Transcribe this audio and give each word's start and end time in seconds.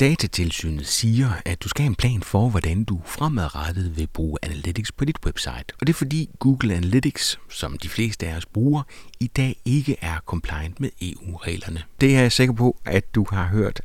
Datatilsynet 0.00 0.86
siger, 0.86 1.30
at 1.44 1.62
du 1.62 1.68
skal 1.68 1.82
have 1.82 1.90
en 1.90 1.94
plan 1.94 2.22
for, 2.22 2.48
hvordan 2.48 2.84
du 2.84 3.00
fremadrettet 3.04 3.96
vil 3.96 4.06
bruge 4.06 4.38
Analytics 4.42 4.92
på 4.92 5.04
dit 5.04 5.16
website. 5.26 5.64
Og 5.80 5.86
det 5.86 5.88
er 5.88 5.96
fordi 5.96 6.30
Google 6.38 6.74
Analytics, 6.74 7.38
som 7.48 7.78
de 7.78 7.88
fleste 7.88 8.26
af 8.26 8.36
os 8.36 8.46
bruger, 8.46 8.82
i 9.20 9.26
dag 9.26 9.56
ikke 9.64 9.96
er 10.00 10.18
compliant 10.26 10.80
med 10.80 10.90
EU-reglerne. 11.02 11.82
Det 12.00 12.16
er 12.16 12.20
jeg 12.20 12.32
sikker 12.32 12.54
på, 12.54 12.76
at 12.84 13.14
du 13.14 13.26
har 13.30 13.46
hørt 13.46 13.80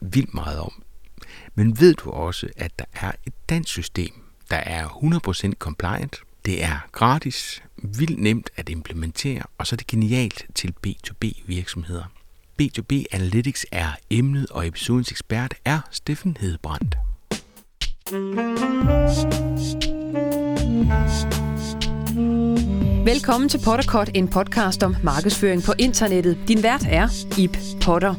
vildt 0.00 0.34
meget 0.34 0.60
om. 0.60 0.82
Men 1.54 1.80
ved 1.80 1.94
du 1.94 2.10
også, 2.10 2.48
at 2.56 2.78
der 2.78 2.84
er 2.92 3.12
et 3.26 3.32
dansk 3.48 3.70
system, 3.70 4.12
der 4.50 4.56
er 4.56 4.88
100% 5.48 5.52
compliant? 5.58 6.16
Det 6.44 6.64
er 6.64 6.78
gratis, 6.92 7.62
vildt 7.76 8.18
nemt 8.18 8.50
at 8.56 8.68
implementere, 8.68 9.42
og 9.58 9.66
så 9.66 9.74
er 9.74 9.76
det 9.76 9.86
genialt 9.86 10.46
til 10.54 10.74
B2B 10.86 11.42
virksomheder. 11.46 12.04
B2B 12.62 13.04
Analytics 13.12 13.66
er 13.72 13.88
emnet, 14.10 14.46
og 14.50 14.66
episodens 14.66 15.10
ekspert 15.10 15.54
er 15.64 15.80
Steffen 15.90 16.36
Hedebrandt. 16.40 16.96
Velkommen 23.04 23.48
til 23.48 23.60
Potterkort, 23.64 24.10
en 24.14 24.28
podcast 24.28 24.82
om 24.82 24.96
markedsføring 25.02 25.62
på 25.62 25.72
internettet. 25.78 26.38
Din 26.48 26.62
vært 26.62 26.86
er 26.88 27.08
Ip 27.38 27.56
Potter. 27.82 28.14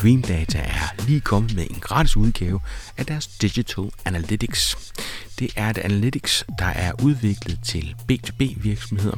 Dream 0.00 0.22
Data 0.22 0.58
er 0.58 1.04
lige 1.06 1.20
kommet 1.20 1.54
med 1.54 1.66
en 1.70 1.80
gratis 1.80 2.16
udgave 2.16 2.60
af 2.98 3.06
deres 3.06 3.26
Digital 3.26 3.90
Analytics. 4.04 4.92
Det 5.38 5.50
er 5.56 5.70
et 5.70 5.78
analytics, 5.78 6.44
der 6.58 6.66
er 6.66 6.92
udviklet 7.02 7.58
til 7.64 7.94
B2B 8.12 8.62
virksomheder. 8.62 9.16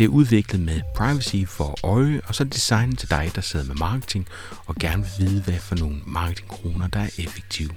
Det 0.00 0.06
er 0.06 0.10
udviklet 0.10 0.60
med 0.60 0.80
privacy 0.96 1.44
for 1.46 1.78
øje, 1.82 2.20
og 2.24 2.34
så 2.34 2.42
er 2.44 2.48
designet 2.48 2.98
til 2.98 3.10
dig, 3.10 3.30
der 3.34 3.40
sidder 3.40 3.66
med 3.66 3.74
marketing 3.74 4.26
og 4.66 4.74
gerne 4.74 5.02
vil 5.02 5.26
vide, 5.26 5.42
hvad 5.42 5.58
for 5.58 5.76
nogle 5.76 6.00
marketingkroner, 6.06 6.86
der 6.86 7.00
er 7.00 7.10
effektive. 7.18 7.70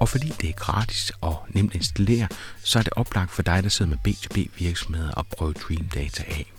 Og 0.00 0.08
fordi 0.08 0.32
det 0.40 0.48
er 0.48 0.52
gratis 0.52 1.12
og 1.20 1.46
nemt 1.48 1.70
at 1.70 1.76
installere, 1.76 2.28
så 2.62 2.78
er 2.78 2.82
det 2.82 2.92
oplagt 2.92 3.30
for 3.30 3.42
dig, 3.42 3.62
der 3.62 3.68
sidder 3.68 3.90
med 3.90 3.98
B2B 4.08 4.58
virksomheder 4.58 5.18
at 5.18 5.26
prøve 5.26 5.52
Dream 5.52 5.88
Data 5.94 6.24
af. 6.28 6.52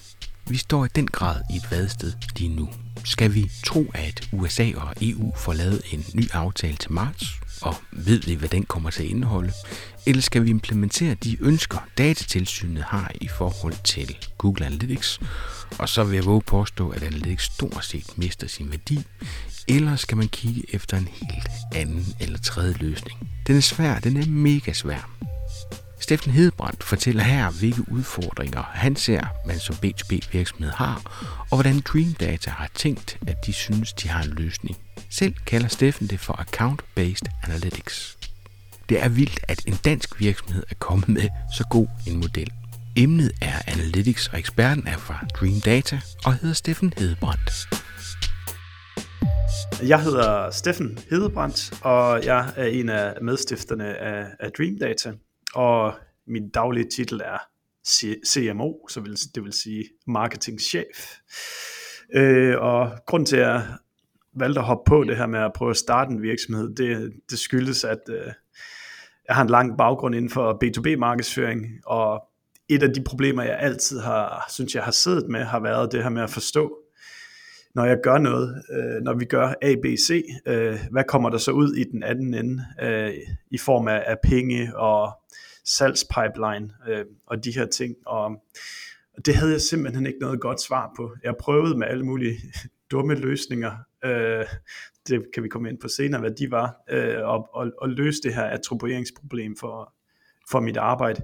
Vi 0.50 0.58
står 0.58 0.86
i 0.86 0.88
den 0.96 1.08
grad 1.08 1.42
i 1.54 1.56
et 1.56 1.72
vadested 1.72 2.14
lige 2.36 2.56
nu. 2.56 2.70
Skal 3.04 3.34
vi 3.34 3.52
tro, 3.66 3.92
at 3.94 4.30
USA 4.32 4.72
og 4.76 4.94
EU 5.02 5.34
får 5.36 5.54
lavet 5.54 5.82
en 5.92 6.06
ny 6.14 6.32
aftale 6.32 6.78
til 6.78 6.92
marts, 6.92 7.26
og 7.62 7.76
ved 7.92 8.22
vi, 8.22 8.34
hvad 8.34 8.50
den 8.50 8.64
kommer 8.64 8.90
til 8.90 9.04
at 9.04 9.10
indeholde? 9.10 9.54
Eller 10.06 10.22
skal 10.22 10.44
vi 10.44 10.50
implementere 10.50 11.14
de 11.14 11.38
ønsker, 11.42 11.88
datatilsynet 11.98 12.84
har 12.84 13.12
i 13.22 13.28
forhold 13.28 13.84
til 13.84 14.18
Google 14.38 14.66
Analytics? 14.66 15.20
Og 15.80 15.90
så 15.90 16.04
vil 16.04 16.16
jeg 16.16 16.26
våge 16.26 16.42
påstå, 16.42 16.90
at 16.90 17.04
Analytics 17.04 17.44
stort 17.44 17.86
set 17.86 18.18
mister 18.18 18.48
sin 18.48 18.72
værdi. 18.72 19.00
Eller 19.68 19.96
skal 19.96 20.18
man 20.18 20.28
kigge 20.28 20.64
efter 20.76 20.98
en 20.98 21.08
helt 21.22 21.50
anden 21.76 22.06
eller 22.20 22.40
tredje 22.40 22.74
løsning? 22.80 23.30
Den 23.48 23.58
er 23.58 23.62
svær, 23.62 24.00
den 24.00 24.18
er 24.18 24.26
mega 24.26 24.74
svær. 24.74 25.10
Steffen 26.00 26.32
Hedebrandt 26.32 26.84
fortæller 26.84 27.24
her, 27.24 27.52
hvilke 27.52 27.92
udfordringer 27.92 28.62
han 28.62 28.96
ser, 28.96 29.22
man 29.46 29.60
som 29.60 29.76
B2B 29.76 30.20
virksomhed 30.32 30.72
har, 30.72 31.02
og 31.52 31.58
hvordan 31.58 31.80
Dream 31.80 32.14
Data 32.14 32.50
har 32.50 32.70
tænkt, 32.74 33.18
at 33.28 33.46
de 33.46 33.54
synes, 33.54 33.94
de 33.94 34.10
har 34.10 34.24
en 34.24 34.30
løsning. 34.30 34.78
Selv 35.10 35.34
kalder 35.46 35.68
Steffen 35.68 36.08
det 36.08 36.20
for 36.20 36.34
Account-Based 36.34 37.44
Analytics. 37.44 38.18
Det 38.90 39.04
er 39.04 39.10
vildt, 39.10 39.40
at 39.48 39.66
en 39.68 39.76
dansk 39.86 40.20
virksomhed 40.20 40.64
er 40.70 40.76
kommet 40.80 41.08
med 41.08 41.30
så 41.58 41.64
god 41.70 41.88
en 42.08 42.18
model. 42.18 42.52
Emnet 42.98 43.32
er 43.42 43.62
Analytics, 43.68 44.28
og 44.28 44.40
eksperten 44.40 44.88
er 44.88 44.98
fra 44.98 45.26
Dream 45.40 45.62
Data 45.62 46.00
og 46.26 46.34
hedder 46.34 46.56
Steffen 46.56 46.94
Hedebrandt. 46.98 47.52
Jeg 49.88 50.04
hedder 50.04 50.52
Steffen 50.52 51.00
Hedebrandt, 51.10 51.74
og 51.82 52.26
jeg 52.26 52.54
er 52.56 52.66
en 52.66 52.90
af 52.90 53.14
medstifterne 53.22 53.98
af, 53.98 54.26
af 54.40 54.52
Dream 54.58 54.78
Data 54.80 55.12
og 55.56 55.94
min 56.28 56.50
daglige 56.50 56.90
titel 56.96 57.22
er 57.26 57.38
CMO, 58.28 58.88
så 58.90 59.00
vil, 59.00 59.18
det 59.36 59.44
vil 59.44 59.54
sige 59.54 59.86
marketingchef. 60.08 61.18
Øh, 62.14 62.56
og 62.62 62.92
grund 63.06 63.26
til, 63.26 63.38
at 63.38 63.42
jeg 63.42 63.64
valgte 64.34 64.60
at 64.60 64.66
hoppe 64.66 64.90
på 64.90 65.04
det 65.04 65.18
her 65.18 65.28
med 65.28 65.40
at 65.40 65.54
prøve 65.56 65.70
at 65.70 65.78
starte 65.78 66.12
en 66.12 66.22
virksomhed, 66.22 66.76
det, 66.76 67.14
det 67.30 67.40
skyldes, 67.40 67.84
at 67.84 68.00
øh, 68.10 68.32
jeg 69.28 69.36
har 69.36 69.42
en 69.42 69.50
lang 69.50 69.78
baggrund 69.78 70.16
inden 70.16 70.30
for 70.30 70.60
B2B-markedsføring, 70.64 71.66
og 71.86 72.24
et 72.70 72.84
af 72.84 72.94
de 72.94 73.04
problemer, 73.04 73.44
jeg 73.44 73.60
altid 73.60 74.00
har, 74.00 74.46
synes 74.50 74.76
jeg 74.76 74.84
har 74.84 74.92
siddet 74.92 75.30
med, 75.30 75.44
har 75.44 75.60
været 75.60 75.92
det 75.92 76.04
her 76.04 76.10
med 76.10 76.24
at 76.24 76.30
forstå, 76.30 76.78
når 77.76 77.86
jeg 77.86 77.98
gør 78.04 78.18
noget, 78.18 78.64
øh, 78.72 79.02
når 79.02 79.14
vi 79.14 79.26
gør 79.26 79.54
A, 79.62 79.76
B, 79.76 79.86
C, 79.86 80.24
øh, 80.48 80.80
hvad 80.92 81.04
kommer 81.04 81.30
der 81.30 81.38
så 81.38 81.52
ud 81.52 81.76
i 81.76 81.84
den 81.84 82.04
anden 82.04 82.34
ende 82.34 82.66
øh, 82.82 83.14
i 83.52 83.58
form 83.58 83.88
af, 83.88 84.04
af 84.08 84.18
penge 84.24 84.78
og 84.78 85.12
salgspipeline 85.66 86.74
øh, 86.90 87.06
og 87.26 87.44
de 87.44 87.52
her 87.52 87.66
ting. 87.66 87.96
Og 88.06 88.44
det 89.26 89.36
havde 89.36 89.52
jeg 89.52 89.62
simpelthen 89.62 90.06
ikke 90.06 90.20
noget 90.20 90.42
godt 90.42 90.62
svar 90.62 90.94
på. 90.98 91.16
Jeg 91.24 91.34
prøvede 91.40 91.78
med 91.78 91.88
alle 91.88 92.06
mulige 92.06 92.38
dumme 92.92 93.16
løsninger, 93.16 93.72
øh, 94.06 94.46
det 95.08 95.26
kan 95.34 95.44
vi 95.44 95.48
komme 95.48 95.70
ind 95.70 95.78
på 95.78 95.88
senere, 95.88 96.22
hvad 96.22 96.32
de 96.32 96.52
var, 96.52 96.76
øh, 96.90 97.28
og, 97.28 97.50
og, 97.54 97.72
og 97.82 97.90
løse 97.90 98.22
det 98.24 98.34
her 98.34 98.44
attribueringsproblem 98.44 99.56
for, 99.58 99.94
for 100.52 100.60
mit 100.60 100.78
arbejde. 100.78 101.22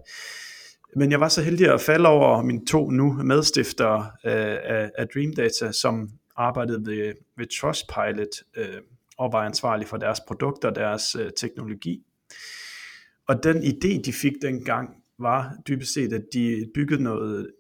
Men 0.96 1.12
jeg 1.12 1.20
var 1.20 1.28
så 1.28 1.42
heldig 1.42 1.74
at 1.74 1.82
falde 1.82 2.10
over 2.10 2.42
mine 2.42 2.66
to 2.66 2.90
nu 2.90 3.14
medstiftere 3.14 4.12
øh, 4.26 4.58
af, 4.64 4.92
af 4.98 5.08
Dream 5.08 5.34
Data, 5.34 5.72
som 5.72 6.10
arbejdede 6.36 6.86
ved, 6.86 7.14
ved 7.38 7.60
Trustpilot 7.60 8.44
øh, 8.58 8.82
og 9.18 9.34
var 9.34 9.46
ansvarlig 9.46 9.88
for 9.88 9.98
deres 9.98 10.20
produkter 10.28 10.70
og 10.70 10.76
deres 10.76 11.16
øh, 11.16 11.32
teknologi. 11.38 12.04
Og 13.28 13.44
den 13.44 13.58
idé, 13.58 14.02
de 14.02 14.14
fik 14.14 14.34
dengang, 14.42 14.90
var 15.20 15.56
dybest 15.68 15.94
set, 15.94 16.14
at 16.14 16.24
de 16.34 16.72
byggede 16.74 17.04
noget 17.04 17.52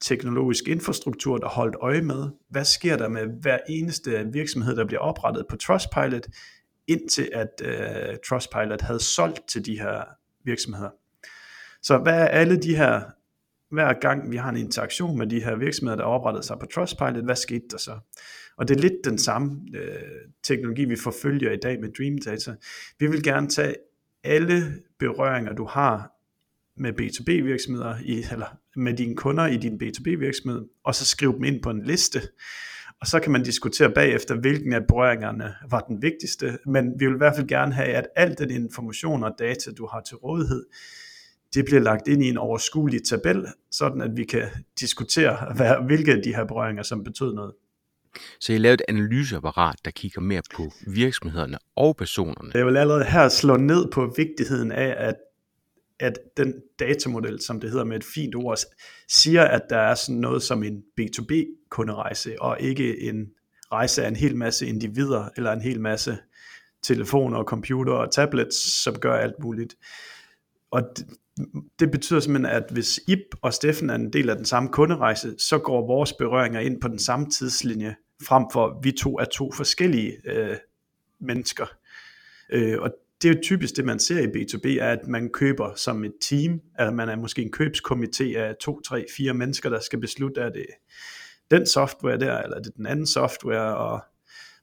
teknologisk 0.00 0.68
infrastruktur, 0.68 1.38
der 1.38 1.48
holdt 1.48 1.76
øje 1.80 2.02
med, 2.02 2.30
hvad 2.48 2.64
sker 2.64 2.96
der 2.96 3.08
med 3.08 3.26
hver 3.42 3.58
eneste 3.68 4.28
virksomhed, 4.32 4.76
der 4.76 4.84
bliver 4.86 5.00
oprettet 5.00 5.46
på 5.50 5.56
Trustpilot, 5.56 6.26
indtil 6.86 7.30
at 7.32 7.62
øh, 7.64 8.16
Trustpilot 8.28 8.80
havde 8.80 9.00
solgt 9.00 9.48
til 9.48 9.66
de 9.66 9.78
her 9.78 10.04
virksomheder. 10.44 10.90
Så 11.82 11.98
hvad 11.98 12.20
er 12.20 12.26
alle 12.26 12.56
de 12.56 12.76
her, 12.76 13.02
hver 13.70 14.00
gang 14.00 14.30
vi 14.30 14.36
har 14.36 14.50
en 14.50 14.56
interaktion 14.56 15.18
med 15.18 15.26
de 15.26 15.44
her 15.44 15.56
virksomheder, 15.56 15.96
der 15.96 16.04
oprettede 16.04 16.46
sig 16.46 16.56
på 16.60 16.66
Trustpilot, 16.66 17.24
hvad 17.24 17.36
skete 17.36 17.64
der 17.70 17.78
så? 17.78 17.98
Og 18.56 18.68
det 18.68 18.76
er 18.76 18.80
lidt 18.80 19.04
den 19.04 19.18
samme 19.18 19.60
øh, 19.74 20.02
teknologi, 20.42 20.84
vi 20.84 20.96
forfølger 20.96 21.52
i 21.52 21.56
dag 21.56 21.80
med 21.80 21.88
Dream 21.98 22.18
Data. 22.18 22.54
Vi 22.98 23.06
vil 23.06 23.22
gerne 23.22 23.48
tage 23.48 23.74
alle 24.24 24.62
berøringer, 24.98 25.52
du 25.52 25.64
har 25.64 26.12
med 26.76 27.00
B2B 27.00 27.44
virksomheder, 27.44 27.94
i, 28.04 28.24
eller 28.32 28.56
med 28.76 28.94
dine 28.94 29.16
kunder 29.16 29.46
i 29.46 29.56
din 29.56 29.80
B2B 29.82 30.18
virksomhed, 30.18 30.64
og 30.84 30.94
så 30.94 31.04
skrive 31.04 31.32
dem 31.32 31.44
ind 31.44 31.62
på 31.62 31.70
en 31.70 31.82
liste. 31.82 32.20
Og 33.00 33.06
så 33.06 33.20
kan 33.20 33.32
man 33.32 33.42
diskutere 33.42 33.90
bagefter, 33.90 34.34
hvilken 34.34 34.72
af 34.72 34.86
berøringerne 34.86 35.54
var 35.70 35.80
den 35.80 36.02
vigtigste, 36.02 36.58
men 36.66 37.00
vi 37.00 37.06
vil 37.06 37.14
i 37.14 37.18
hvert 37.18 37.36
fald 37.36 37.48
gerne 37.48 37.72
have, 37.72 37.88
at 37.88 38.08
al 38.16 38.38
den 38.38 38.50
information 38.50 39.24
og 39.24 39.34
data, 39.38 39.70
du 39.78 39.86
har 39.86 40.00
til 40.00 40.16
rådighed, 40.16 40.66
det 41.56 41.64
bliver 41.64 41.80
lagt 41.80 42.08
ind 42.08 42.22
i 42.22 42.28
en 42.28 42.38
overskuelig 42.38 43.04
tabel, 43.04 43.46
sådan 43.70 44.00
at 44.00 44.16
vi 44.16 44.24
kan 44.24 44.48
diskutere, 44.80 45.54
hvad, 45.54 45.86
hvilke 45.86 46.12
af 46.12 46.22
de 46.22 46.34
her 46.34 46.44
berøringer, 46.44 46.82
som 46.82 47.04
betød 47.04 47.34
noget. 47.34 47.52
Så 48.40 48.52
jeg 48.52 48.60
lavede 48.60 48.74
et 48.74 48.82
analyseapparat, 48.88 49.76
der 49.84 49.90
kigger 49.90 50.20
mere 50.20 50.42
på 50.54 50.72
virksomhederne 50.86 51.58
og 51.76 51.96
personerne. 51.96 52.50
Jeg 52.54 52.66
vil 52.66 52.76
allerede 52.76 53.04
her 53.04 53.28
slå 53.28 53.56
ned 53.56 53.90
på 53.92 54.14
vigtigheden 54.16 54.72
af, 54.72 54.94
at, 54.98 55.14
at 56.00 56.18
den 56.36 56.54
datamodel, 56.78 57.40
som 57.40 57.60
det 57.60 57.70
hedder 57.70 57.84
med 57.84 57.96
et 57.96 58.04
fint 58.04 58.34
ord, 58.34 58.58
siger, 59.08 59.44
at 59.44 59.62
der 59.70 59.78
er 59.78 59.94
sådan 59.94 60.20
noget 60.20 60.42
som 60.42 60.62
en 60.62 60.82
B2B-kunderejse, 61.00 62.42
og 62.42 62.60
ikke 62.60 63.00
en 63.00 63.26
rejse 63.72 64.04
af 64.04 64.08
en 64.08 64.16
hel 64.16 64.36
masse 64.36 64.66
individer, 64.66 65.28
eller 65.36 65.52
en 65.52 65.60
hel 65.60 65.80
masse 65.80 66.18
telefoner, 66.82 67.44
computer 67.44 67.92
og 67.92 68.12
tablets, 68.12 68.82
som 68.82 68.98
gør 68.98 69.14
alt 69.14 69.38
muligt. 69.42 69.76
Og 70.70 70.82
det, 71.78 71.90
betyder 71.90 72.20
simpelthen, 72.20 72.56
at 72.56 72.64
hvis 72.70 73.00
Ip 73.08 73.18
og 73.42 73.54
Steffen 73.54 73.90
er 73.90 73.94
en 73.94 74.12
del 74.12 74.30
af 74.30 74.36
den 74.36 74.44
samme 74.44 74.68
kunderejse, 74.68 75.34
så 75.38 75.58
går 75.58 75.86
vores 75.86 76.12
berøringer 76.12 76.60
ind 76.60 76.80
på 76.80 76.88
den 76.88 76.98
samme 76.98 77.30
tidslinje, 77.30 77.96
frem 78.22 78.44
for 78.52 78.80
vi 78.82 78.92
to 78.92 79.18
er 79.18 79.24
to 79.24 79.52
forskellige 79.52 80.12
øh, 80.24 80.56
mennesker. 81.20 81.66
Øh, 82.52 82.78
og 82.80 82.90
det 83.22 83.30
er 83.30 83.34
jo 83.34 83.40
typisk 83.42 83.76
det, 83.76 83.84
man 83.84 83.98
ser 83.98 84.18
i 84.18 84.26
B2B, 84.26 84.82
er, 84.82 84.92
at 84.92 85.06
man 85.08 85.30
køber 85.32 85.74
som 85.74 86.04
et 86.04 86.14
team, 86.20 86.60
eller 86.78 86.92
man 86.92 87.08
er 87.08 87.16
måske 87.16 87.42
en 87.42 87.52
købskomité 87.56 88.36
af 88.36 88.54
to, 88.60 88.80
tre, 88.80 89.04
fire 89.16 89.34
mennesker, 89.34 89.70
der 89.70 89.80
skal 89.80 90.00
beslutte, 90.00 90.40
er 90.40 90.50
det 90.50 90.66
den 91.50 91.66
software 91.66 92.18
der, 92.18 92.38
eller 92.38 92.56
er 92.56 92.62
det 92.62 92.76
den 92.76 92.86
anden 92.86 93.06
software, 93.06 93.76
og 93.76 94.00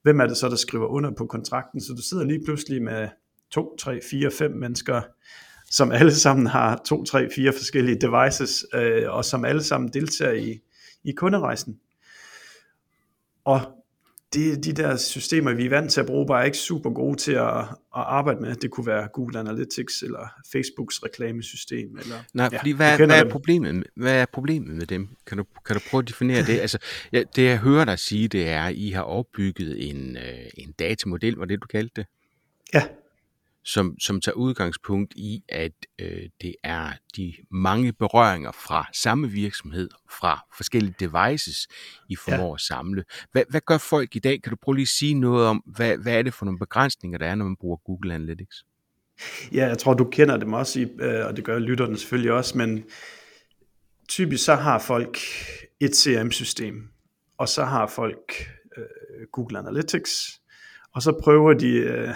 hvem 0.03 0.19
er 0.19 0.27
det 0.27 0.37
så, 0.37 0.49
der 0.49 0.55
skriver 0.55 0.87
under 0.87 1.11
på 1.17 1.25
kontrakten, 1.25 1.81
så 1.81 1.93
du 1.93 2.01
sidder 2.01 2.23
lige 2.23 2.43
pludselig 2.45 2.81
med 2.81 3.07
to, 3.51 3.75
tre, 3.77 3.99
fire, 4.11 4.31
fem 4.31 4.51
mennesker, 4.51 5.01
som 5.73 5.91
alle 5.91 6.15
sammen 6.15 6.47
har 6.47 6.81
to, 6.85 7.03
tre, 7.03 7.29
fire 7.35 7.53
forskellige 7.53 8.01
devices, 8.01 8.65
øh, 8.73 9.03
og 9.09 9.25
som 9.25 9.45
alle 9.45 9.63
sammen 9.63 9.89
deltager 9.93 10.33
i, 10.33 10.59
i 11.03 11.11
kunderejsen. 11.11 11.79
Og 13.45 13.61
det, 14.33 14.65
de 14.65 14.73
der 14.73 14.97
systemer, 14.97 15.53
vi 15.53 15.65
er 15.65 15.69
vant 15.69 15.91
til 15.91 15.99
at 16.01 16.07
bruge, 16.07 16.27
bare 16.27 16.41
er 16.41 16.45
ikke 16.45 16.57
super 16.57 16.89
gode 16.89 17.17
til 17.17 17.31
at, 17.31 17.57
at 17.59 17.65
arbejde 17.91 18.41
med. 18.41 18.55
Det 18.55 18.71
kunne 18.71 18.87
være 18.87 19.07
Google 19.13 19.39
Analytics 19.39 20.01
eller 20.01 20.27
Facebooks 20.51 21.03
reklamesystem. 21.03 21.97
Eller, 21.97 22.15
Nej, 22.33 22.49
fordi 22.57 22.69
ja, 22.69 22.75
hvad, 22.75 22.97
hvad, 22.97 23.19
er 23.19 23.29
problemet, 23.29 23.83
hvad 23.95 24.21
er 24.21 24.25
problemet 24.33 24.75
med 24.75 24.85
dem? 24.85 25.09
Kan 25.27 25.37
du, 25.37 25.45
kan 25.65 25.75
du 25.75 25.81
prøve 25.89 26.01
at 26.01 26.07
definere 26.07 26.45
det? 26.45 26.59
Altså, 26.59 26.77
ja, 27.11 27.23
det 27.35 27.43
jeg 27.43 27.57
hører 27.57 27.85
dig 27.85 27.99
sige, 27.99 28.27
det 28.27 28.49
er, 28.49 28.63
at 28.63 28.75
I 28.75 28.89
har 28.89 29.03
opbygget 29.03 29.89
en, 29.89 30.17
øh, 30.17 30.45
en 30.57 30.71
datamodel, 30.71 31.35
var 31.35 31.45
det 31.45 31.61
du 31.61 31.67
kaldte 31.67 31.93
det? 31.95 32.05
Ja, 32.73 32.83
som, 33.65 33.99
som 33.99 34.21
tager 34.21 34.35
udgangspunkt 34.35 35.13
i, 35.15 35.43
at 35.49 35.71
øh, 35.99 36.29
det 36.41 36.55
er 36.63 36.91
de 37.15 37.33
mange 37.51 37.93
berøringer 37.93 38.51
fra 38.51 38.89
samme 38.93 39.27
virksomhed, 39.27 39.89
fra 40.19 40.45
forskellige 40.57 40.95
devices, 40.99 41.67
I 42.09 42.15
formår 42.15 42.47
ja. 42.47 42.53
at 42.53 42.61
samle. 42.61 43.03
Hvad, 43.31 43.43
hvad 43.49 43.61
gør 43.61 43.77
folk 43.77 44.15
i 44.15 44.19
dag? 44.19 44.41
Kan 44.41 44.49
du 44.49 44.57
prøve 44.61 44.75
lige 44.75 44.83
at 44.83 44.87
sige 44.87 45.13
noget 45.13 45.47
om, 45.47 45.63
hvad, 45.65 45.97
hvad 45.97 46.13
er 46.17 46.21
det 46.21 46.33
for 46.33 46.45
nogle 46.45 46.59
begrænsninger, 46.59 47.17
der 47.17 47.25
er, 47.25 47.35
når 47.35 47.45
man 47.45 47.55
bruger 47.59 47.77
Google 47.77 48.13
Analytics? 48.13 48.65
Ja, 49.53 49.67
jeg 49.67 49.77
tror, 49.77 49.93
du 49.93 50.09
kender 50.11 50.37
dem 50.37 50.53
også, 50.53 50.87
øh, 50.99 51.25
og 51.25 51.35
det 51.35 51.43
gør 51.43 51.59
lytterne 51.59 51.97
selvfølgelig 51.97 52.31
også, 52.31 52.57
men 52.57 52.83
typisk 54.09 54.45
så 54.45 54.55
har 54.55 54.79
folk 54.79 55.17
et 55.79 55.95
CRM-system, 55.95 56.89
og 57.37 57.49
så 57.49 57.63
har 57.63 57.87
folk 57.87 58.49
øh, 58.77 59.27
Google 59.31 59.59
Analytics, 59.59 60.41
og 60.95 61.01
så 61.01 61.19
prøver 61.23 61.53
de 61.53 61.69
øh, 61.69 62.09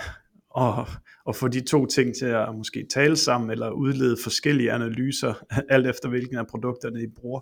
at 0.57 0.87
at 1.27 1.35
få 1.35 1.47
de 1.47 1.61
to 1.61 1.85
ting 1.85 2.15
til 2.15 2.25
at 2.25 2.55
måske 2.55 2.85
tale 2.89 3.15
sammen, 3.15 3.49
eller 3.51 3.69
udlede 3.69 4.17
forskellige 4.23 4.71
analyser, 4.71 5.33
alt 5.69 5.87
efter 5.87 6.09
hvilken 6.09 6.37
af 6.37 6.47
produkterne 6.47 7.03
I 7.03 7.07
bruger. 7.07 7.41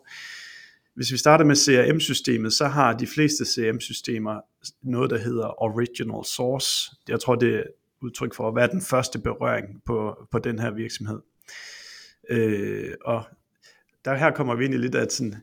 Hvis 0.95 1.11
vi 1.11 1.17
starter 1.17 1.45
med 1.45 1.55
CRM-systemet, 1.55 2.53
så 2.53 2.67
har 2.67 2.93
de 2.93 3.07
fleste 3.07 3.45
CRM-systemer 3.45 4.41
noget, 4.83 5.09
der 5.09 5.17
hedder 5.17 5.63
original 5.63 6.25
source. 6.25 6.91
Jeg 7.09 7.19
tror, 7.19 7.35
det 7.35 7.55
er 7.55 7.63
udtryk 8.01 8.33
for 8.33 8.47
at 8.47 8.55
være 8.55 8.67
den 8.67 8.81
første 8.81 9.19
berøring 9.19 9.65
på, 9.85 10.27
på 10.31 10.39
den 10.39 10.59
her 10.59 10.71
virksomhed. 10.71 11.19
Øh, 12.29 12.93
og 13.05 13.23
der 14.05 14.15
her 14.15 14.31
kommer 14.31 14.55
vi 14.55 14.65
ind 14.65 14.73
i 14.73 14.77
lidt 14.77 14.95
af 14.95 15.07
sådan, 15.09 15.35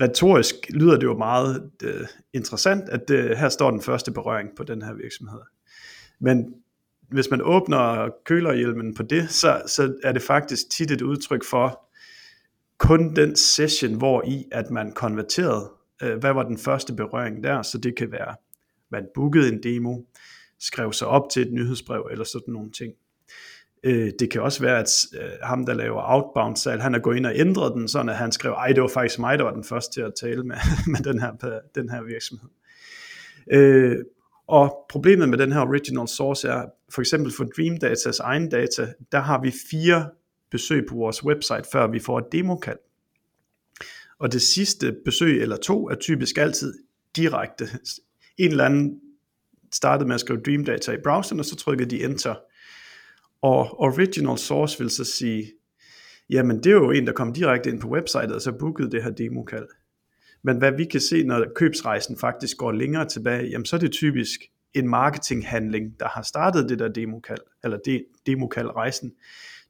retorisk 0.00 0.54
lyder 0.70 0.94
det 0.96 1.02
jo 1.02 1.18
meget 1.18 1.70
øh, 1.82 2.06
interessant, 2.32 2.88
at 2.88 3.08
det, 3.08 3.38
her 3.38 3.48
står 3.48 3.70
den 3.70 3.82
første 3.82 4.12
berøring 4.12 4.48
på 4.56 4.64
den 4.64 4.82
her 4.82 4.94
virksomhed. 4.94 5.40
Men 6.20 6.54
hvis 7.08 7.30
man 7.30 7.42
åbner 7.42 8.08
kølerhjelmen 8.24 8.94
på 8.94 9.02
det, 9.02 9.30
så, 9.30 9.62
så 9.66 9.94
er 10.02 10.12
det 10.12 10.22
faktisk 10.22 10.70
tit 10.70 10.90
et 10.90 11.02
udtryk 11.02 11.44
for 11.44 11.86
kun 12.78 13.16
den 13.16 13.36
session, 13.36 13.94
hvor 13.94 14.22
i 14.26 14.44
at 14.52 14.70
man 14.70 14.92
konverterede, 14.92 15.70
øh, 16.02 16.16
hvad 16.18 16.32
var 16.32 16.42
den 16.42 16.58
første 16.58 16.92
berøring 16.92 17.44
der, 17.44 17.62
så 17.62 17.78
det 17.78 17.96
kan 17.96 18.12
være, 18.12 18.34
man 18.90 19.06
bookede 19.14 19.48
en 19.52 19.62
demo, 19.62 19.98
skrev 20.58 20.92
sig 20.92 21.08
op 21.08 21.30
til 21.32 21.42
et 21.42 21.52
nyhedsbrev 21.52 22.08
eller 22.10 22.24
sådan 22.24 22.54
nogle 22.54 22.70
ting. 22.70 22.92
Øh, 23.84 24.12
det 24.18 24.30
kan 24.30 24.42
også 24.42 24.62
være, 24.62 24.78
at 24.78 24.90
øh, 25.14 25.30
ham, 25.42 25.66
der 25.66 25.74
laver 25.74 26.02
outbound 26.04 26.56
salg, 26.56 26.82
han 26.82 26.94
er 26.94 26.98
gået 26.98 27.16
ind 27.16 27.26
og 27.26 27.32
ændret 27.36 27.72
den, 27.74 27.88
sådan 27.88 28.08
at 28.08 28.16
han 28.16 28.32
skrev, 28.32 28.52
ej, 28.52 28.68
det 28.68 28.82
var 28.82 28.88
faktisk 28.88 29.18
mig, 29.18 29.38
der 29.38 29.44
var 29.44 29.52
den 29.52 29.64
første 29.64 29.92
til 29.92 30.00
at 30.00 30.12
tale 30.20 30.42
med, 30.42 30.56
med 30.92 31.12
den, 31.12 31.20
her, 31.20 31.60
den 31.74 31.90
her 31.90 32.02
virksomhed. 32.02 32.48
Øh, 33.52 33.96
og 34.46 34.86
problemet 34.88 35.28
med 35.28 35.38
den 35.38 35.52
her 35.52 35.60
original 35.60 36.08
source 36.08 36.48
er, 36.48 36.64
for 36.88 37.00
eksempel 37.00 37.32
for 37.32 37.44
Dream 37.44 37.76
Datas 37.76 38.18
egen 38.18 38.48
data, 38.48 38.92
der 39.12 39.20
har 39.20 39.42
vi 39.42 39.52
fire 39.70 40.10
besøg 40.50 40.86
på 40.88 40.94
vores 40.94 41.24
website, 41.24 41.64
før 41.72 41.86
vi 41.86 41.98
får 41.98 42.18
et 42.18 42.32
demokald. 42.32 42.78
Og 44.18 44.32
det 44.32 44.42
sidste 44.42 44.96
besøg 45.04 45.42
eller 45.42 45.56
to 45.56 45.88
er 45.88 45.94
typisk 45.94 46.38
altid 46.38 46.74
direkte. 47.16 47.68
En 48.38 48.50
eller 48.50 48.64
anden 48.64 49.00
startede 49.72 50.08
med 50.08 50.14
at 50.14 50.20
skrive 50.20 50.40
Dream 50.40 50.64
Data 50.64 50.92
i 50.92 50.96
browseren, 51.04 51.40
og 51.40 51.44
så 51.44 51.56
trykkede 51.56 51.90
de 51.90 52.04
enter. 52.04 52.34
Og 53.42 53.80
original 53.80 54.38
source 54.38 54.78
vil 54.78 54.90
så 54.90 55.04
sige, 55.04 55.52
jamen 56.30 56.56
det 56.56 56.66
er 56.66 56.70
jo 56.76 56.90
en, 56.90 57.06
der 57.06 57.12
kom 57.12 57.32
direkte 57.32 57.70
ind 57.70 57.80
på 57.80 57.88
websitet, 57.88 58.32
og 58.32 58.42
så 58.42 58.52
bookede 58.52 58.90
det 58.90 59.02
her 59.02 59.10
demokald. 59.10 59.66
Men 60.42 60.58
hvad 60.58 60.72
vi 60.72 60.84
kan 60.84 61.00
se, 61.00 61.24
når 61.24 61.46
købsrejsen 61.56 62.18
faktisk 62.18 62.56
går 62.56 62.72
længere 62.72 63.08
tilbage, 63.08 63.48
jamen 63.48 63.64
så 63.64 63.76
er 63.76 63.80
det 63.80 63.92
typisk 63.92 64.40
en 64.76 64.88
marketinghandling, 64.88 66.00
der 66.00 66.08
har 66.08 66.22
startet 66.22 66.68
det 66.68 66.78
der 66.78 66.88
demokald, 66.88 67.40
eller 67.64 67.78
de, 67.86 68.04
demokald-rejsen. 68.26 69.12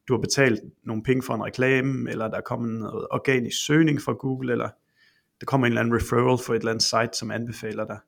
Du 0.08 0.14
har 0.14 0.20
betalt 0.20 0.61
nogle 0.85 1.03
penge 1.03 1.23
for 1.23 1.35
en 1.35 1.44
reklame, 1.44 2.11
eller 2.11 2.29
der 2.29 2.37
er 2.37 2.41
kommet 2.41 2.81
noget 2.81 3.06
organisk 3.11 3.67
søgning 3.67 4.03
fra 4.03 4.12
Google, 4.12 4.53
eller 4.53 4.69
der 5.41 5.47
kommer 5.47 5.67
en 5.67 5.73
eller 5.73 5.81
anden 5.81 5.97
referral 5.97 6.38
for 6.38 6.55
et 6.55 6.58
eller 6.58 6.70
andet 6.70 6.85
site, 6.85 7.19
som 7.19 7.31
anbefaler 7.31 7.87
dig. 7.87 7.99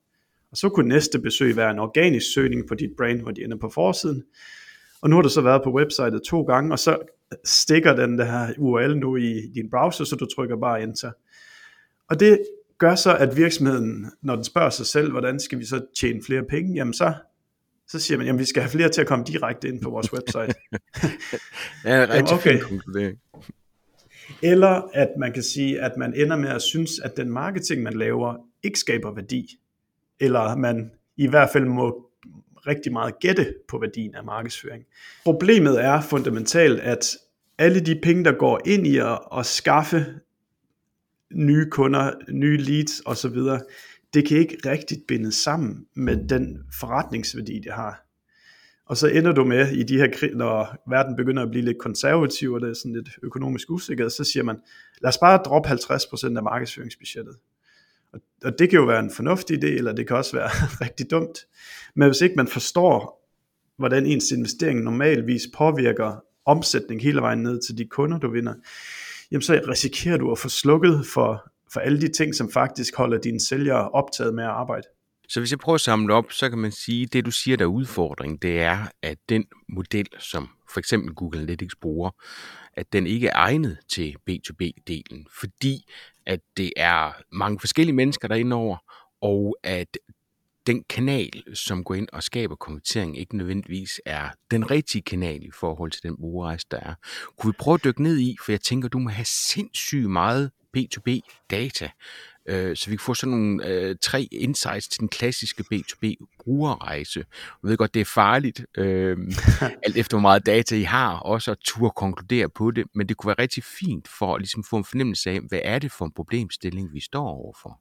Og 0.51 0.57
så 0.57 0.69
kunne 0.69 0.89
næste 0.89 1.19
besøg 1.19 1.55
være 1.55 1.71
en 1.71 1.79
organisk 1.79 2.33
søgning 2.33 2.67
på 2.67 2.75
dit 2.75 2.91
brand, 2.97 3.21
hvor 3.21 3.31
de 3.31 3.43
ender 3.43 3.57
på 3.57 3.69
forsiden. 3.69 4.23
Og 5.01 5.09
nu 5.09 5.15
har 5.15 5.21
du 5.21 5.29
så 5.29 5.41
været 5.41 5.61
på 5.63 5.73
websitet 5.73 6.21
to 6.21 6.41
gange, 6.41 6.71
og 6.71 6.79
så 6.79 6.97
stikker 7.45 7.95
den 7.95 8.17
der 8.17 8.53
URL 8.57 8.97
nu 8.97 9.15
i 9.15 9.51
din 9.55 9.69
browser, 9.69 10.03
så 10.03 10.15
du 10.15 10.25
trykker 10.25 10.57
bare 10.57 10.83
enter. 10.83 11.11
Og 12.09 12.19
det 12.19 12.39
gør 12.79 12.95
så, 12.95 13.15
at 13.15 13.37
virksomheden, 13.37 14.11
når 14.21 14.35
den 14.35 14.43
spørger 14.43 14.69
sig 14.69 14.85
selv, 14.85 15.11
hvordan 15.11 15.39
skal 15.39 15.59
vi 15.59 15.65
så 15.65 15.85
tjene 15.99 16.23
flere 16.25 16.43
penge, 16.43 16.75
jamen 16.75 16.93
så, 16.93 17.13
så 17.87 17.99
siger 17.99 18.17
man, 18.17 18.27
jamen 18.27 18.39
vi 18.39 18.45
skal 18.45 18.61
have 18.61 18.71
flere 18.71 18.89
til 18.89 19.01
at 19.01 19.07
komme 19.07 19.25
direkte 19.25 19.67
ind 19.67 19.81
på 19.81 19.89
vores 19.89 20.13
website. 20.15 20.53
ja, 21.85 22.05
rigtig 22.09 22.37
okay. 22.37 22.59
konkludering. 22.59 23.17
Eller 24.43 24.89
at 24.93 25.09
man 25.19 25.33
kan 25.33 25.43
sige, 25.43 25.81
at 25.81 25.91
man 25.97 26.13
ender 26.15 26.35
med 26.35 26.49
at 26.49 26.61
synes, 26.61 26.99
at 26.99 27.17
den 27.17 27.29
marketing, 27.29 27.83
man 27.83 27.93
laver, 27.93 28.35
ikke 28.63 28.79
skaber 28.79 29.13
værdi. 29.15 29.59
Eller 30.19 30.55
man 30.55 30.91
i 31.17 31.27
hvert 31.27 31.49
fald 31.53 31.65
må 31.65 32.05
rigtig 32.67 32.91
meget 32.91 33.19
gætte 33.19 33.53
på 33.67 33.79
værdien 33.79 34.15
af 34.15 34.23
markedsføring. 34.23 34.83
Problemet 35.23 35.83
er 35.83 36.01
fundamentalt, 36.01 36.79
at 36.79 37.17
alle 37.57 37.79
de 37.79 37.99
penge, 38.03 38.23
der 38.23 38.31
går 38.31 38.61
ind 38.65 38.87
i 38.87 38.97
at, 38.97 39.19
at 39.37 39.45
skaffe 39.45 40.05
nye 41.33 41.65
kunder, 41.69 42.11
nye 42.31 42.57
leads 42.57 43.01
osv., 43.05 43.37
det 44.13 44.27
kan 44.27 44.37
ikke 44.37 44.57
rigtigt 44.65 45.07
bindes 45.07 45.35
sammen 45.35 45.85
med 45.95 46.29
den 46.29 46.57
forretningsværdi, 46.79 47.59
det 47.59 47.73
har. 47.73 48.05
Og 48.85 48.97
så 48.97 49.07
ender 49.07 49.31
du 49.31 49.45
med 49.45 49.71
i 49.71 49.83
de 49.83 49.97
her, 49.97 50.35
når 50.35 50.75
verden 50.89 51.15
begynder 51.15 51.43
at 51.43 51.49
blive 51.49 51.65
lidt 51.65 51.77
konservativ, 51.77 52.53
og 52.53 52.61
det 52.61 52.69
er 52.69 52.73
sådan 52.73 52.93
lidt 52.93 53.09
økonomisk 53.23 53.69
usikkert, 53.69 54.11
så 54.11 54.23
siger 54.23 54.43
man, 54.43 54.57
lad 55.01 55.09
os 55.09 55.17
bare 55.17 55.37
droppe 55.37 55.69
50% 55.69 56.37
af 56.37 56.43
markedsføringsbudgettet. 56.43 57.35
Og 58.43 58.59
det 58.59 58.69
kan 58.69 58.79
jo 58.79 58.85
være 58.85 58.99
en 58.99 59.11
fornuftig 59.11 59.63
idé, 59.63 59.67
eller 59.67 59.91
det 59.91 60.07
kan 60.07 60.15
også 60.15 60.37
være 60.37 60.49
rigtig 60.85 61.11
dumt. 61.11 61.39
Men 61.95 62.07
hvis 62.07 62.21
ikke 62.21 62.35
man 62.35 62.47
forstår, 62.47 63.25
hvordan 63.77 64.05
ens 64.05 64.31
investering 64.31 64.83
normalvis 64.83 65.43
påvirker 65.57 66.23
omsætning 66.45 67.01
hele 67.01 67.21
vejen 67.21 67.43
ned 67.43 67.61
til 67.67 67.77
de 67.77 67.85
kunder, 67.85 68.17
du 68.17 68.31
vinder, 68.31 68.53
jamen 69.31 69.41
så 69.41 69.61
risikerer 69.67 70.17
du 70.17 70.31
at 70.31 70.37
få 70.37 70.49
slukket 70.49 71.05
for, 71.13 71.51
for 71.73 71.79
alle 71.79 72.01
de 72.01 72.11
ting, 72.11 72.35
som 72.35 72.51
faktisk 72.51 72.95
holder 72.95 73.17
dine 73.17 73.39
sælgere 73.39 73.89
optaget 73.89 74.33
med 74.33 74.43
at 74.43 74.49
arbejde. 74.49 74.87
Så 75.29 75.39
hvis 75.39 75.51
jeg 75.51 75.59
prøver 75.59 75.75
at 75.75 75.81
samle 75.81 76.13
op, 76.13 76.31
så 76.31 76.49
kan 76.49 76.57
man 76.57 76.71
sige, 76.71 77.03
at 77.03 77.13
det 77.13 77.25
du 77.25 77.31
siger, 77.31 77.57
der 77.57 77.65
er 77.65 77.69
udfordring, 77.69 78.41
det 78.41 78.61
er, 78.61 78.87
at 79.01 79.17
den 79.29 79.45
model, 79.69 80.07
som 80.19 80.49
for 80.73 80.79
eksempel 80.79 81.13
Google 81.13 81.39
Analytics 81.39 81.75
bruger, 81.75 82.11
at 82.73 82.93
den 82.93 83.07
ikke 83.07 83.27
er 83.27 83.35
egnet 83.35 83.77
til 83.89 84.15
B2B-delen, 84.29 85.25
fordi 85.39 85.85
at 86.25 86.39
det 86.57 86.73
er 86.77 87.11
mange 87.31 87.59
forskellige 87.59 87.95
mennesker, 87.95 88.27
der 88.27 88.35
er 88.35 88.39
indover, 88.39 88.77
og 89.21 89.57
at 89.63 89.97
den 90.69 90.83
kanal, 90.89 91.43
som 91.53 91.83
går 91.83 91.95
ind 91.95 92.07
og 92.13 92.23
skaber 92.23 92.55
konvertering, 92.55 93.17
ikke 93.17 93.37
nødvendigvis 93.37 94.01
er 94.05 94.29
den 94.51 94.71
rigtige 94.71 95.01
kanal 95.01 95.43
i 95.43 95.51
forhold 95.59 95.91
til 95.91 96.03
den 96.03 96.17
brugerrejse, 96.17 96.65
der 96.71 96.79
er. 96.79 96.93
Kunne 97.37 97.53
vi 97.53 97.57
prøve 97.59 97.75
at 97.75 97.83
dykke 97.83 98.03
ned 98.03 98.17
i, 98.19 98.35
for 98.45 98.51
jeg 98.51 98.61
tænker, 98.61 98.89
du 98.89 98.99
må 98.99 99.09
have 99.09 99.25
sindssygt 99.25 100.09
meget 100.09 100.51
B2B-data, 100.77 101.89
øh, 102.45 102.75
så 102.75 102.89
vi 102.89 102.95
kan 102.95 103.03
få 103.03 103.13
sådan 103.13 103.37
nogle 103.37 103.67
øh, 103.67 103.95
tre 104.01 104.27
insights 104.31 104.87
til 104.87 104.99
den 104.99 105.09
klassiske 105.09 105.63
B2B-brugerrejse. 105.73 107.19
Jeg 107.63 107.69
ved 107.69 107.77
godt, 107.77 107.93
det 107.93 108.01
er 108.01 108.05
farligt, 108.05 108.65
øh, 108.77 109.17
alt 109.85 109.97
efter 109.97 110.17
hvor 110.17 110.21
meget 110.21 110.45
data 110.45 110.75
I 110.75 110.83
har, 110.83 111.17
også 111.17 111.51
at 111.51 111.57
turde 111.65 111.93
konkludere 111.95 112.49
på 112.49 112.71
det, 112.71 112.85
men 112.95 113.09
det 113.09 113.17
kunne 113.17 113.27
være 113.27 113.43
rigtig 113.43 113.63
fint 113.63 114.07
for 114.07 114.35
at 114.35 114.41
ligesom 114.41 114.63
få 114.63 114.77
en 114.77 114.85
fornemmelse 114.85 115.29
af, 115.29 115.39
hvad 115.49 115.61
er 115.63 115.79
det 115.79 115.91
for 115.91 116.05
en 116.05 116.11
problemstilling, 116.11 116.93
vi 116.93 116.99
står 116.99 117.27
overfor. 117.27 117.79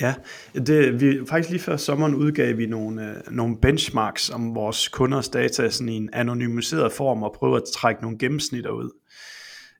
Ja, 0.00 0.14
det, 0.54 1.00
vi, 1.00 1.26
faktisk 1.28 1.50
lige 1.50 1.60
før 1.60 1.76
sommeren 1.76 2.14
udgav 2.14 2.56
vi 2.56 2.66
nogle, 2.66 3.10
øh, 3.10 3.16
nogle 3.30 3.56
benchmarks 3.62 4.30
om 4.30 4.54
vores 4.54 4.88
kunders 4.88 5.28
data 5.28 5.70
sådan 5.70 5.88
i 5.88 5.96
en 5.96 6.10
anonymiseret 6.12 6.92
form 6.92 7.22
og 7.22 7.34
prøve 7.38 7.56
at 7.56 7.62
trække 7.74 8.02
nogle 8.02 8.18
gennemsnitter 8.18 8.70
ud. 8.70 8.90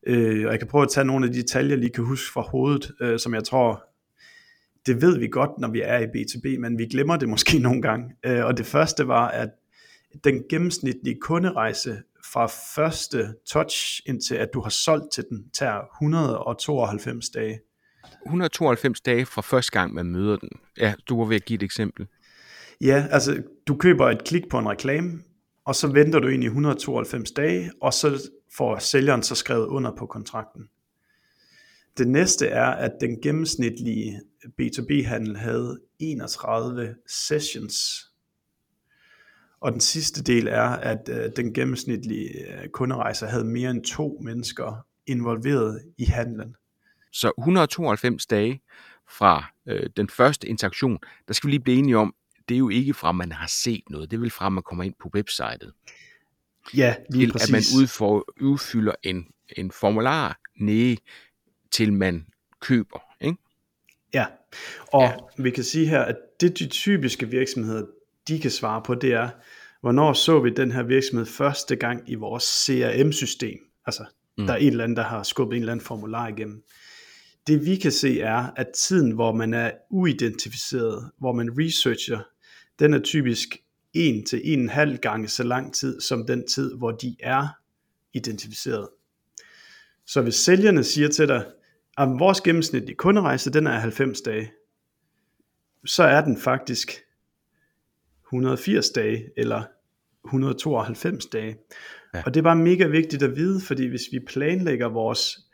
Øh, 0.06 0.46
og 0.46 0.52
jeg 0.52 0.58
kan 0.58 0.68
prøve 0.68 0.82
at 0.82 0.90
tage 0.90 1.04
nogle 1.04 1.26
af 1.26 1.32
de 1.32 1.42
tal, 1.42 1.68
jeg 1.68 1.78
lige 1.78 1.90
kan 1.90 2.04
huske 2.04 2.32
fra 2.32 2.40
hovedet, 2.40 2.90
øh, 3.00 3.18
som 3.18 3.34
jeg 3.34 3.44
tror, 3.44 3.84
det 4.86 5.02
ved 5.02 5.18
vi 5.18 5.28
godt, 5.28 5.50
når 5.58 5.70
vi 5.70 5.80
er 5.84 5.98
i 5.98 6.04
B2B, 6.04 6.60
men 6.60 6.78
vi 6.78 6.86
glemmer 6.86 7.16
det 7.16 7.28
måske 7.28 7.58
nogle 7.68 7.82
gange. 7.82 8.14
Øh, 8.26 8.44
og 8.44 8.58
det 8.58 8.66
første 8.66 9.08
var, 9.08 9.28
at 9.28 9.50
den 10.24 10.42
gennemsnitlige 10.50 11.16
kunderejse 11.20 11.96
fra 12.32 12.46
første 12.76 13.34
touch 13.46 14.00
indtil 14.06 14.34
at 14.34 14.48
du 14.54 14.60
har 14.60 14.70
solgt 14.70 15.12
til 15.12 15.24
den, 15.30 15.50
tager 15.58 15.80
192 16.02 17.30
dage. 17.30 17.60
192 18.26 19.00
dage 19.00 19.26
fra 19.26 19.42
første 19.42 19.72
gang, 19.72 19.94
man 19.94 20.06
møder 20.06 20.36
den. 20.36 20.50
Ja, 20.78 20.94
du 21.08 21.18
var 21.18 21.24
ved 21.24 21.36
at 21.36 21.44
give 21.44 21.54
et 21.54 21.62
eksempel. 21.62 22.06
Ja, 22.80 23.06
altså 23.10 23.42
du 23.66 23.76
køber 23.76 24.10
et 24.10 24.24
klik 24.24 24.48
på 24.50 24.58
en 24.58 24.68
reklame, 24.68 25.18
og 25.64 25.74
så 25.74 25.86
venter 25.88 26.18
du 26.18 26.28
ind 26.28 26.42
i 26.42 26.46
192 26.46 27.30
dage, 27.30 27.70
og 27.80 27.94
så 27.94 28.30
får 28.56 28.78
sælgeren 28.78 29.22
så 29.22 29.34
skrevet 29.34 29.66
under 29.66 29.96
på 29.98 30.06
kontrakten. 30.06 30.62
Det 31.98 32.08
næste 32.08 32.46
er, 32.46 32.66
at 32.66 32.92
den 33.00 33.20
gennemsnitlige 33.20 34.20
B2B-handel 34.60 35.36
havde 35.36 35.80
31 35.98 36.94
sessions. 37.06 38.04
Og 39.60 39.72
den 39.72 39.80
sidste 39.80 40.22
del 40.22 40.46
er, 40.46 40.68
at 40.68 41.08
øh, 41.08 41.30
den 41.36 41.52
gennemsnitlige 41.52 42.54
øh, 42.54 42.68
kunderejse 42.68 43.26
havde 43.26 43.44
mere 43.44 43.70
end 43.70 43.84
to 43.84 44.20
mennesker 44.24 44.86
involveret 45.06 45.82
i 45.98 46.04
handlen. 46.04 46.54
Så 47.18 47.32
192 47.38 48.26
dage 48.26 48.62
fra 49.08 49.44
øh, 49.66 49.90
den 49.96 50.08
første 50.08 50.48
interaktion, 50.48 50.98
der 51.28 51.34
skal 51.34 51.46
vi 51.46 51.52
lige 51.52 51.60
blive 51.60 51.78
enige 51.78 51.96
om, 51.96 52.14
det 52.48 52.54
er 52.54 52.58
jo 52.58 52.68
ikke 52.68 52.94
fra, 52.94 53.08
at 53.08 53.14
man 53.14 53.32
har 53.32 53.46
set 53.46 53.82
noget, 53.90 54.10
det 54.10 54.16
er 54.16 54.20
vel 54.20 54.30
fra, 54.30 54.46
at 54.46 54.52
man 54.52 54.62
kommer 54.62 54.84
ind 54.84 54.94
på 55.00 55.10
websitet. 55.14 55.72
Ja, 56.76 56.94
lige 57.10 57.26
til, 57.26 57.32
præcis. 57.32 57.48
at 57.48 57.52
man 57.52 57.82
udfor, 57.82 58.24
udfylder 58.40 58.92
en, 59.02 59.26
en 59.56 59.70
formular 59.70 60.40
nede, 60.60 60.96
til 61.70 61.92
man 61.92 62.26
køber. 62.60 63.00
Ikke? 63.20 63.38
Ja, 64.14 64.26
og 64.92 65.02
ja. 65.02 65.42
vi 65.42 65.50
kan 65.50 65.64
sige 65.64 65.86
her, 65.86 66.02
at 66.02 66.16
det 66.40 66.58
de 66.58 66.66
typiske 66.66 67.28
virksomheder, 67.28 67.86
de 68.28 68.40
kan 68.40 68.50
svare 68.50 68.82
på, 68.82 68.94
det 68.94 69.12
er, 69.12 69.30
hvornår 69.80 70.12
så 70.12 70.40
vi 70.40 70.50
den 70.50 70.72
her 70.72 70.82
virksomhed 70.82 71.26
første 71.26 71.76
gang 71.76 72.10
i 72.10 72.14
vores 72.14 72.44
CRM-system? 72.44 73.58
Altså, 73.86 74.04
mm. 74.38 74.46
der 74.46 74.52
er 74.52 74.58
en 74.58 74.70
eller 74.70 74.84
anden, 74.84 74.96
der 74.96 75.02
har 75.02 75.22
skubbet 75.22 75.56
en 75.56 75.62
eller 75.62 75.72
anden 75.72 75.86
formular 75.86 76.28
igennem. 76.28 76.62
Det 77.48 77.66
vi 77.66 77.76
kan 77.76 77.92
se 77.92 78.20
er, 78.20 78.50
at 78.56 78.66
tiden, 78.74 79.12
hvor 79.12 79.32
man 79.32 79.54
er 79.54 79.70
uidentificeret, 79.90 81.10
hvor 81.18 81.32
man 81.32 81.50
researcher, 81.58 82.18
den 82.78 82.94
er 82.94 82.98
typisk 82.98 83.48
1 83.94 84.26
til 84.26 84.68
1,5 84.70 84.96
gange 84.96 85.28
så 85.28 85.42
lang 85.42 85.74
tid, 85.74 86.00
som 86.00 86.26
den 86.26 86.48
tid, 86.48 86.74
hvor 86.74 86.90
de 86.90 87.16
er 87.20 87.48
identificeret. 88.14 88.88
Så 90.06 90.22
hvis 90.22 90.34
sælgerne 90.34 90.84
siger 90.84 91.08
til 91.08 91.28
dig, 91.28 91.46
at 91.98 92.08
vores 92.08 92.40
gennemsnitlige 92.40 92.96
kunderejse, 92.96 93.52
den 93.52 93.66
er 93.66 93.78
90 93.78 94.20
dage, 94.20 94.52
så 95.84 96.02
er 96.02 96.20
den 96.20 96.36
faktisk 96.36 96.92
180 98.26 98.90
dage, 98.90 99.30
eller 99.36 99.62
192 100.24 101.26
dage. 101.26 101.56
Ja. 102.14 102.22
Og 102.26 102.34
det 102.34 102.40
er 102.40 102.44
bare 102.44 102.56
mega 102.56 102.86
vigtigt 102.86 103.22
at 103.22 103.36
vide, 103.36 103.60
fordi 103.60 103.86
hvis 103.86 104.08
vi 104.12 104.18
planlægger 104.26 104.88
vores 104.88 105.47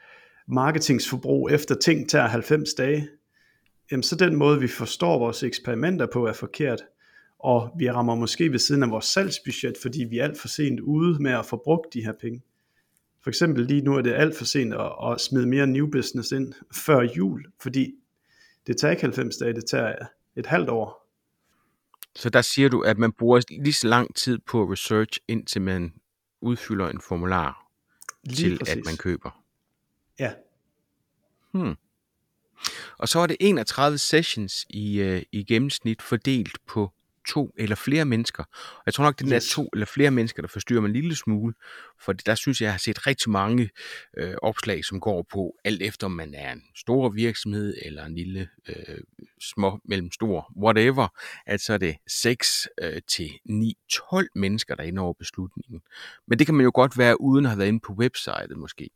marketingsforbrug 0.49 1.51
efter 1.51 1.75
ting 1.75 2.09
tager 2.09 2.27
90 2.27 2.75
dage, 2.75 3.09
jamen 3.91 4.03
så 4.03 4.17
den 4.17 4.37
måde 4.37 4.61
vi 4.61 4.69
forstår 4.69 5.19
vores 5.19 5.43
eksperimenter 5.43 6.07
på 6.13 6.27
er 6.27 6.33
forkert, 6.33 6.81
og 7.39 7.71
vi 7.79 7.91
rammer 7.91 8.15
måske 8.15 8.53
ved 8.53 8.59
siden 8.59 8.83
af 8.83 8.91
vores 8.91 9.05
salgsbudget, 9.05 9.77
fordi 9.83 10.05
vi 10.05 10.19
er 10.19 10.25
alt 10.25 10.41
for 10.41 10.49
sent 10.49 10.81
ude 10.81 11.23
med 11.23 11.33
at 11.33 11.47
få 11.47 11.63
brugt 11.65 11.95
de 11.95 12.05
her 12.05 12.13
penge. 12.21 12.43
For 13.23 13.31
eksempel 13.31 13.67
lige 13.67 13.83
nu 13.83 13.97
er 13.97 14.03
det 14.03 14.13
alt 14.13 14.37
for 14.37 14.45
sent 14.45 14.75
at, 14.75 14.93
at 15.13 15.21
smide 15.21 15.47
mere 15.47 15.67
new 15.67 15.91
business 15.91 16.33
ind 16.33 16.53
før 16.75 17.01
jul, 17.01 17.45
fordi 17.61 17.95
det 18.67 18.77
tager 18.77 18.93
ikke 18.93 19.03
90 19.03 19.37
dage, 19.37 19.55
det 19.55 19.65
tager 19.67 19.95
et 20.37 20.47
halvt 20.47 20.71
år. 20.71 21.05
Så 22.17 22.31
der 22.31 22.43
siger 22.43 22.69
du, 22.69 22.81
at 22.81 22.99
man 22.99 23.13
bruger 23.13 23.41
lige 23.51 23.73
så 23.73 23.89
lang 23.89 24.15
tid 24.15 24.39
på 24.39 24.73
research, 24.73 25.21
indtil 25.29 25.63
man 25.63 25.93
udfylder 26.41 26.89
en 26.89 27.01
formular 27.01 27.67
lige 28.25 28.37
til, 28.37 28.59
præcis. 28.59 28.77
at 28.77 28.85
man 28.85 28.97
køber. 28.97 29.44
Ja. 30.18 30.33
Hmm. 31.52 31.75
Og 32.99 33.09
så 33.09 33.18
er 33.18 33.26
det 33.26 33.37
31 33.40 33.99
sessions 33.99 34.66
i, 34.71 35.00
øh, 35.00 35.23
i 35.33 35.44
gennemsnit 35.44 36.02
fordelt 36.02 36.59
på 36.66 36.92
to 37.28 37.54
eller 37.56 37.76
flere 37.76 38.04
mennesker. 38.04 38.42
Og 38.52 38.83
jeg 38.87 38.94
tror 38.94 39.04
nok, 39.04 39.18
det 39.18 39.33
er 39.33 39.37
yes. 39.37 39.50
to 39.50 39.68
eller 39.73 39.87
flere 39.87 40.11
mennesker, 40.11 40.42
der 40.42 40.49
forstyrrer 40.49 40.80
mig 40.80 40.88
en 40.88 40.92
lille 40.92 41.16
smule, 41.16 41.54
for 42.00 42.12
der 42.12 42.35
synes 42.35 42.61
jeg, 42.61 42.66
jeg 42.66 42.73
har 42.73 42.78
set 42.78 43.06
rigtig 43.06 43.30
mange 43.30 43.71
øh, 44.16 44.35
opslag, 44.42 44.85
som 44.85 45.00
går 45.00 45.26
på, 45.33 45.56
alt 45.64 45.83
efter 45.83 46.06
om 46.06 46.12
man 46.12 46.35
er 46.35 46.52
en 46.52 46.62
stor 46.75 47.09
virksomhed, 47.09 47.75
eller 47.83 48.04
en 48.04 48.14
lille, 48.14 48.49
øh, 48.68 48.99
små, 49.40 49.80
mellemstor, 49.85 50.52
whatever, 50.56 51.09
at 51.47 51.61
så 51.61 51.73
er 51.73 51.78
det 51.78 51.97
6 52.06 52.68
øh, 52.83 53.02
til 53.09 53.30
9, 53.44 53.76
12 54.11 54.28
mennesker, 54.35 54.75
der 54.75 54.83
er 54.83 54.87
inde 54.87 55.02
over 55.02 55.14
beslutningen. 55.14 55.80
Men 56.26 56.38
det 56.38 56.47
kan 56.47 56.54
man 56.54 56.64
jo 56.64 56.71
godt 56.75 56.99
være, 56.99 57.21
uden 57.21 57.44
at 57.44 57.50
have 57.50 57.59
været 57.59 57.68
inde 57.68 57.80
på 57.80 57.92
websitet 57.92 58.56
måske. 58.56 58.90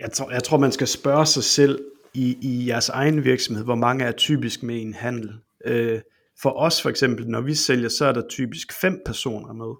Jeg 0.00 0.12
tror, 0.12 0.30
jeg 0.30 0.42
tror 0.42 0.58
man 0.58 0.72
skal 0.72 0.86
spørge 0.86 1.26
sig 1.26 1.44
selv 1.44 1.84
i, 2.14 2.38
i 2.40 2.68
jeres 2.68 2.88
egen 2.88 3.24
virksomhed, 3.24 3.64
hvor 3.64 3.74
mange 3.74 4.04
er 4.04 4.12
typisk 4.12 4.62
med 4.62 4.76
i 4.76 4.82
en 4.82 4.94
handel. 4.94 5.32
Øh, 5.64 6.00
for 6.42 6.50
os 6.50 6.82
for 6.82 6.90
eksempel, 6.90 7.28
når 7.28 7.40
vi 7.40 7.54
sælger, 7.54 7.88
så 7.88 8.04
er 8.04 8.12
der 8.12 8.22
typisk 8.28 8.72
fem 8.72 9.02
personer 9.06 9.52
med. 9.52 9.74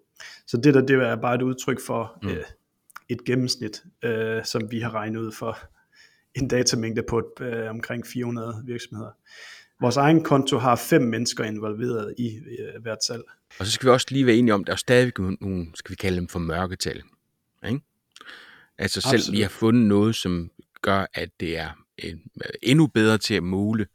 Så 0.46 0.56
det 0.56 0.74
der, 0.74 0.80
det 0.80 0.96
er 0.96 1.16
bare 1.16 1.34
et 1.34 1.42
udtryk 1.42 1.80
for 1.80 2.18
mm. 2.22 2.28
øh, 2.28 2.44
et 3.08 3.24
gennemsnit, 3.24 3.82
øh, 4.04 4.44
som 4.44 4.70
vi 4.70 4.80
har 4.80 4.94
regnet 4.94 5.20
ud 5.20 5.32
for 5.32 5.58
en 6.40 6.48
datamængde 6.48 7.02
på 7.08 7.18
et, 7.18 7.46
øh, 7.46 7.70
omkring 7.70 8.06
400 8.06 8.62
virksomheder. 8.66 9.10
Vores 9.80 9.96
egen 9.96 10.22
konto 10.22 10.58
har 10.58 10.76
fem 10.76 11.02
mennesker 11.02 11.44
involveret 11.44 12.14
i 12.18 12.36
øh, 12.36 12.82
hvert 12.82 13.04
salg. 13.04 13.22
Og 13.58 13.66
så 13.66 13.72
skal 13.72 13.86
vi 13.86 13.90
også 13.90 14.06
lige 14.10 14.26
være 14.26 14.36
enige 14.36 14.54
om, 14.54 14.60
at 14.60 14.66
der 14.66 14.72
er 14.72 14.76
stadig 14.76 15.12
nogle, 15.18 15.66
skal 15.74 15.90
vi 15.90 15.96
kalde 15.96 16.16
dem 16.16 16.28
for 16.28 16.38
mørketal. 16.38 17.02
Ikke? 17.66 17.80
Altså 18.80 18.98
Absolut. 18.98 19.24
selv 19.24 19.32
vi 19.32 19.40
har 19.40 19.48
fundet 19.48 19.82
noget, 19.82 20.16
som 20.16 20.50
gør, 20.82 21.06
at 21.14 21.28
det 21.40 21.58
er 21.58 21.70
en, 21.98 22.22
endnu 22.62 22.86
bedre 22.86 23.18
til 23.18 23.34
at 23.34 23.42
måle 23.42 23.86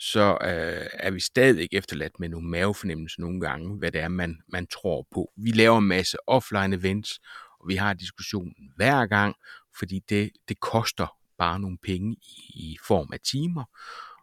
så 0.00 0.38
øh, 0.42 0.86
er 0.92 1.10
vi 1.10 1.20
stadig 1.20 1.68
efterladt 1.72 2.20
med 2.20 2.28
nogle 2.28 2.48
mavefornemmelser 2.48 3.20
nogle 3.20 3.40
gange, 3.40 3.76
hvad 3.76 3.92
det 3.92 4.00
er, 4.00 4.08
man, 4.08 4.40
man 4.48 4.66
tror 4.66 5.06
på. 5.10 5.32
Vi 5.36 5.50
laver 5.50 5.78
en 5.78 5.88
masse 5.88 6.16
offline 6.26 6.76
events, 6.76 7.20
og 7.60 7.68
vi 7.68 7.74
har 7.74 7.94
diskussionen 7.94 8.72
hver 8.76 9.06
gang, 9.06 9.36
fordi 9.78 10.02
det, 10.08 10.30
det 10.48 10.60
koster 10.60 11.16
bare 11.38 11.60
nogle 11.60 11.78
penge 11.82 12.12
i, 12.12 12.52
i 12.54 12.78
form 12.86 13.10
af 13.12 13.20
timer. 13.20 13.64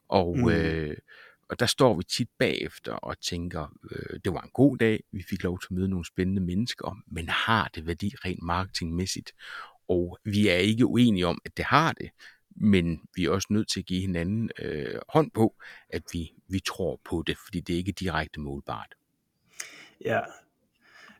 Og, 0.09 0.37
mm. 0.37 0.49
øh, 0.49 0.97
og 1.49 1.59
der 1.59 1.65
står 1.65 1.93
vi 1.93 2.03
tit 2.03 2.29
bagefter 2.39 2.93
og 2.93 3.21
tænker, 3.21 3.67
øh, 3.91 4.19
det 4.25 4.33
var 4.33 4.41
en 4.41 4.51
god 4.53 4.77
dag, 4.77 5.03
vi 5.11 5.23
fik 5.29 5.43
lov 5.43 5.59
til 5.59 5.67
at 5.67 5.71
møde 5.71 5.89
nogle 5.89 6.05
spændende 6.05 6.41
mennesker, 6.41 6.97
men 7.07 7.29
har 7.29 7.69
det 7.75 7.87
værdi 7.87 8.13
rent 8.25 8.43
marketingmæssigt? 8.43 9.31
Og 9.87 10.19
vi 10.23 10.47
er 10.47 10.55
ikke 10.55 10.85
uenige 10.85 11.27
om, 11.27 11.41
at 11.45 11.57
det 11.57 11.65
har 11.65 11.91
det, 11.91 12.09
men 12.55 13.01
vi 13.15 13.25
er 13.25 13.29
også 13.29 13.47
nødt 13.49 13.69
til 13.69 13.79
at 13.79 13.85
give 13.85 14.01
hinanden 14.01 14.49
øh, 14.59 14.99
hånd 15.09 15.31
på, 15.31 15.55
at 15.89 16.03
vi, 16.13 16.33
vi 16.47 16.59
tror 16.59 17.01
på 17.09 17.23
det, 17.27 17.37
fordi 17.45 17.59
det 17.59 17.73
er 17.73 17.77
ikke 17.77 17.91
direkte 17.91 18.39
målbart. 18.39 18.95
Ja, 20.05 20.19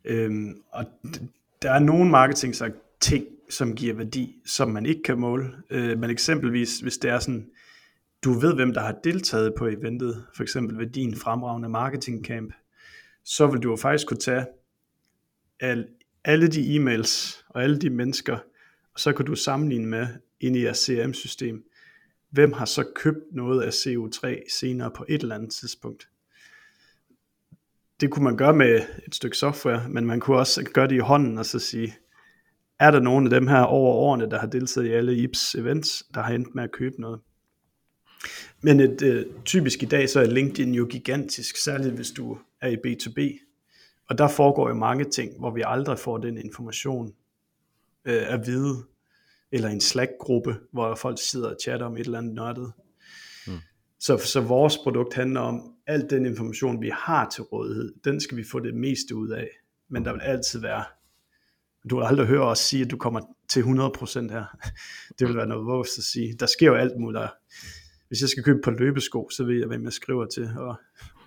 øhm, 0.06 0.62
og 0.72 0.86
der 1.62 1.72
er 1.72 1.80
nogle 1.80 2.10
marketing 2.10 2.56
ting, 3.00 3.26
som 3.50 3.76
giver 3.76 3.94
værdi, 3.94 4.42
som 4.46 4.70
man 4.70 4.86
ikke 4.86 5.04
kan 5.04 5.20
måle. 5.20 5.52
Øh, 5.70 6.00
men 6.00 6.10
eksempelvis, 6.10 6.80
hvis 6.80 6.98
det 6.98 7.12
er 7.12 7.20
sådan, 7.20 7.50
du 8.24 8.34
ved, 8.34 8.56
hvem 8.56 8.74
der 8.74 8.82
har 8.82 8.96
deltaget 9.04 9.54
på 9.58 9.68
eventet, 9.68 10.26
for 10.36 10.44
eksempel 10.44 10.78
ved 10.78 10.88
din 10.88 11.16
fremragende 11.16 11.70
marketingcamp, 11.70 12.54
så 13.24 13.48
vil 13.48 13.60
du 13.60 13.70
jo 13.70 13.76
faktisk 13.76 14.08
kunne 14.08 14.20
tage 14.20 14.46
al, 15.60 15.88
alle 16.24 16.48
de 16.48 16.76
e-mails 16.76 17.44
og 17.50 17.64
alle 17.64 17.80
de 17.80 17.90
mennesker, 17.90 18.38
så 18.98 19.14
kan 19.14 19.26
du 19.26 19.36
sammenligne 19.36 19.88
med, 19.88 20.08
ind 20.40 20.56
i 20.56 20.64
jeres 20.64 20.78
CRM-system, 20.78 21.64
hvem 22.30 22.54
har 22.54 22.66
så 22.66 22.84
købt 22.96 23.24
noget 23.32 23.62
af 23.62 23.70
CO3 23.70 24.50
senere 24.60 24.92
på 24.92 25.06
et 25.10 25.22
eller 25.22 25.36
andet 25.36 25.52
tidspunkt. 25.52 26.10
Det 28.02 28.12
kunne 28.12 28.24
man 28.24 28.38
gøre 28.38 28.54
med 28.54 28.82
et 29.08 29.16
stykke 29.16 29.38
software, 29.38 29.90
men 29.90 30.06
man 30.06 30.20
kunne 30.20 30.38
også 30.38 30.64
gøre 30.74 30.88
det 30.88 30.96
i 30.96 31.00
hånden 31.00 31.38
og 31.38 31.46
så 31.46 31.60
sige, 31.60 31.96
er 32.80 32.92
der 32.92 33.00
nogen 33.00 33.26
af 33.26 33.30
dem 33.30 33.48
her 33.48 33.62
over 33.62 33.94
årene, 33.94 34.30
der 34.30 34.40
har 34.40 34.48
deltaget 34.48 34.88
i 34.88 34.92
alle 34.92 35.16
IPS 35.16 35.56
events, 35.56 36.04
der 36.14 36.22
har 36.22 36.34
endt 36.34 36.56
med 36.56 36.64
at 36.64 36.72
købe 36.72 37.02
noget. 37.02 37.20
Men 38.62 38.80
et, 38.80 39.02
øh, 39.02 39.26
typisk 39.46 39.84
i 39.84 39.86
dag, 39.86 40.10
så 40.10 40.20
er 40.20 40.26
LinkedIn 40.26 40.74
jo 40.74 40.86
gigantisk, 40.86 41.58
særligt 41.64 41.96
hvis 41.96 42.12
du 42.12 42.38
er 42.62 42.68
i 42.68 42.76
B2B. 42.76 43.44
Og 44.10 44.18
der 44.18 44.28
foregår 44.28 44.70
jo 44.70 44.76
mange 44.76 45.04
ting, 45.04 45.40
hvor 45.40 45.52
vi 45.52 45.64
aldrig 45.66 46.00
får 46.00 46.18
den 46.18 46.38
information 46.38 47.14
øh, 48.08 48.34
at 48.34 48.48
vide 48.48 48.84
eller 49.52 49.70
en 49.70 49.82
Slack-gruppe, 49.82 50.56
hvor 50.74 50.96
folk 50.96 51.18
sidder 51.22 51.50
og 51.50 51.58
chatter 51.64 51.86
om 51.86 51.98
et 51.98 52.00
eller 52.00 52.18
andet 52.18 52.36
nørdet. 52.36 52.72
Mm. 53.48 53.54
Så, 54.00 54.18
så 54.18 54.42
vores 54.42 54.78
produkt 54.78 55.14
handler 55.14 55.40
om, 55.40 55.74
al 55.88 56.10
den 56.10 56.26
information, 56.26 56.82
vi 56.82 56.92
har 56.94 57.30
til 57.30 57.44
rådighed, 57.44 57.94
den 58.04 58.20
skal 58.20 58.38
vi 58.38 58.44
få 58.52 58.60
det 58.60 58.76
meste 58.76 59.16
ud 59.16 59.30
af. 59.30 59.50
Men 59.90 60.06
der 60.06 60.12
vil 60.12 60.22
altid 60.22 60.60
være, 60.60 60.84
du 61.90 61.96
vil 61.96 62.06
aldrig 62.06 62.28
høre 62.28 62.44
os 62.44 62.60
sige, 62.60 62.84
at 62.84 62.92
du 62.92 62.98
kommer 62.98 63.22
til 63.50 63.62
100% 63.62 63.66
her. 64.32 64.58
Det 65.20 65.28
vil 65.28 65.36
være 65.36 65.48
noget 65.48 65.66
vågst 65.66 65.98
at 65.98 66.04
sige. 66.04 66.36
Der 66.40 66.46
sker 66.46 66.68
jo 66.68 66.76
alt 66.76 67.00
muligt. 67.00 67.24
Hvis 68.08 68.22
jeg 68.22 68.30
skal 68.30 68.44
købe 68.44 68.60
på 68.64 68.72
løbesko, 68.72 69.30
så 69.30 69.44
ved 69.44 69.60
jeg, 69.60 69.68
hvem 69.68 69.84
jeg 69.84 69.94
skriver 69.94 70.26
til. 70.26 70.50
Og 70.58 70.76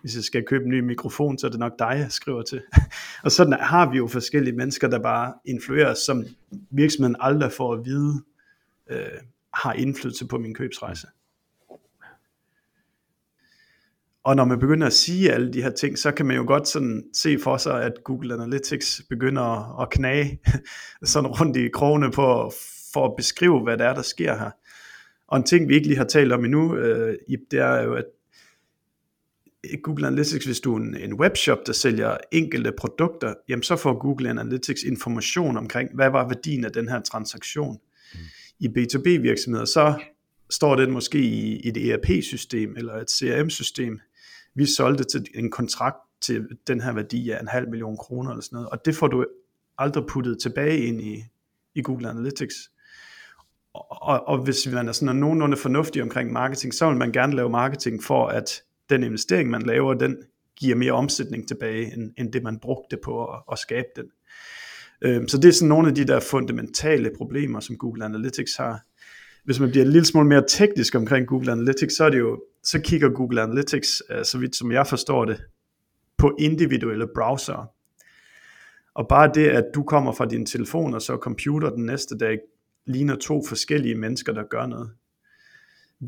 hvis 0.01 0.17
jeg 0.17 0.25
skal 0.25 0.45
købe 0.45 0.65
en 0.65 0.71
ny 0.71 0.81
mikrofon, 0.81 1.39
så 1.39 1.47
er 1.47 1.51
det 1.51 1.61
nok 1.61 1.79
dig, 1.79 1.97
jeg 1.99 2.13
skriver 2.13 2.43
til. 2.43 2.63
og 3.25 3.33
sådan 3.33 3.53
har 3.53 3.91
vi 3.91 3.97
jo 3.97 4.07
forskellige 4.07 4.57
mennesker, 4.57 4.89
der 4.89 4.99
bare 4.99 5.35
influerer, 5.45 5.95
som 5.95 6.25
virksomheden 6.71 7.17
aldrig 7.21 7.53
får 7.53 7.73
at 7.73 7.85
vide, 7.85 8.23
øh, 8.91 9.21
har 9.55 9.73
indflydelse 9.73 10.27
på 10.27 10.39
min 10.39 10.55
købsrejse. 10.55 11.07
og 14.25 14.37
når 14.37 14.45
man 14.45 14.59
begynder 14.59 14.87
at 14.87 14.93
sige 14.93 15.33
alle 15.33 15.53
de 15.53 15.63
her 15.63 15.71
ting, 15.71 15.99
så 15.99 16.13
kan 16.13 16.27
man 16.27 16.37
jo 16.37 16.45
godt 16.47 16.69
sådan 16.69 17.05
se 17.15 17.39
for 17.39 17.57
sig, 17.57 17.83
at 17.83 17.93
Google 18.05 18.35
Analytics 18.35 19.03
begynder 19.09 19.81
at, 19.83 19.91
knage 19.91 20.41
sådan 21.03 21.31
rundt 21.31 21.57
i 21.57 21.69
krogene 21.69 22.11
på, 22.11 22.53
for 22.93 23.07
at 23.07 23.17
beskrive, 23.17 23.61
hvad 23.61 23.79
der 23.79 23.85
er, 23.89 23.95
der 23.95 24.03
sker 24.03 24.39
her. 24.39 24.51
Og 25.29 25.37
en 25.37 25.45
ting, 25.45 25.69
vi 25.69 25.75
ikke 25.75 25.87
lige 25.87 25.99
har 25.99 26.05
talt 26.05 26.33
om 26.33 26.45
endnu, 26.45 26.77
øh, 26.77 27.17
det 27.51 27.59
er 27.59 27.83
jo, 27.83 27.95
at 27.95 28.05
Google 29.83 30.07
Analytics, 30.07 30.45
hvis 30.45 30.61
du 30.61 30.75
er 30.75 30.81
en, 30.81 30.97
en 30.97 31.15
webshop, 31.15 31.59
der 31.67 31.73
sælger 31.73 32.17
enkelte 32.33 32.73
produkter, 32.79 33.35
jamen 33.49 33.63
så 33.63 33.77
får 33.77 33.99
Google 33.99 34.31
Analytics 34.31 34.83
information 34.83 35.57
omkring, 35.57 35.95
hvad 35.95 36.11
var 36.11 36.29
værdien 36.29 36.65
af 36.65 36.73
den 36.73 36.89
her 36.89 37.01
transaktion. 37.01 37.79
Mm. 38.15 38.19
I 38.59 38.69
B2B 38.69 39.09
virksomheder, 39.21 39.65
så 39.65 40.03
står 40.51 40.77
det 40.77 40.91
måske 40.91 41.19
i 41.19 41.69
et 41.69 41.77
ERP-system 41.77 42.77
eller 42.77 42.95
et 42.95 43.11
CRM-system. 43.11 44.01
Vi 44.55 44.67
solgte 44.67 45.05
til 45.05 45.27
en 45.35 45.51
kontrakt 45.51 45.97
til 46.21 46.49
den 46.67 46.81
her 46.81 46.93
værdi 46.93 47.31
af 47.31 47.41
en 47.41 47.49
halv 47.49 47.69
million 47.69 47.97
kroner 47.97 48.31
eller 48.31 48.43
sådan 48.43 48.57
noget, 48.57 48.69
og 48.69 48.85
det 48.85 48.95
får 48.95 49.09
du 49.09 49.27
aldrig 49.79 50.05
puttet 50.09 50.39
tilbage 50.43 50.79
ind 50.79 51.01
i, 51.01 51.25
i 51.75 51.83
Google 51.83 52.09
Analytics. 52.09 52.55
Og, 53.75 54.29
og 54.29 54.39
hvis 54.39 54.67
man 54.67 54.89
er 54.89 54.93
sådan 54.93 55.17
nogenlunde 55.17 55.57
fornuftig 55.57 56.03
omkring 56.03 56.33
marketing, 56.33 56.75
så 56.75 56.89
vil 56.89 56.97
man 56.97 57.13
gerne 57.13 57.37
lave 57.37 57.51
marketing 57.51 58.05
for, 58.05 58.27
at 58.27 58.63
den 58.91 59.03
investering, 59.03 59.51
man 59.51 59.63
laver, 59.63 59.95
den 59.95 60.17
giver 60.57 60.77
mere 60.77 60.93
omsætning 60.93 61.49
tilbage, 61.49 61.95
end, 61.95 62.13
end 62.19 62.33
det 62.33 62.43
man 62.43 62.59
brugte 62.59 62.99
på 63.05 63.25
at, 63.25 63.43
at 63.53 63.59
skabe 63.59 63.89
den. 63.97 64.05
Øhm, 65.03 65.29
så 65.29 65.39
det 65.39 65.49
er 65.49 65.53
sådan 65.53 65.69
nogle 65.69 65.89
af 65.89 65.95
de 65.95 66.05
der 66.05 66.21
fundamentale 66.21 67.11
problemer, 67.17 67.61
som 67.61 67.77
Google 67.77 68.05
Analytics 68.05 68.57
har. 68.57 68.81
Hvis 69.45 69.61
man 69.61 69.71
bliver 69.71 69.85
en 69.85 69.93
lille 69.93 70.07
smule 70.07 70.29
mere 70.29 70.45
teknisk 70.49 70.95
omkring 70.95 71.27
Google 71.27 71.53
Analytics, 71.53 71.97
så 71.97 72.05
er 72.05 72.11
det 72.11 72.19
jo, 72.19 72.43
så 72.63 72.81
kigger 72.81 73.09
Google 73.09 73.43
Analytics, 73.43 74.03
øh, 74.11 74.25
så 74.25 74.39
vidt 74.39 74.57
som 74.57 74.73
jeg 74.73 74.87
forstår 74.87 75.25
det, 75.25 75.43
på 76.19 76.37
individuelle 76.39 77.07
browser. 77.15 77.71
Og 78.95 79.09
bare 79.09 79.31
det, 79.35 79.49
at 79.49 79.65
du 79.75 79.83
kommer 79.83 80.13
fra 80.13 80.27
din 80.27 80.47
telefon 80.47 80.95
og 80.95 81.03
så 81.03 81.17
computer 81.17 81.71
den 81.71 81.87
næste 81.87 82.19
dag, 82.19 82.39
ligner 82.87 83.17
to 83.17 83.43
forskellige 83.49 83.95
mennesker, 83.95 84.33
der 84.33 84.43
gør 84.51 84.67
noget 84.67 84.91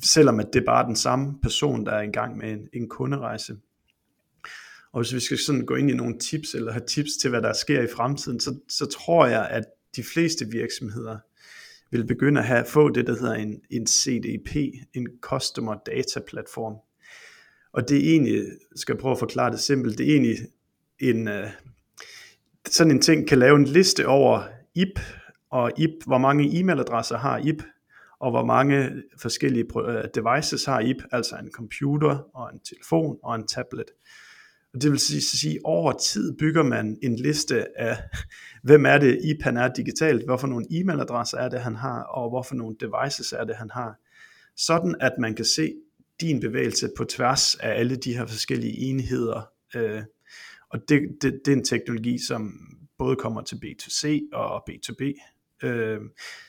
selvom 0.02 0.40
at 0.40 0.46
det 0.52 0.60
er 0.60 0.64
bare 0.64 0.86
den 0.86 0.96
samme 0.96 1.38
person, 1.42 1.86
der 1.86 1.92
er 1.92 2.02
i 2.02 2.10
gang 2.10 2.36
med 2.36 2.52
en, 2.52 2.68
en 2.72 2.88
kunderejse. 2.88 3.56
Og 4.92 5.00
hvis 5.00 5.14
vi 5.14 5.20
skal 5.20 5.38
sådan 5.38 5.66
gå 5.66 5.74
ind 5.74 5.90
i 5.90 5.94
nogle 5.94 6.18
tips, 6.18 6.54
eller 6.54 6.72
have 6.72 6.86
tips 6.86 7.10
til, 7.20 7.30
hvad 7.30 7.42
der 7.42 7.52
sker 7.52 7.82
i 7.82 7.86
fremtiden, 7.96 8.40
så, 8.40 8.58
så 8.68 8.86
tror 8.86 9.26
jeg, 9.26 9.48
at 9.48 9.64
de 9.96 10.02
fleste 10.02 10.46
virksomheder 10.46 11.18
vil 11.90 12.06
begynde 12.06 12.40
at 12.40 12.46
have, 12.46 12.64
få 12.64 12.88
det, 12.88 13.06
der 13.06 13.12
hedder 13.12 13.34
en, 13.34 13.60
en 13.70 13.86
CDP, 13.86 14.56
en 14.94 15.08
Customer 15.20 15.74
Data 15.86 16.20
Platform. 16.26 16.76
Og 17.72 17.88
det 17.88 17.96
er 17.96 18.10
egentlig, 18.10 18.44
skal 18.76 18.92
jeg 18.92 19.00
prøve 19.00 19.12
at 19.12 19.18
forklare 19.18 19.50
det 19.50 19.60
simpelt, 19.60 19.98
det 19.98 20.08
er 20.08 20.12
egentlig 20.12 20.36
en, 20.98 21.28
øh, 21.28 21.50
sådan 22.68 22.90
en 22.90 23.00
ting 23.00 23.28
kan 23.28 23.38
lave 23.38 23.56
en 23.56 23.64
liste 23.64 24.06
over 24.06 24.42
IP, 24.74 25.00
og 25.50 25.72
IP, 25.78 26.04
hvor 26.06 26.18
mange 26.18 26.60
e-mailadresser 26.60 27.16
har 27.16 27.38
IP, 27.38 27.62
og 28.22 28.30
hvor 28.30 28.44
mange 28.44 28.90
forskellige 29.18 29.66
øh, 29.88 30.04
devices 30.14 30.64
har 30.64 30.80
IP, 30.80 30.96
altså 31.12 31.36
en 31.36 31.50
computer 31.52 32.36
og 32.36 32.50
en 32.52 32.60
telefon 32.60 33.18
og 33.22 33.34
en 33.34 33.46
tablet. 33.46 33.90
Og 34.74 34.82
det 34.82 34.90
vil 34.90 34.98
sige, 34.98 35.20
sige 35.20 35.60
over 35.64 35.92
tid 35.92 36.36
bygger 36.38 36.62
man 36.62 36.98
en 37.02 37.16
liste 37.16 37.80
af, 37.80 37.96
hvem 38.68 38.86
er 38.86 38.98
det 38.98 39.20
IP 39.24 39.42
han 39.42 39.56
er 39.56 39.68
digitalt, 39.68 40.24
hvorfor 40.24 40.46
nogle 40.46 40.66
e-mailadresser 40.70 41.38
er 41.38 41.48
det 41.48 41.60
han 41.60 41.76
har, 41.76 42.02
og 42.02 42.30
hvorfor 42.30 42.54
nogle 42.54 42.76
devices 42.80 43.32
er 43.32 43.44
det 43.44 43.56
han 43.56 43.70
har. 43.70 43.98
Sådan 44.56 44.96
at 45.00 45.12
man 45.18 45.34
kan 45.34 45.44
se 45.44 45.74
din 46.20 46.40
bevægelse 46.40 46.90
på 46.96 47.04
tværs 47.04 47.54
af 47.54 47.78
alle 47.78 47.96
de 47.96 48.16
her 48.16 48.26
forskellige 48.26 48.78
enheder. 48.78 49.48
Øh, 49.74 50.02
og 50.70 50.78
det, 50.88 51.02
det, 51.22 51.40
det 51.44 51.52
er 51.52 51.56
en 51.56 51.64
teknologi, 51.64 52.18
som 52.26 52.52
både 52.98 53.16
kommer 53.16 53.42
til 53.42 53.56
B2C 53.56 54.20
og 54.32 54.70
B2B 54.70 55.02
øh, 55.64 56.00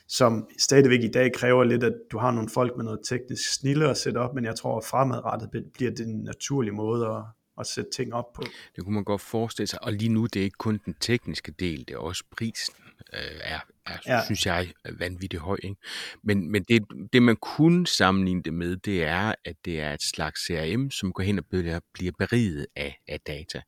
som 0.08 0.48
stadigvæk 0.60 1.04
i 1.04 1.12
dag 1.12 1.34
kræver 1.34 1.64
lidt, 1.64 1.84
at 1.84 1.94
du 2.12 2.18
har 2.18 2.32
nogle 2.32 2.50
folk 2.50 2.74
med 2.78 2.86
noget 2.86 3.00
teknisk 3.10 3.54
snille 3.54 3.90
at 3.90 3.98
sætte 3.98 4.18
op, 4.18 4.36
men 4.36 4.46
jeg 4.46 4.56
tror 4.56 4.78
at 4.78 4.86
fremadrettet 4.86 5.50
bliver 5.74 5.92
det 5.92 6.08
en 6.08 6.24
naturlig 6.24 6.74
måde 6.74 7.08
at, 7.08 7.24
at 7.60 7.68
sætte 7.68 7.90
ting 7.96 8.14
op 8.14 8.34
på. 8.34 8.44
Det 8.76 8.84
kunne 8.84 8.96
man 8.96 9.04
godt 9.04 9.22
forestille 9.22 9.68
sig, 9.68 9.84
og 9.84 9.94
lige 9.94 10.10
nu 10.10 10.26
det 10.26 10.40
er 10.40 10.44
ikke 10.44 10.58
kun 10.58 10.80
den 10.86 10.96
tekniske 11.00 11.52
del, 11.52 11.80
det 11.80 11.92
er 11.92 11.98
også 11.98 12.24
prisen 12.32 12.83
øh, 13.16 13.40
er, 13.44 13.60
er 13.86 13.98
ja. 14.08 14.26
synes 14.26 14.46
jeg, 14.46 14.74
vanvittigt 15.00 15.42
høj. 15.42 15.58
Ikke? 15.64 15.76
Men, 16.24 16.52
men 16.52 16.64
det, 16.64 16.84
det, 17.14 17.24
man 17.24 17.36
kunne 17.36 17.88
sammenligne 17.88 18.44
det 18.44 18.54
med, 18.54 18.78
det 18.78 19.04
er, 19.04 19.36
at 19.46 19.56
det 19.66 19.82
er 19.82 19.94
et 19.94 20.02
slags 20.02 20.46
CRM, 20.46 20.92
som 20.92 21.14
går 21.14 21.24
hen 21.24 21.40
og 21.40 21.46
bliver, 21.46 21.80
bliver 21.94 22.12
beriget 22.18 22.68
af, 22.76 23.00
af 23.08 23.20
data. 23.22 23.62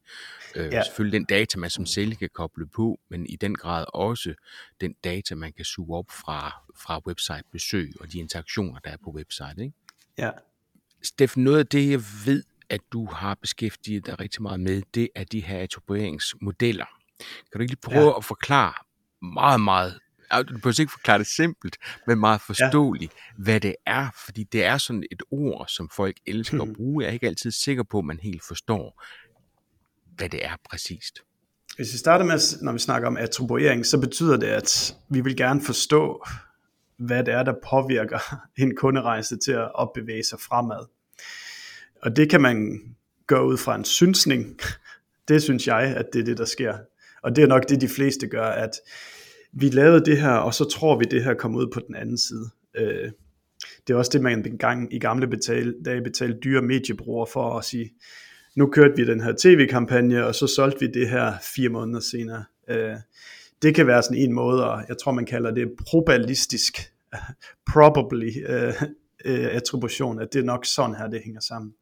Øh, 0.55 0.73
ja. 0.73 0.83
Selvfølgelig 0.83 1.19
den 1.19 1.25
data, 1.25 1.59
man 1.59 1.69
som 1.69 1.85
sælger 1.85 2.15
kan 2.15 2.29
koble 2.33 2.67
på, 2.67 2.99
men 3.09 3.25
i 3.25 3.35
den 3.35 3.55
grad 3.55 3.85
også 3.93 4.33
den 4.81 4.93
data, 5.03 5.35
man 5.35 5.53
kan 5.53 5.65
suge 5.65 5.97
op 5.97 6.11
fra, 6.11 6.63
fra 6.77 7.01
website-besøg 7.07 7.93
og 7.99 8.11
de 8.11 8.19
interaktioner, 8.19 8.79
der 8.79 8.89
er 8.89 8.97
på 9.03 9.09
website. 9.09 9.55
Ikke? 9.63 9.73
Ja. 10.17 10.31
Steffen, 11.03 11.43
noget 11.43 11.59
af 11.59 11.67
det, 11.67 11.91
jeg 11.91 12.01
ved, 12.25 12.43
at 12.69 12.81
du 12.91 13.05
har 13.05 13.35
beskæftiget 13.35 14.05
dig 14.05 14.19
rigtig 14.19 14.41
meget 14.41 14.59
med, 14.59 14.81
det 14.93 15.09
er 15.15 15.23
de 15.23 15.39
her 15.39 15.59
attribueringsmodeller. 15.59 16.85
Kan 17.19 17.59
du 17.59 17.59
ikke 17.59 17.71
lige 17.71 17.81
prøve 17.81 18.09
ja. 18.09 18.17
at 18.17 18.25
forklare 18.25 18.73
meget, 19.33 19.61
meget 19.61 19.99
du 20.31 20.53
behøver 20.53 20.79
ikke 20.79 20.91
forklare 20.91 21.19
det 21.19 21.27
simpelt, 21.27 21.77
men 22.07 22.19
meget 22.19 22.41
forståeligt, 22.41 23.13
ja. 23.13 23.43
hvad 23.43 23.59
det 23.59 23.75
er, 23.85 24.07
fordi 24.25 24.43
det 24.43 24.63
er 24.63 24.77
sådan 24.77 25.03
et 25.11 25.23
ord, 25.31 25.65
som 25.67 25.89
folk 25.89 26.17
elsker 26.27 26.61
at 26.61 26.73
bruge. 26.73 27.03
Jeg 27.03 27.09
er 27.09 27.13
ikke 27.13 27.27
altid 27.27 27.51
sikker 27.51 27.83
på, 27.83 27.99
at 27.99 28.05
man 28.05 28.19
helt 28.19 28.43
forstår, 28.47 29.03
hvad 30.15 30.29
det 30.29 30.45
er 30.45 30.55
præcist. 30.69 31.19
Hvis 31.75 31.93
vi 31.93 31.97
starter 31.97 32.25
med, 32.25 32.63
når 32.63 32.71
vi 32.71 32.79
snakker 32.79 33.07
om 33.07 33.17
attribuering, 33.17 33.85
så 33.85 33.99
betyder 34.01 34.37
det, 34.37 34.47
at 34.47 34.95
vi 35.09 35.21
vil 35.21 35.37
gerne 35.37 35.61
forstå, 35.61 36.25
hvad 36.97 37.23
det 37.23 37.33
er, 37.33 37.43
der 37.43 37.53
påvirker 37.69 38.19
en 38.63 38.75
kunderejse 38.75 39.37
til 39.37 39.51
at 39.51 39.89
bevæge 39.95 40.23
sig 40.23 40.39
fremad. 40.39 40.85
Og 42.01 42.15
det 42.15 42.29
kan 42.29 42.41
man 42.41 42.81
gøre 43.27 43.45
ud 43.45 43.57
fra 43.57 43.75
en 43.75 43.85
synsning. 43.85 44.59
Det 45.27 45.43
synes 45.43 45.67
jeg, 45.67 45.81
at 45.81 46.05
det 46.13 46.21
er 46.21 46.25
det, 46.25 46.37
der 46.37 46.45
sker. 46.45 46.77
Og 47.23 47.35
det 47.35 47.43
er 47.43 47.47
nok 47.47 47.69
det, 47.69 47.81
de 47.81 47.89
fleste 47.89 48.27
gør, 48.27 48.47
at 48.47 48.71
vi 49.55 49.69
lavede 49.69 50.05
det 50.05 50.21
her, 50.21 50.31
og 50.31 50.53
så 50.53 50.65
tror 50.65 50.97
vi, 50.97 51.05
det 51.11 51.23
her 51.23 51.33
kommer 51.33 51.59
ud 51.59 51.67
på 51.73 51.79
den 51.87 51.95
anden 51.95 52.17
side. 52.17 52.49
Øh, 52.77 53.11
det 53.87 53.93
er 53.93 53.97
også 53.97 54.11
det, 54.13 54.21
man 54.21 54.43
dengang 54.43 54.93
i 54.93 54.99
gamle 54.99 55.27
betale, 55.27 55.73
dage 55.85 56.01
betalte 56.01 56.37
dyre 56.43 56.61
mediebrugere 56.61 57.27
for 57.33 57.57
at 57.57 57.65
sige, 57.65 57.93
nu 58.55 58.67
kørte 58.67 58.93
vi 58.95 59.05
den 59.05 59.21
her 59.21 59.33
tv-kampagne, 59.39 60.25
og 60.25 60.35
så 60.35 60.47
solgte 60.47 60.79
vi 60.79 60.87
det 60.91 61.09
her 61.09 61.33
fire 61.55 61.69
måneder 61.69 61.99
senere. 61.99 62.43
Øh, 62.69 62.95
det 63.61 63.75
kan 63.75 63.87
være 63.87 64.03
sådan 64.03 64.17
en 64.17 64.33
måde, 64.33 64.69
og 64.71 64.83
jeg 64.87 64.97
tror, 64.97 65.11
man 65.11 65.25
kalder 65.25 65.51
det 65.51 65.67
probabilistisk, 65.87 66.91
probably 67.73 68.31
uh, 68.49 68.87
attribution, 69.25 70.19
at 70.19 70.33
det 70.33 70.39
er 70.39 70.43
nok 70.43 70.65
sådan 70.65 70.95
her, 70.95 71.07
det 71.07 71.21
hænger 71.25 71.41
sammen. 71.41 71.73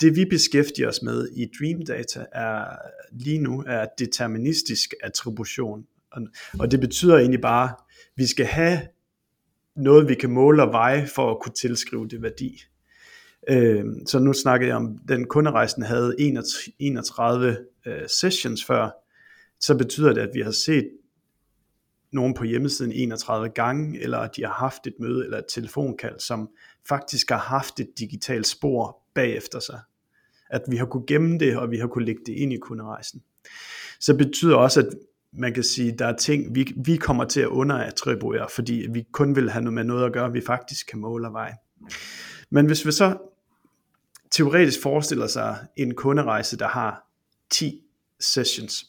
Det 0.00 0.16
vi 0.16 0.24
beskæftiger 0.24 0.88
os 0.88 1.02
med 1.02 1.28
i 1.36 1.48
Dream 1.60 1.82
Data 1.82 2.26
er 2.32 2.64
lige 3.12 3.38
nu 3.38 3.64
er 3.66 3.86
deterministisk 3.98 4.94
attribution. 5.02 5.86
Og, 6.12 6.22
og 6.58 6.70
det 6.70 6.80
betyder 6.80 7.18
egentlig 7.18 7.40
bare, 7.40 7.68
at 7.68 7.76
vi 8.16 8.26
skal 8.26 8.46
have 8.46 8.80
noget, 9.76 10.08
vi 10.08 10.14
kan 10.14 10.30
måle 10.30 10.62
og 10.62 10.72
veje 10.72 11.06
for 11.06 11.30
at 11.30 11.40
kunne 11.42 11.54
tilskrive 11.54 12.08
det 12.08 12.22
værdi. 12.22 12.62
Øh, 13.48 13.84
så 14.06 14.18
nu 14.18 14.32
snakkede 14.32 14.68
jeg 14.68 14.76
om, 14.76 14.98
den 15.08 15.24
kunderejsen 15.24 15.82
havde 15.82 16.14
31, 16.78 17.56
øh, 17.86 18.08
sessions 18.08 18.64
før, 18.64 18.90
så 19.60 19.78
betyder 19.78 20.12
det, 20.12 20.20
at 20.20 20.30
vi 20.34 20.40
har 20.40 20.50
set 20.50 20.90
nogen 22.12 22.34
på 22.34 22.44
hjemmesiden 22.44 22.92
31 22.92 23.48
gange, 23.48 24.00
eller 24.00 24.18
at 24.18 24.36
de 24.36 24.44
har 24.44 24.52
haft 24.52 24.86
et 24.86 24.94
møde 25.00 25.24
eller 25.24 25.38
et 25.38 25.44
telefonkald, 25.48 26.20
som 26.20 26.48
faktisk 26.88 27.30
har 27.30 27.38
haft 27.38 27.80
et 27.80 27.88
digitalt 27.98 28.46
spor 28.46 28.98
bagefter 29.14 29.60
sig. 29.60 29.80
At 30.50 30.62
vi 30.68 30.76
har 30.76 30.86
kunne 30.86 31.06
gemme 31.06 31.38
det, 31.38 31.56
og 31.56 31.70
vi 31.70 31.78
har 31.78 31.86
kunne 31.86 32.04
lægge 32.04 32.22
det 32.26 32.32
ind 32.32 32.52
i 32.52 32.56
kunderejsen. 32.56 33.22
Så 34.00 34.16
betyder 34.16 34.56
også, 34.56 34.80
at 34.80 34.86
man 35.32 35.54
kan 35.54 35.62
sige, 35.62 35.94
der 35.98 36.06
er 36.06 36.16
ting, 36.16 36.54
vi, 36.54 36.72
vi 36.76 36.96
kommer 36.96 37.24
til 37.24 37.40
at 37.40 37.46
underattribuere, 37.46 38.48
fordi 38.50 38.86
vi 38.90 39.06
kun 39.12 39.36
vil 39.36 39.50
have 39.50 39.62
noget 39.62 39.74
med 39.74 39.84
noget 39.84 40.06
at 40.06 40.12
gøre, 40.12 40.32
vi 40.32 40.40
faktisk 40.46 40.86
kan 40.86 40.98
måle 40.98 41.26
og 41.26 41.32
veje. 41.32 41.54
Men 42.50 42.66
hvis 42.66 42.86
vi 42.86 42.92
så 42.92 43.16
teoretisk 44.30 44.82
forestiller 44.82 45.26
sig 45.26 45.66
en 45.76 45.94
kunderejse, 45.94 46.58
der 46.58 46.68
har 46.68 47.08
10 47.50 47.82
sessions, 48.20 48.86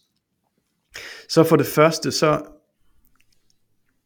så 1.30 1.44
for 1.44 1.56
det 1.56 1.66
første, 1.66 2.12
så, 2.12 2.46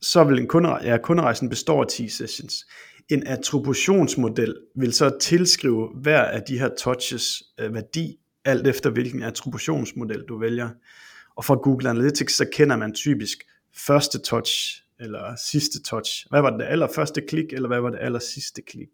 så 0.02 0.24
vil 0.24 0.40
en 0.40 0.48
kunderejse, 0.48 0.88
ja, 0.88 0.98
kunderejsen 0.98 1.50
består 1.50 1.82
af 1.82 1.88
10 1.88 2.10
sessions. 2.10 2.66
En 3.10 3.28
attributionsmodel 3.28 4.56
vil 4.76 4.94
så 4.94 5.18
tilskrive 5.22 5.90
hver 6.02 6.22
af 6.22 6.42
de 6.42 6.60
her 6.60 6.70
touches 6.80 7.44
øh, 7.60 7.74
værdi, 7.74 8.20
alt 8.46 8.68
efter 8.68 8.90
hvilken 8.90 9.24
attributionsmodel 9.24 10.24
du 10.30 10.40
vælger. 10.40 10.70
Og 11.38 11.46
fra 11.46 11.56
Google 11.56 11.90
Analytics, 11.90 12.34
så 12.34 12.46
kender 12.54 12.76
man 12.76 12.94
typisk 12.94 13.38
første 13.76 14.20
touch, 14.20 14.84
eller 15.00 15.36
sidste 15.36 15.84
touch. 15.84 16.26
Hvad 16.30 16.42
var 16.42 16.58
det 16.58 16.66
allerførste 16.66 17.22
klik, 17.22 17.54
eller 17.54 17.68
hvad 17.68 17.80
var 17.80 17.90
det 17.90 18.00
aller 18.02 18.20
sidste 18.20 18.62
klik? 18.62 18.90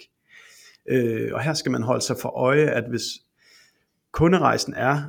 Øh, 0.89 1.29
og 1.33 1.41
her 1.41 1.53
skal 1.53 1.71
man 1.71 1.83
holde 1.83 2.05
sig 2.05 2.15
for 2.21 2.29
øje, 2.29 2.65
at 2.65 2.83
hvis, 2.89 3.03
kunderejsen 4.11 4.73
er 4.73 5.03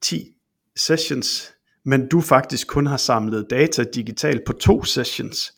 10 0.00 0.36
sessions, 0.76 1.54
men 1.84 2.08
du 2.08 2.20
faktisk 2.20 2.66
kun 2.66 2.86
har 2.86 2.96
samlet 2.96 3.46
data 3.50 3.84
digitalt 3.94 4.42
på 4.46 4.52
to 4.52 4.84
sessions, 4.84 5.52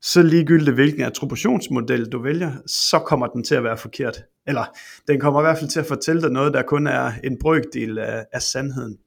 så 0.00 0.22
ligegyldigt 0.22 0.74
hvilken 0.74 1.02
attributionsmodel 1.02 2.12
du 2.12 2.22
vælger, 2.22 2.52
så 2.66 2.98
kommer 2.98 3.26
den 3.26 3.44
til 3.44 3.54
at 3.54 3.64
være 3.64 3.76
forkert. 3.76 4.24
Eller 4.46 4.64
den 5.08 5.20
kommer 5.20 5.40
i 5.40 5.44
hvert 5.44 5.58
fald 5.58 5.70
til 5.70 5.80
at 5.80 5.86
fortælle 5.86 6.22
dig 6.22 6.30
noget, 6.30 6.54
der 6.54 6.62
kun 6.62 6.86
er 6.86 7.12
en 7.24 7.38
brøkdel 7.38 7.98
af, 7.98 8.26
af 8.32 8.42
sandheden. 8.42 8.98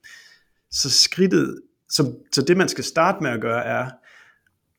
Så 0.71 0.89
skridtet, 0.89 1.61
så, 1.89 2.13
så 2.31 2.41
det 2.41 2.57
man 2.57 2.69
skal 2.69 2.83
starte 2.83 3.23
med 3.23 3.31
at 3.31 3.41
gøre, 3.41 3.65
er 3.65 3.89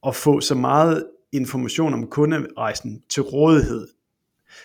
at 0.06 0.16
få 0.16 0.40
så 0.40 0.54
meget 0.54 1.06
information 1.32 1.94
om 1.94 2.06
kunderejsen 2.06 3.02
til 3.08 3.22
rådighed, 3.22 3.88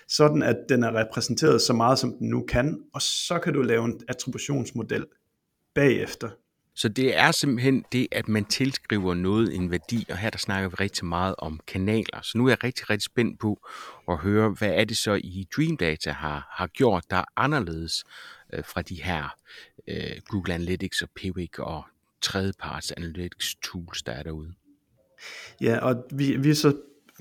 sådan 0.08 0.44
at 0.44 0.58
den 0.70 0.84
er 0.84 0.96
repræsenteret 0.96 1.62
så 1.62 1.74
meget 1.74 2.00
som 2.00 2.14
den 2.20 2.30
nu 2.30 2.46
kan, 2.48 2.80
og 2.94 3.02
så 3.02 3.40
kan 3.40 3.54
du 3.54 3.62
lave 3.62 3.86
en 3.86 4.02
attributionsmodel 4.08 5.06
bagefter. 5.76 6.30
Så 6.78 6.90
det 6.90 7.18
er 7.18 7.32
simpelthen 7.32 7.86
det, 7.92 8.08
at 8.12 8.28
man 8.28 8.46
tilskriver 8.46 9.14
noget 9.14 9.56
en 9.56 9.72
værdi, 9.72 10.06
og 10.10 10.18
her 10.18 10.30
der 10.30 10.38
snakker 10.38 10.70
vi 10.70 10.76
rigtig 10.76 11.06
meget 11.06 11.36
om 11.38 11.60
kanaler. 11.68 12.22
Så 12.22 12.38
nu 12.38 12.46
er 12.46 12.50
jeg 12.50 12.64
rigtig, 12.64 12.90
rigtig 12.90 13.06
spændt 13.06 13.40
på 13.40 13.68
at 14.08 14.18
høre, 14.18 14.50
hvad 14.50 14.70
er 14.70 14.86
det 14.86 14.98
så 14.98 15.14
i 15.14 15.48
Dream 15.56 15.78
Data 15.78 16.12
har, 16.12 16.48
har 16.52 16.68
gjort, 16.68 17.04
der 17.10 17.18
er 17.18 17.26
anderledes 17.36 18.04
øh, 18.54 18.64
fra 18.66 18.82
de 18.82 19.04
her 19.04 19.36
øh, 19.88 20.22
Google 20.28 20.54
Analytics 20.54 21.02
og 21.02 21.10
Pivik 21.16 21.60
og 21.60 21.84
tredjeparts 22.22 22.92
analytics 22.92 23.56
tools, 23.56 24.04
der 24.04 24.12
er 24.12 24.24
derude. 24.24 24.54
Ja, 25.62 25.78
og 25.78 26.04
vi, 26.12 26.38
vi 26.38 26.50
er 26.50 26.54
så 26.54 26.78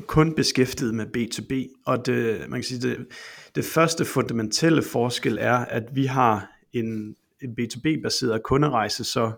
kun 0.07 0.35
beskæftiget 0.35 0.95
med 0.95 1.07
B2B, 1.17 1.83
og 1.87 2.07
det, 2.07 2.41
man 2.41 2.61
kan 2.61 2.65
sige, 2.65 2.89
det, 2.89 3.07
det 3.55 3.65
første 3.65 4.05
fundamentale 4.05 4.83
forskel 4.83 5.39
er, 5.41 5.57
at 5.57 5.85
vi 5.93 6.07
har 6.07 6.51
en, 6.73 7.17
en 7.43 7.57
B2B-baseret 7.61 8.43
kunderejse, 8.43 9.05
så 9.05 9.33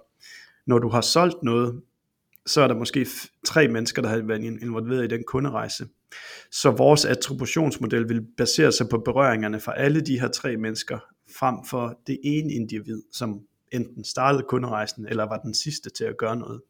når 0.67 0.79
du 0.79 0.89
har 0.89 1.01
solgt 1.01 1.43
noget, 1.43 1.83
så 2.47 2.61
er 2.61 2.69
der 2.69 2.75
måske 2.75 3.07
tre 3.47 3.69
mennesker, 3.69 4.03
der 4.03 4.09
har 4.09 4.23
været 4.23 4.45
involveret 4.45 5.05
i 5.05 5.09
den 5.09 5.25
kunderejse. 5.27 5.87
Så 6.51 6.71
vores 6.71 7.05
attributionsmodel 7.05 8.09
vil 8.09 8.27
basere 8.37 8.73
sig 8.73 8.89
på 8.89 8.99
berøringerne 8.99 9.61
fra 9.61 9.73
alle 9.77 10.01
de 10.01 10.21
her 10.21 10.29
tre 10.29 10.57
mennesker, 10.57 10.99
frem 11.29 11.57
for 11.65 12.01
det 12.07 12.19
ene 12.25 12.53
individ, 12.53 13.03
som 13.13 13.41
enten 13.73 14.05
startede 14.05 14.45
kunderejsen, 14.49 15.07
eller 15.09 15.25
var 15.25 15.39
den 15.39 15.55
sidste 15.55 15.91
til 15.91 16.05
at 16.05 16.17
gøre 16.17 16.37
noget. 16.37 16.61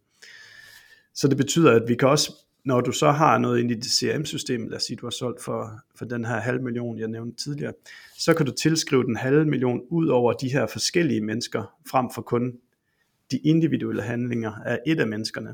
Så 1.15 1.29
det 1.29 1.37
betyder, 1.37 1.73
at 1.73 1.83
vi 1.89 1.95
kan 1.95 2.09
også, 2.09 2.33
når 2.65 2.81
du 2.81 2.93
så 2.93 3.11
har 3.11 3.39
noget 3.39 3.61
ind 3.61 3.71
i 3.71 3.75
dit 3.75 3.93
CRM-system, 3.93 4.69
lad 4.69 4.77
os 4.77 4.83
sige, 4.83 4.97
du 4.97 5.07
har 5.07 5.11
solgt 5.11 5.43
for, 5.43 5.81
for 5.95 6.05
den 6.05 6.25
her 6.25 6.41
halv 6.41 6.63
million, 6.63 6.99
jeg 6.99 7.09
nævnte 7.09 7.45
tidligere, 7.45 7.73
så 8.19 8.35
kan 8.35 8.47
du 8.47 8.53
tilskrive 8.53 9.05
den 9.05 9.17
halve 9.17 9.45
million 9.45 9.81
ud 9.91 10.09
over 10.09 10.33
de 10.33 10.53
her 10.53 10.67
forskellige 10.67 11.21
mennesker, 11.21 11.75
frem 11.91 12.11
for 12.15 12.23
kun 12.23 12.53
de 13.31 13.39
individuelle 13.39 14.03
handlinger 14.03 14.53
af 14.53 14.79
et 14.87 15.01
af 15.01 15.07
menneskerne. 15.07 15.51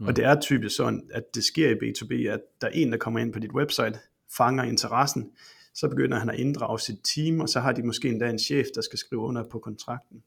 Mm. 0.00 0.06
Og 0.06 0.16
det 0.16 0.24
er 0.24 0.40
typisk 0.40 0.76
sådan, 0.76 1.02
at 1.10 1.34
det 1.34 1.44
sker 1.44 1.70
i 1.70 1.74
B2B, 1.74 2.28
at 2.28 2.40
der 2.60 2.66
er 2.66 2.70
en, 2.70 2.92
der 2.92 2.98
kommer 2.98 3.20
ind 3.20 3.32
på 3.32 3.38
dit 3.38 3.52
website, 3.52 3.98
fanger 4.36 4.64
interessen, 4.64 5.30
så 5.74 5.88
begynder 5.88 6.18
han 6.18 6.30
at 6.30 6.38
inddrage 6.38 6.78
sit 6.78 6.98
team, 7.14 7.40
og 7.40 7.48
så 7.48 7.60
har 7.60 7.72
de 7.72 7.82
måske 7.82 8.08
endda 8.08 8.30
en 8.30 8.38
chef, 8.38 8.66
der 8.74 8.80
skal 8.80 8.98
skrive 8.98 9.20
under 9.20 9.44
på 9.50 9.58
kontrakten. 9.58 10.22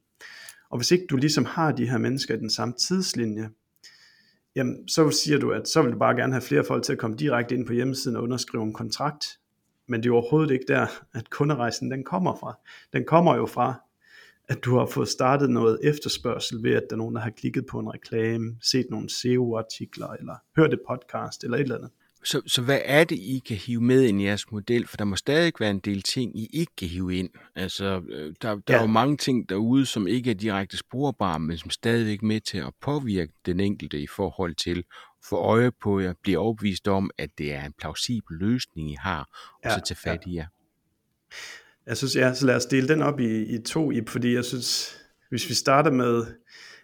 Og 0.70 0.78
hvis 0.78 0.92
ikke 0.92 1.06
du 1.10 1.18
ligesom 1.18 1.46
har 1.46 1.72
de 1.72 1.90
her 1.90 1.98
mennesker 1.98 2.36
i 2.36 2.40
den 2.40 2.50
samme 2.50 2.74
tidslinje, 2.88 3.50
jamen 4.56 4.88
så 4.88 5.10
siger 5.10 5.40
du, 5.40 5.52
at 5.52 5.68
så 5.68 5.82
vil 5.82 5.92
du 5.92 5.98
bare 5.98 6.16
gerne 6.16 6.34
have 6.34 6.42
flere 6.42 6.64
folk 6.64 6.84
til 6.84 6.94
at 6.94 7.00
komme 7.00 7.18
direkte 7.18 7.56
ind 7.56 7.66
på 7.66 7.74
hjemmesiden 7.74 8.18
og 8.18 8.24
underskrive 8.24 8.64
en 8.64 8.74
kontrakt. 8.74 9.26
Men 9.88 10.04
det 10.04 10.10
er 10.10 10.14
overhovedet 10.14 10.52
ikke 10.52 10.66
der, 10.68 10.88
at 11.14 11.30
kunderejsen 11.30 11.92
den 11.92 12.04
kommer 12.04 12.36
fra. 12.36 12.58
Den 12.94 13.06
kommer 13.06 13.36
jo 13.36 13.46
fra, 13.46 13.82
at 14.48 14.66
du 14.66 14.78
har 14.78 14.86
fået 14.86 15.08
startet 15.08 15.50
noget 15.50 15.80
efterspørgsel 15.84 16.64
ved, 16.64 16.74
at 16.74 16.84
der 16.90 16.96
er 16.96 16.98
nogen, 16.98 17.16
der 17.16 17.22
har 17.22 17.30
klikket 17.30 17.66
på 17.66 17.80
en 17.80 17.94
reklame, 17.94 18.58
set 18.62 18.86
nogle 18.90 19.10
SEO-artikler, 19.10 20.08
eller 20.08 20.36
hørt 20.58 20.74
et 20.74 20.80
podcast, 20.88 21.44
eller 21.44 21.58
et 21.58 21.62
eller 21.62 21.76
andet. 21.76 21.92
Så, 22.26 22.42
så 22.48 22.62
hvad 22.62 22.80
er 22.86 23.04
det, 23.04 23.16
I 23.16 23.42
kan 23.48 23.58
hive 23.58 23.82
med 23.82 24.04
ind 24.04 24.22
i 24.22 24.26
jeres 24.26 24.52
model? 24.52 24.88
For 24.88 24.98
der 24.98 25.06
må 25.06 25.16
stadig 25.16 25.54
være 25.60 25.72
en 25.72 25.80
del 25.80 26.02
ting, 26.02 26.40
I 26.40 26.50
ikke 26.54 26.72
kan 26.78 26.88
hive 26.88 27.16
ind. 27.16 27.30
Altså, 27.56 28.02
øh, 28.10 28.34
der, 28.42 28.56
der 28.56 28.62
ja. 28.70 28.76
er 28.78 28.82
jo 28.82 28.88
mange 28.88 29.18
ting 29.18 29.50
derude, 29.50 29.86
som 29.86 30.08
ikke 30.08 30.32
er 30.32 30.36
direkte 30.36 30.78
sporbare, 30.78 31.40
men 31.40 31.58
som 31.58 31.70
stadigvæk 31.70 32.22
er 32.22 32.26
med 32.26 32.40
til 32.40 32.58
at 32.58 32.74
påvirke 32.82 33.34
den 33.46 33.60
enkelte 33.60 34.02
i 34.02 34.08
forhold 34.08 34.56
til 34.56 34.84
få 35.30 35.36
øje 35.36 35.72
på 35.72 36.00
jer, 36.00 36.14
blive 36.24 36.38
overbevist 36.38 36.88
om, 36.88 37.10
at 37.18 37.30
det 37.38 37.54
er 37.54 37.66
en 37.66 37.74
plausibel 37.80 38.38
løsning, 38.38 38.92
I 38.92 38.96
har, 39.00 39.20
og 39.64 39.70
ja, 39.70 39.70
så 39.70 39.82
tage 39.86 39.98
fat 40.04 40.22
ja. 40.26 40.32
i 40.32 40.36
jer. 40.36 40.46
Jeg 41.88 41.98
synes, 41.98 42.16
ja, 42.16 42.34
så 42.34 42.46
lad 42.46 42.56
os 42.56 42.66
dele 42.66 42.88
den 42.88 43.02
op 43.02 43.20
i, 43.20 43.56
i 43.56 43.62
to, 43.62 43.92
i, 43.92 44.02
fordi 44.08 44.34
jeg 44.34 44.46
synes, 44.46 44.98
hvis 45.30 45.50
vi 45.50 45.54
starter 45.54 45.92
med 45.92 46.24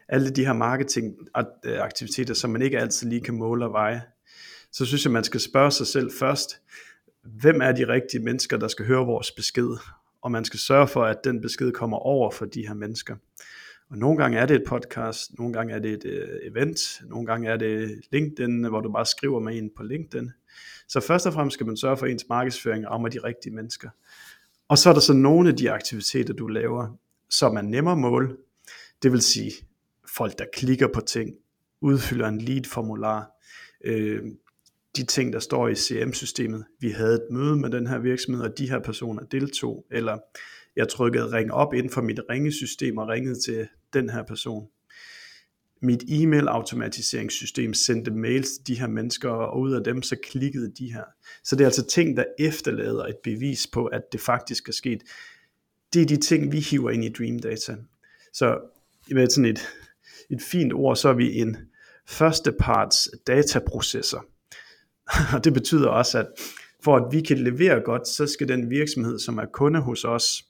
alle 0.10 0.30
de 0.30 0.46
her 0.46 0.54
marketingaktiviteter, 0.54 2.34
som 2.34 2.50
man 2.50 2.62
ikke 2.62 2.80
altid 2.80 3.10
lige 3.10 3.22
kan 3.22 3.34
måle 3.34 3.66
og 3.66 3.72
veje, 3.72 4.02
så 4.72 4.86
synes 4.86 5.06
jeg, 5.06 5.12
man 5.12 5.24
skal 5.24 5.40
spørge 5.40 5.72
sig 5.72 5.88
selv 5.88 6.12
først, 6.20 6.62
hvem 7.24 7.62
er 7.62 7.72
de 7.72 7.88
rigtige 7.88 8.24
mennesker, 8.24 8.58
der 8.58 8.68
skal 8.68 8.86
høre 8.86 9.06
vores 9.06 9.32
besked, 9.32 9.70
og 10.22 10.32
man 10.32 10.46
skal 10.46 10.60
sørge 10.60 10.88
for, 10.88 11.04
at 11.04 11.18
den 11.24 11.42
besked 11.42 11.72
kommer 11.72 11.98
over 11.98 12.32
for 12.32 12.46
de 12.46 12.68
her 12.68 12.74
mennesker. 12.74 13.16
Og 13.90 13.98
nogle 13.98 14.18
gange 14.18 14.38
er 14.38 14.46
det 14.46 14.56
et 14.56 14.64
podcast, 14.68 15.38
nogle 15.38 15.54
gange 15.54 15.74
er 15.74 15.80
det 15.80 15.94
et 15.94 16.06
øh, 16.06 16.52
event, 16.52 17.02
nogle 17.06 17.26
gange 17.26 17.50
er 17.50 17.58
det 17.58 18.02
LinkedIn, 18.12 18.64
hvor 18.64 18.82
du 18.82 18.92
bare 18.92 19.06
skriver 19.06 19.40
med 19.40 19.58
en 19.58 19.72
på 19.78 19.84
LinkedIn. 19.84 20.32
Så 20.88 21.00
først 21.00 21.28
og 21.28 21.34
fremmest 21.34 21.54
skal 21.54 21.66
man 21.66 21.78
sørge 21.78 21.98
for, 21.98 22.06
at 22.06 22.12
ens 22.12 22.26
markedsføring 22.30 22.88
rammer 22.88 23.10
de 23.10 23.20
rigtige 23.24 23.56
mennesker. 23.56 23.90
Og 24.68 24.78
så 24.78 24.90
er 24.90 24.94
der 24.94 25.02
så 25.02 25.14
nogle 25.14 25.50
af 25.50 25.56
de 25.56 25.72
aktiviteter, 25.72 26.34
du 26.34 26.48
laver, 26.48 26.98
som 27.30 27.58
er 27.58 27.62
nemmere 27.62 27.98
mål. 27.98 28.38
Det 29.04 29.12
vil 29.12 29.22
sige 29.22 29.52
folk, 30.16 30.40
der 30.40 30.46
klikker 30.54 30.88
på 30.88 31.02
ting, 31.02 31.36
udfylder 31.82 32.28
en 32.28 32.42
lead-formular, 32.42 33.32
øh, 33.84 34.22
de 34.96 35.06
ting, 35.06 35.34
der 35.34 35.40
står 35.40 35.68
i 35.68 35.76
CM-systemet. 35.76 36.66
Vi 36.80 36.90
havde 36.90 37.14
et 37.14 37.26
møde 37.32 37.56
med 37.56 37.70
den 37.70 37.88
her 37.88 38.00
virksomhed, 38.00 38.44
og 38.44 38.58
de 38.58 38.70
her 38.70 38.80
personer 38.80 39.24
deltog, 39.24 39.86
eller 39.92 40.18
jeg 40.76 40.90
trykkede 40.90 41.32
ring 41.32 41.54
op 41.54 41.74
inden 41.74 41.92
for 41.92 42.02
mit 42.02 42.20
ringesystem 42.30 42.98
og 42.98 43.08
ringede 43.08 43.40
til 43.40 43.68
den 43.94 44.10
her 44.10 44.24
person. 44.24 44.68
Mit 45.82 46.04
e-mail 46.08 46.48
automatiseringssystem 46.48 47.74
sendte 47.74 48.12
mails 48.12 48.50
til 48.50 48.68
de 48.68 48.80
her 48.80 48.88
mennesker, 48.88 49.30
og 49.30 49.60
ud 49.60 49.74
af 49.74 49.84
dem 49.84 50.02
så 50.02 50.16
klikkede 50.24 50.72
de 50.80 50.94
her. 50.94 51.04
Så 51.44 51.56
det 51.56 51.64
er 51.64 51.68
altså 51.68 51.86
ting, 51.86 52.18
der 52.18 52.24
efterlader 52.40 53.06
et 53.06 53.18
bevis 53.24 53.68
på, 53.68 53.86
at 53.86 54.02
det 54.12 54.20
faktisk 54.22 54.68
er 54.68 54.74
sket. 54.74 55.04
Det 55.94 56.02
er 56.02 56.06
de 56.06 56.18
ting, 56.18 56.52
vi 56.52 56.60
hiver 56.60 56.90
ind 56.90 57.06
i 57.06 57.10
Dream 57.10 57.40
Data. 57.40 57.76
Så 58.34 58.60
med 59.12 59.30
sådan 59.30 59.46
et, 59.46 59.60
et 60.30 60.42
fint 60.42 60.74
ord, 60.74 60.96
så 60.96 61.10
er 61.10 61.14
vi 61.14 61.40
en 61.40 61.58
førsteparts 62.08 63.10
dataprocessor. 63.28 64.26
Og 65.36 65.43
det 65.43 65.54
betyder 65.54 65.88
også, 65.88 66.19
at 66.19 66.28
for 66.84 66.95
at 66.95 67.13
vi 67.13 67.21
kan 67.21 67.38
levere 67.38 67.80
godt, 67.80 68.08
så 68.08 68.28
skal 68.28 68.47
den 68.47 68.69
virksomhed, 68.69 69.19
som 69.19 69.38
er 69.38 69.45
kunde 69.45 69.80
hos 69.80 70.06
os, 70.06 70.45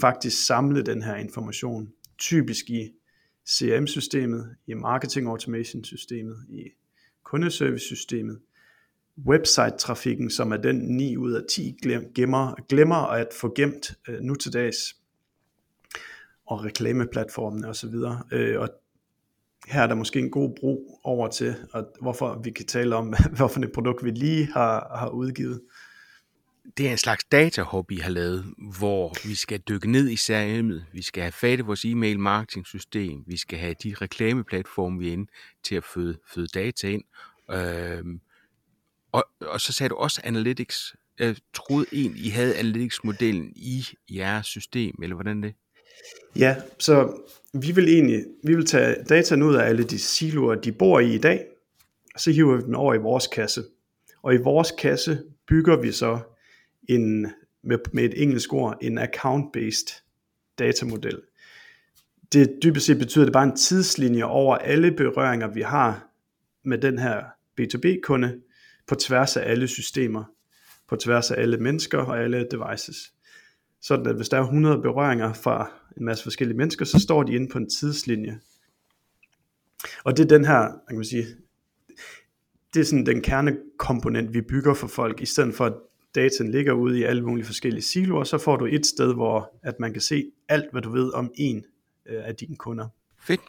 faktisk 0.00 0.46
samle 0.46 0.82
den 0.82 1.02
her 1.02 1.16
information, 1.16 1.88
typisk 2.18 2.70
i 2.70 2.90
CRM-systemet, 3.48 4.56
i 4.66 4.74
marketing 4.74 5.28
automation 5.28 5.84
systemet, 5.84 6.36
i 6.48 6.62
kundeservice-systemet, 7.24 8.38
website-trafikken, 9.28 10.30
som 10.30 10.52
er 10.52 10.56
den 10.56 10.76
9 10.76 11.16
ud 11.16 11.32
af 11.32 11.42
10 11.50 11.76
glemmer, 12.14 12.66
glemmer 12.68 12.96
at 12.96 13.28
få 13.40 13.52
gemt 13.54 13.94
øh, 14.08 14.20
nu 14.20 14.34
til 14.34 14.52
dags, 14.52 14.96
og 16.46 16.64
reklameplatformene 16.64 17.68
osv. 17.68 17.94
Øh, 18.32 18.60
og 18.60 18.68
her 19.66 19.82
er 19.82 19.86
der 19.86 19.94
måske 19.94 20.18
en 20.18 20.30
god 20.30 20.54
bro 20.60 21.00
over 21.04 21.28
til, 21.28 21.54
og 21.72 21.86
hvorfor 22.00 22.40
vi 22.44 22.50
kan 22.50 22.66
tale 22.66 22.96
om, 22.96 23.14
hvorfor 23.36 23.60
et 23.60 23.72
produkt 23.72 24.04
vi 24.04 24.10
lige 24.10 24.46
har, 24.52 24.96
har 24.98 25.08
udgivet. 25.08 25.60
Det 26.76 26.86
er 26.86 26.90
en 26.90 26.98
slags 26.98 27.24
datahub, 27.24 27.90
I 27.90 27.96
har 27.96 28.10
lavet, 28.10 28.44
hvor 28.78 29.28
vi 29.28 29.34
skal 29.34 29.58
dykke 29.58 29.90
ned 29.90 30.08
i 30.08 30.14
CRM'et, 30.14 30.84
vi 30.92 31.02
skal 31.02 31.22
have 31.22 31.32
fat 31.32 31.58
i 31.58 31.62
vores 31.62 31.84
e-mail 31.84 32.20
marketing 32.20 32.66
system, 32.66 33.24
vi 33.26 33.36
skal 33.36 33.58
have 33.58 33.74
de 33.82 33.94
reklameplatforme, 34.00 34.98
vi 34.98 35.08
er 35.08 35.12
inde 35.12 35.30
til 35.64 35.74
at 35.74 35.84
føde, 35.84 36.18
føde 36.34 36.46
data 36.46 36.88
ind. 36.88 37.02
Øhm, 37.50 38.20
og, 39.12 39.24
og 39.40 39.60
så 39.60 39.72
sagde 39.72 39.88
du 39.88 39.94
også 39.94 40.20
Analytics. 40.24 40.96
Jeg 41.18 41.36
troede 41.54 41.86
egentlig, 41.92 42.24
I 42.24 42.28
havde 42.28 42.56
Analytics-modellen 42.56 43.52
i 43.56 43.86
jeres 44.10 44.46
system, 44.46 44.94
eller 45.02 45.14
hvordan 45.14 45.42
det? 45.42 45.54
Ja, 46.38 46.56
så 46.78 47.20
vi 47.62 47.72
vil 47.72 47.88
egentlig 47.88 48.24
vi 48.44 48.54
vil 48.54 48.66
tage 48.66 49.04
data 49.08 49.34
ud 49.34 49.54
af 49.54 49.64
alle 49.64 49.84
de 49.84 49.98
siloer, 49.98 50.54
de 50.54 50.72
bor 50.72 51.00
i 51.00 51.14
i 51.14 51.18
dag, 51.18 51.46
og 52.14 52.20
så 52.20 52.32
hiver 52.32 52.56
vi 52.56 52.62
den 52.62 52.74
over 52.74 52.94
i 52.94 52.98
vores 52.98 53.26
kasse. 53.26 53.62
Og 54.22 54.34
i 54.34 54.36
vores 54.36 54.70
kasse 54.78 55.22
bygger 55.48 55.80
vi 55.80 55.92
så 55.92 56.18
en, 56.88 57.26
med, 57.62 57.78
med 57.92 58.04
et 58.04 58.22
engelsk 58.22 58.52
ord, 58.52 58.78
en 58.82 58.98
account-based 58.98 60.02
datamodel. 60.58 61.20
Det 62.32 62.58
dybest 62.62 62.86
set 62.86 62.98
betyder 62.98 63.24
det 63.24 63.32
bare 63.32 63.44
en 63.44 63.56
tidslinje 63.56 64.24
over 64.24 64.56
alle 64.56 64.92
berøringer, 64.92 65.48
vi 65.48 65.62
har 65.62 66.08
med 66.64 66.78
den 66.78 66.98
her 66.98 67.22
B2B-kunde 67.60 68.40
på 68.86 68.94
tværs 68.94 69.36
af 69.36 69.50
alle 69.50 69.68
systemer, 69.68 70.24
på 70.88 70.96
tværs 70.96 71.30
af 71.30 71.42
alle 71.42 71.56
mennesker 71.56 71.98
og 71.98 72.22
alle 72.22 72.46
devices. 72.50 73.12
Sådan 73.80 74.06
at 74.06 74.16
hvis 74.16 74.28
der 74.28 74.36
er 74.36 74.42
100 74.42 74.82
berøringer 74.82 75.32
fra 75.32 75.70
en 75.96 76.04
masse 76.04 76.22
forskellige 76.22 76.56
mennesker, 76.56 76.84
så 76.84 76.98
står 76.98 77.22
de 77.22 77.34
inde 77.34 77.48
på 77.48 77.58
en 77.58 77.70
tidslinje. 77.70 78.40
Og 80.04 80.16
det 80.16 80.24
er 80.24 80.28
den 80.28 80.44
her, 80.44 80.80
kan 80.88 80.96
man 80.96 81.04
sige, 81.04 81.26
det 82.74 82.80
er 82.80 82.84
sådan 82.84 83.06
den 83.06 83.22
kernekomponent, 83.22 84.34
vi 84.34 84.40
bygger 84.40 84.74
for 84.74 84.86
folk, 84.86 85.20
i 85.20 85.26
stedet 85.26 85.54
for 85.54 85.66
at 85.66 85.74
dataen 86.14 86.50
ligger 86.50 86.72
ude 86.72 86.98
i 86.98 87.02
alle 87.02 87.22
mulige 87.22 87.46
forskellige 87.46 87.82
siloer, 87.82 88.24
så 88.24 88.38
får 88.38 88.56
du 88.56 88.66
et 88.66 88.86
sted, 88.86 89.14
hvor 89.14 89.58
at 89.62 89.80
man 89.80 89.92
kan 89.92 90.02
se 90.02 90.32
alt, 90.48 90.72
hvad 90.72 90.82
du 90.82 90.90
ved 90.90 91.12
om 91.14 91.32
en 91.34 91.64
øh, 92.06 92.28
af 92.28 92.36
dine 92.36 92.56
kunder. 92.56 92.88
Fedt. 93.26 93.40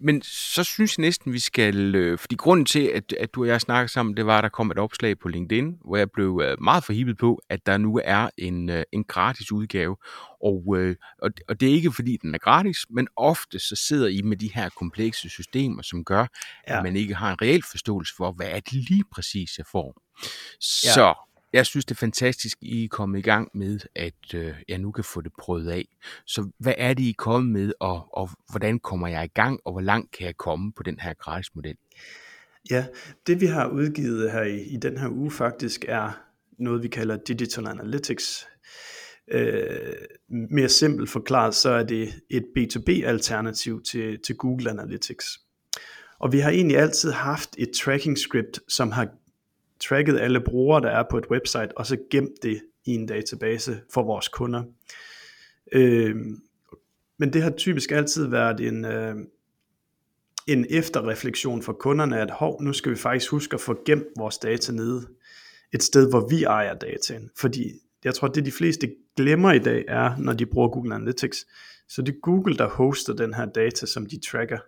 Men 0.00 0.22
så 0.22 0.64
synes 0.64 0.98
jeg 0.98 1.02
næsten, 1.02 1.32
vi 1.32 1.38
skal... 1.38 1.94
Øh, 1.94 2.18
fordi 2.18 2.34
grunden 2.34 2.66
til, 2.66 2.90
at, 2.94 3.12
at 3.12 3.34
du 3.34 3.42
og 3.42 3.48
jeg 3.48 3.60
snakker 3.60 3.86
sammen, 3.86 4.16
det 4.16 4.26
var, 4.26 4.38
at 4.38 4.42
der 4.42 4.48
kom 4.48 4.70
et 4.70 4.78
opslag 4.78 5.18
på 5.18 5.28
LinkedIn, 5.28 5.76
hvor 5.84 5.96
jeg 5.96 6.10
blev 6.10 6.42
øh, 6.44 6.62
meget 6.62 6.84
forhippet 6.84 7.18
på, 7.18 7.40
at 7.50 7.66
der 7.66 7.76
nu 7.76 8.00
er 8.04 8.30
en, 8.38 8.70
øh, 8.70 8.82
en 8.92 9.04
gratis 9.04 9.52
udgave. 9.52 9.96
Og, 10.42 10.76
og, 11.22 11.30
og 11.48 11.60
det 11.60 11.68
er 11.68 11.72
ikke, 11.72 11.92
fordi 11.92 12.16
den 12.22 12.34
er 12.34 12.38
gratis, 12.38 12.78
men 12.90 13.08
ofte 13.16 13.58
så 13.58 13.76
sidder 13.76 14.08
I 14.08 14.22
med 14.22 14.36
de 14.36 14.50
her 14.54 14.68
komplekse 14.68 15.28
systemer, 15.28 15.82
som 15.82 16.04
gør, 16.04 16.26
ja. 16.68 16.78
at 16.78 16.82
man 16.82 16.96
ikke 16.96 17.14
har 17.14 17.30
en 17.30 17.42
reel 17.42 17.62
forståelse 17.70 18.14
for, 18.16 18.32
hvad 18.32 18.48
er 18.50 18.60
det 18.60 18.72
lige 18.72 19.04
præcis, 19.12 19.58
jeg 19.58 19.66
får. 19.72 20.02
Så 20.60 21.00
ja 21.00 21.25
jeg 21.56 21.66
synes, 21.66 21.84
det 21.84 21.94
er 21.94 21.98
fantastisk, 21.98 22.58
I 22.60 22.84
er 22.84 22.88
kommet 22.88 23.18
i 23.18 23.22
gang 23.22 23.50
med, 23.54 23.80
at 23.94 24.34
øh, 24.34 24.54
jeg 24.68 24.78
nu 24.78 24.90
kan 24.90 25.04
få 25.04 25.20
det 25.20 25.32
prøvet 25.38 25.70
af. 25.70 25.88
Så 26.26 26.50
hvad 26.58 26.74
er 26.78 26.94
det, 26.94 27.02
I 27.02 27.10
er 27.10 27.14
kommet 27.18 27.52
med, 27.52 27.72
og, 27.80 28.08
og 28.12 28.30
hvordan 28.50 28.78
kommer 28.78 29.08
jeg 29.08 29.24
i 29.24 29.30
gang, 29.34 29.60
og 29.64 29.72
hvor 29.72 29.80
langt 29.80 30.10
kan 30.12 30.26
jeg 30.26 30.36
komme 30.36 30.72
på 30.72 30.82
den 30.82 30.98
her 31.00 31.14
gratis 31.14 31.54
model? 31.54 31.76
Ja, 32.70 32.86
det 33.26 33.40
vi 33.40 33.46
har 33.46 33.68
udgivet 33.68 34.32
her 34.32 34.42
i, 34.42 34.60
i 34.62 34.76
den 34.76 34.98
her 34.98 35.08
uge 35.08 35.30
faktisk 35.30 35.84
er 35.88 36.22
noget, 36.58 36.82
vi 36.82 36.88
kalder 36.88 37.16
Digital 37.28 37.66
Analytics. 37.66 38.46
Øh, 39.32 39.92
mere 40.50 40.68
simpelt 40.68 41.10
forklaret, 41.10 41.54
så 41.54 41.70
er 41.70 41.82
det 41.82 42.08
et 42.30 42.44
B2B-alternativ 42.58 43.82
til, 43.82 44.18
til 44.26 44.36
Google 44.36 44.70
Analytics. 44.70 45.26
Og 46.18 46.32
vi 46.32 46.38
har 46.38 46.50
egentlig 46.50 46.78
altid 46.78 47.10
haft 47.10 47.50
et 47.58 47.70
tracking 47.74 48.18
script, 48.18 48.60
som 48.68 48.92
har 48.92 49.08
tracket 49.80 50.20
alle 50.20 50.40
brugere, 50.40 50.82
der 50.82 50.90
er 50.90 51.04
på 51.10 51.18
et 51.18 51.26
website, 51.30 51.78
og 51.78 51.86
så 51.86 51.96
gemt 52.10 52.42
det 52.42 52.62
i 52.84 52.94
en 52.94 53.06
database 53.06 53.80
for 53.92 54.02
vores 54.02 54.28
kunder. 54.28 54.62
Øh, 55.72 56.16
men 57.18 57.32
det 57.32 57.42
har 57.42 57.50
typisk 57.50 57.92
altid 57.92 58.26
været 58.26 58.60
en, 58.60 58.84
øh, 58.84 59.14
en 60.46 60.66
efterreflektion 60.70 61.62
for 61.62 61.72
kunderne, 61.72 62.20
at 62.20 62.30
hov, 62.30 62.62
nu 62.62 62.72
skal 62.72 62.92
vi 62.92 62.96
faktisk 62.96 63.30
huske 63.30 63.54
at 63.54 63.60
få 63.60 63.82
gemt 63.86 64.06
vores 64.16 64.38
data 64.38 64.72
nede 64.72 65.06
et 65.72 65.82
sted, 65.82 66.10
hvor 66.10 66.28
vi 66.28 66.44
ejer 66.44 66.74
dataen. 66.74 67.30
Fordi 67.36 67.72
jeg 68.04 68.14
tror, 68.14 68.28
det 68.28 68.46
de 68.46 68.52
fleste 68.52 68.94
glemmer 69.16 69.52
i 69.52 69.58
dag 69.58 69.84
er, 69.88 70.16
når 70.18 70.32
de 70.32 70.46
bruger 70.46 70.68
Google 70.68 70.94
Analytics, 70.94 71.46
så 71.88 72.02
det 72.02 72.14
er 72.14 72.20
Google, 72.22 72.56
der 72.56 72.68
hoster 72.68 73.14
den 73.14 73.34
her 73.34 73.46
data, 73.46 73.86
som 73.86 74.06
de 74.06 74.20
tracker. 74.20 74.58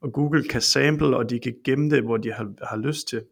Og 0.00 0.12
Google 0.12 0.48
kan 0.48 0.60
sample, 0.60 1.16
og 1.16 1.30
de 1.30 1.38
kan 1.38 1.54
gemme 1.64 1.90
det, 1.90 2.02
hvor 2.02 2.16
de 2.16 2.32
har, 2.32 2.52
har 2.62 2.76
lyst 2.76 3.08
til 3.08 3.22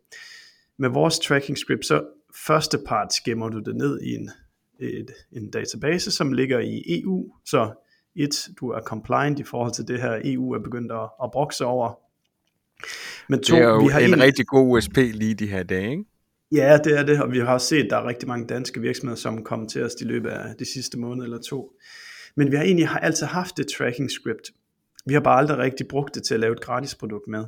med 0.78 0.88
vores 0.88 1.18
tracking 1.18 1.58
script, 1.58 1.86
så 1.86 2.04
første 2.46 2.78
part 2.86 3.14
skimmer 3.14 3.48
du 3.48 3.58
det 3.58 3.76
ned 3.76 4.00
i 4.00 4.14
en, 4.14 4.30
et, 4.80 5.10
en 5.32 5.50
database, 5.50 6.10
som 6.10 6.32
ligger 6.32 6.58
i 6.58 6.82
EU, 6.86 7.32
så 7.44 7.72
et, 8.16 8.48
du 8.60 8.68
er 8.68 8.80
compliant 8.80 9.38
i 9.38 9.44
forhold 9.44 9.72
til 9.72 9.88
det 9.88 10.00
her, 10.00 10.20
EU 10.24 10.52
er 10.52 10.58
begyndt 10.58 10.92
at, 10.92 11.08
at 11.24 11.30
brokse 11.32 11.64
over. 11.64 11.98
Men 13.28 13.42
to, 13.42 13.56
det 13.56 13.62
er 13.62 13.68
jo 13.68 13.78
vi 13.78 13.88
har 13.88 14.00
en, 14.00 14.14
en 14.14 14.22
rigtig 14.22 14.46
god 14.46 14.76
USP 14.76 14.96
lige 14.96 15.34
de 15.34 15.46
her 15.46 15.62
dage, 15.62 15.90
ikke? 15.90 16.04
Ja, 16.52 16.78
det 16.84 16.98
er 16.98 17.02
det, 17.02 17.22
og 17.22 17.32
vi 17.32 17.38
har 17.38 17.52
også 17.52 17.66
set, 17.66 17.84
at 17.84 17.90
der 17.90 17.96
er 17.96 18.08
rigtig 18.08 18.28
mange 18.28 18.46
danske 18.46 18.80
virksomheder, 18.80 19.16
som 19.16 19.44
kommer 19.44 19.66
til 19.66 19.82
os 19.82 19.92
i 20.00 20.04
løbet 20.04 20.30
af 20.30 20.54
de 20.58 20.64
sidste 20.64 20.98
måned 20.98 21.24
eller 21.24 21.38
to. 21.38 21.72
Men 22.36 22.50
vi 22.50 22.56
har 22.56 22.64
egentlig 22.64 22.88
har 22.88 22.98
altid 22.98 23.26
haft 23.26 23.58
et 23.58 23.66
tracking 23.78 24.10
script. 24.10 24.50
Vi 25.06 25.14
har 25.14 25.20
bare 25.20 25.38
aldrig 25.38 25.58
rigtig 25.58 25.88
brugt 25.88 26.14
det 26.14 26.22
til 26.22 26.34
at 26.34 26.40
lave 26.40 26.52
et 26.52 26.60
gratis 26.60 26.94
produkt 26.94 27.28
med. 27.28 27.44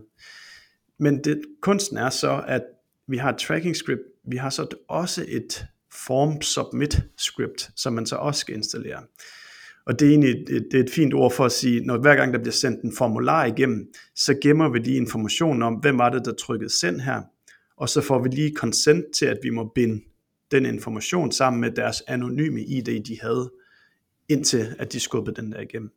Men 0.98 1.24
det, 1.24 1.42
kunsten 1.62 1.96
er 1.96 2.10
så, 2.10 2.44
at 2.46 2.62
vi 3.08 3.16
har 3.16 3.32
et 3.32 3.38
tracking 3.38 3.76
script, 3.76 4.02
vi 4.24 4.36
har 4.36 4.50
så 4.50 4.66
også 4.88 5.24
et 5.28 5.66
form 5.92 6.42
submit 6.42 7.02
script, 7.16 7.70
som 7.76 7.92
man 7.92 8.06
så 8.06 8.16
også 8.16 8.40
skal 8.40 8.54
installere. 8.54 9.02
Og 9.86 10.00
det 10.00 10.06
er 10.06 10.10
egentlig 10.10 10.46
det 10.48 10.74
er 10.74 10.84
et 10.84 10.90
fint 10.90 11.14
ord 11.14 11.32
for 11.32 11.44
at 11.44 11.52
sige, 11.52 11.80
når 11.80 11.98
hver 11.98 12.16
gang 12.16 12.32
der 12.32 12.38
bliver 12.38 12.52
sendt 12.52 12.82
en 12.82 12.96
formular 12.96 13.44
igennem, 13.44 13.88
så 14.14 14.34
gemmer 14.42 14.68
vi 14.68 14.78
lige 14.78 14.96
informationen 14.96 15.62
om, 15.62 15.74
hvem 15.74 15.98
var 15.98 16.10
det, 16.10 16.24
der 16.24 16.32
trykkede 16.34 16.78
send 16.78 17.00
her, 17.00 17.22
og 17.76 17.88
så 17.88 18.00
får 18.00 18.22
vi 18.22 18.28
lige 18.28 18.54
consent 18.56 19.04
til, 19.14 19.26
at 19.26 19.38
vi 19.42 19.50
må 19.50 19.72
binde 19.74 20.04
den 20.50 20.66
information 20.66 21.32
sammen 21.32 21.60
med 21.60 21.70
deres 21.70 22.02
anonyme 22.06 22.60
ID, 22.60 23.04
de 23.04 23.18
havde, 23.20 23.52
indtil 24.28 24.74
at 24.78 24.92
de 24.92 25.00
skubbede 25.00 25.36
den 25.36 25.52
der 25.52 25.60
igennem. 25.60 25.90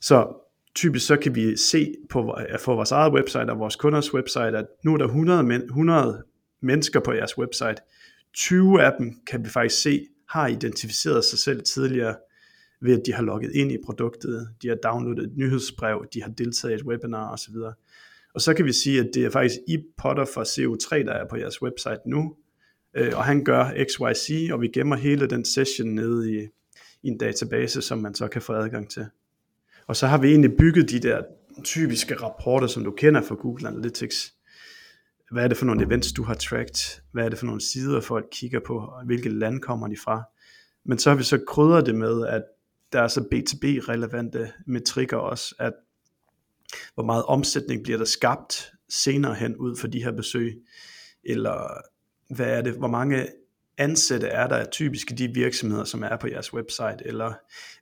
Så 0.00 0.45
typisk 0.76 1.06
så 1.06 1.16
kan 1.16 1.34
vi 1.34 1.56
se 1.56 1.94
på 2.10 2.38
for 2.58 2.74
vores 2.74 2.90
eget 2.90 3.12
website 3.12 3.50
og 3.50 3.58
vores 3.58 3.76
kunders 3.76 4.14
website, 4.14 4.58
at 4.58 4.66
nu 4.84 4.92
er 4.92 4.96
der 4.96 5.04
100, 5.04 5.42
men, 5.42 5.62
100 5.62 6.22
mennesker 6.62 7.00
på 7.00 7.12
jeres 7.12 7.38
website. 7.38 7.76
20 8.34 8.82
af 8.82 8.92
dem 8.98 9.20
kan 9.26 9.44
vi 9.44 9.48
faktisk 9.48 9.82
se 9.82 10.06
har 10.28 10.46
identificeret 10.46 11.24
sig 11.24 11.38
selv 11.38 11.62
tidligere 11.62 12.16
ved 12.80 12.98
at 12.98 13.02
de 13.06 13.12
har 13.12 13.22
logget 13.22 13.52
ind 13.54 13.72
i 13.72 13.78
produktet, 13.86 14.48
de 14.62 14.68
har 14.68 14.74
downloadet 14.74 15.24
et 15.24 15.36
nyhedsbrev, 15.36 16.06
de 16.14 16.22
har 16.22 16.30
deltaget 16.30 16.72
i 16.72 16.74
et 16.74 16.82
webinar 16.82 17.32
osv. 17.32 17.54
Og 18.34 18.40
så 18.40 18.54
kan 18.54 18.64
vi 18.64 18.72
sige, 18.72 19.00
at 19.00 19.10
det 19.14 19.24
er 19.24 19.30
faktisk 19.30 19.56
i 19.68 19.78
Potter 19.98 20.24
for 20.24 20.42
CO3, 20.42 21.06
der 21.06 21.12
er 21.12 21.28
på 21.28 21.36
jeres 21.36 21.62
website 21.62 22.00
nu, 22.06 22.36
øh, 22.96 23.12
og 23.16 23.24
han 23.24 23.44
gør 23.44 23.84
XYZ, 23.88 24.30
og 24.52 24.60
vi 24.60 24.68
gemmer 24.68 24.96
hele 24.96 25.26
den 25.26 25.44
session 25.44 25.88
nede 25.88 26.32
i, 26.34 26.48
i 27.02 27.08
en 27.08 27.18
database, 27.18 27.82
som 27.82 27.98
man 27.98 28.14
så 28.14 28.28
kan 28.28 28.42
få 28.42 28.52
adgang 28.52 28.90
til. 28.90 29.06
Og 29.86 29.96
så 29.96 30.06
har 30.06 30.18
vi 30.18 30.28
egentlig 30.28 30.56
bygget 30.58 30.90
de 30.90 31.00
der 31.00 31.22
typiske 31.64 32.14
rapporter, 32.14 32.66
som 32.66 32.84
du 32.84 32.90
kender 32.90 33.22
fra 33.22 33.34
Google 33.34 33.68
Analytics. 33.68 34.32
Hvad 35.30 35.44
er 35.44 35.48
det 35.48 35.56
for 35.56 35.66
nogle 35.66 35.86
events, 35.86 36.12
du 36.12 36.22
har 36.22 36.34
tracked? 36.34 37.02
Hvad 37.12 37.24
er 37.24 37.28
det 37.28 37.38
for 37.38 37.46
nogle 37.46 37.60
sider, 37.60 38.00
folk 38.00 38.26
kigger 38.32 38.60
på? 38.66 38.92
Hvilke 39.06 39.28
land 39.28 39.60
kommer 39.60 39.88
de 39.88 39.96
fra? 40.04 40.22
Men 40.84 40.98
så 40.98 41.10
har 41.10 41.16
vi 41.16 41.22
så 41.22 41.38
krydret 41.46 41.86
det 41.86 41.94
med, 41.94 42.26
at 42.26 42.42
der 42.92 43.00
er 43.00 43.08
så 43.08 43.20
B2B-relevante 43.20 44.52
metrikker 44.66 45.16
også, 45.16 45.54
at 45.58 45.72
hvor 46.94 47.04
meget 47.04 47.24
omsætning 47.24 47.82
bliver 47.82 47.98
der 47.98 48.04
skabt 48.04 48.72
senere 48.88 49.34
hen 49.34 49.56
ud 49.56 49.76
for 49.76 49.86
de 49.86 50.02
her 50.04 50.12
besøg, 50.12 50.62
eller 51.24 51.80
hvad 52.34 52.46
er 52.46 52.62
det, 52.62 52.72
hvor 52.72 52.88
mange 52.88 53.26
ansatte 53.78 54.26
er 54.26 54.46
der 54.46 54.70
typisk 54.70 55.10
i 55.10 55.14
de 55.14 55.34
virksomheder, 55.34 55.84
som 55.84 56.02
er 56.02 56.16
på 56.16 56.28
jeres 56.28 56.54
website, 56.54 56.96
eller 57.00 57.32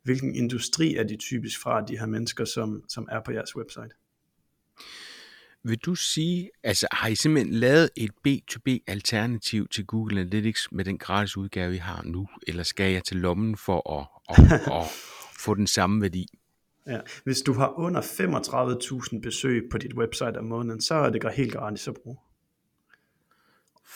hvilken 0.03 0.35
industri 0.35 0.97
er 0.97 1.05
de 1.05 1.17
typisk 1.17 1.61
fra, 1.61 1.81
de 1.81 1.99
her 1.99 2.07
mennesker, 2.07 2.45
som, 2.45 2.85
som 2.89 3.09
er 3.11 3.21
på 3.21 3.33
jeres 3.33 3.57
website? 3.57 3.91
Vil 5.67 5.79
du 5.79 5.95
sige, 5.95 6.51
altså 6.63 6.87
har 6.93 7.09
I 7.09 7.15
simpelthen 7.15 7.55
lavet 7.55 7.91
et 7.97 8.11
B2B-alternativ 8.29 9.69
til 9.69 9.87
Google 9.87 10.21
Analytics 10.21 10.69
med 10.73 10.85
den 10.85 10.99
gratis 10.99 11.37
udgave, 11.37 11.71
vi 11.71 11.77
har 11.77 12.03
nu, 12.03 12.29
eller 12.47 12.63
skal 12.63 12.93
jeg 12.93 13.05
til 13.05 13.17
lommen 13.17 13.57
for 13.57 14.01
at, 14.01 14.07
at, 14.29 14.53
at, 14.53 14.61
at 14.81 14.85
få 15.39 15.55
den 15.55 15.67
samme 15.67 16.03
værdi? 16.03 16.27
Ja. 16.87 17.01
Hvis 17.25 17.43
du 17.43 17.53
har 17.53 17.79
under 17.79 18.01
35.000 18.01 19.21
besøg 19.21 19.69
på 19.71 19.79
dit 19.79 19.95
website 19.95 20.39
om 20.39 20.45
måneden, 20.45 20.81
så 20.81 20.95
er 20.95 21.11
det 21.11 21.35
helt 21.35 21.53
gratis 21.53 21.89
at 21.89 21.95
bruge. 22.03 22.17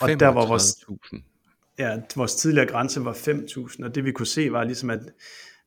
Og 0.01 0.09
der 0.09 0.27
var 0.27 0.47
vores, 0.47 0.85
ja, 1.79 1.97
vores 2.15 2.35
tidligere 2.35 2.67
grænse 2.67 3.05
var 3.05 3.13
5.000, 3.13 3.85
og 3.85 3.95
det 3.95 4.05
vi 4.05 4.11
kunne 4.11 4.27
se 4.27 4.51
var 4.51 4.63
ligesom, 4.63 4.89
at 4.89 4.99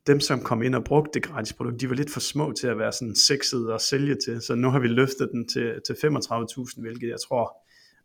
dem, 0.07 0.20
som 0.20 0.40
kom 0.40 0.62
ind 0.62 0.75
og 0.75 0.85
brugte 0.85 1.11
det 1.14 1.22
gratis 1.22 1.53
produkt, 1.53 1.81
de 1.81 1.88
var 1.88 1.94
lidt 1.94 2.11
for 2.11 2.20
små 2.20 2.53
til 2.53 2.66
at 2.66 2.79
være 2.79 2.92
sådan 2.92 3.14
sexede 3.14 3.72
og 3.72 3.81
sælge 3.81 4.16
til, 4.25 4.42
så 4.42 4.55
nu 4.55 4.70
har 4.70 4.79
vi 4.79 4.87
løftet 4.87 5.29
den 5.33 5.48
til, 5.48 5.81
til 5.87 5.92
35.000, 5.92 6.81
hvilket 6.81 7.09
jeg 7.09 7.20
tror 7.29 7.57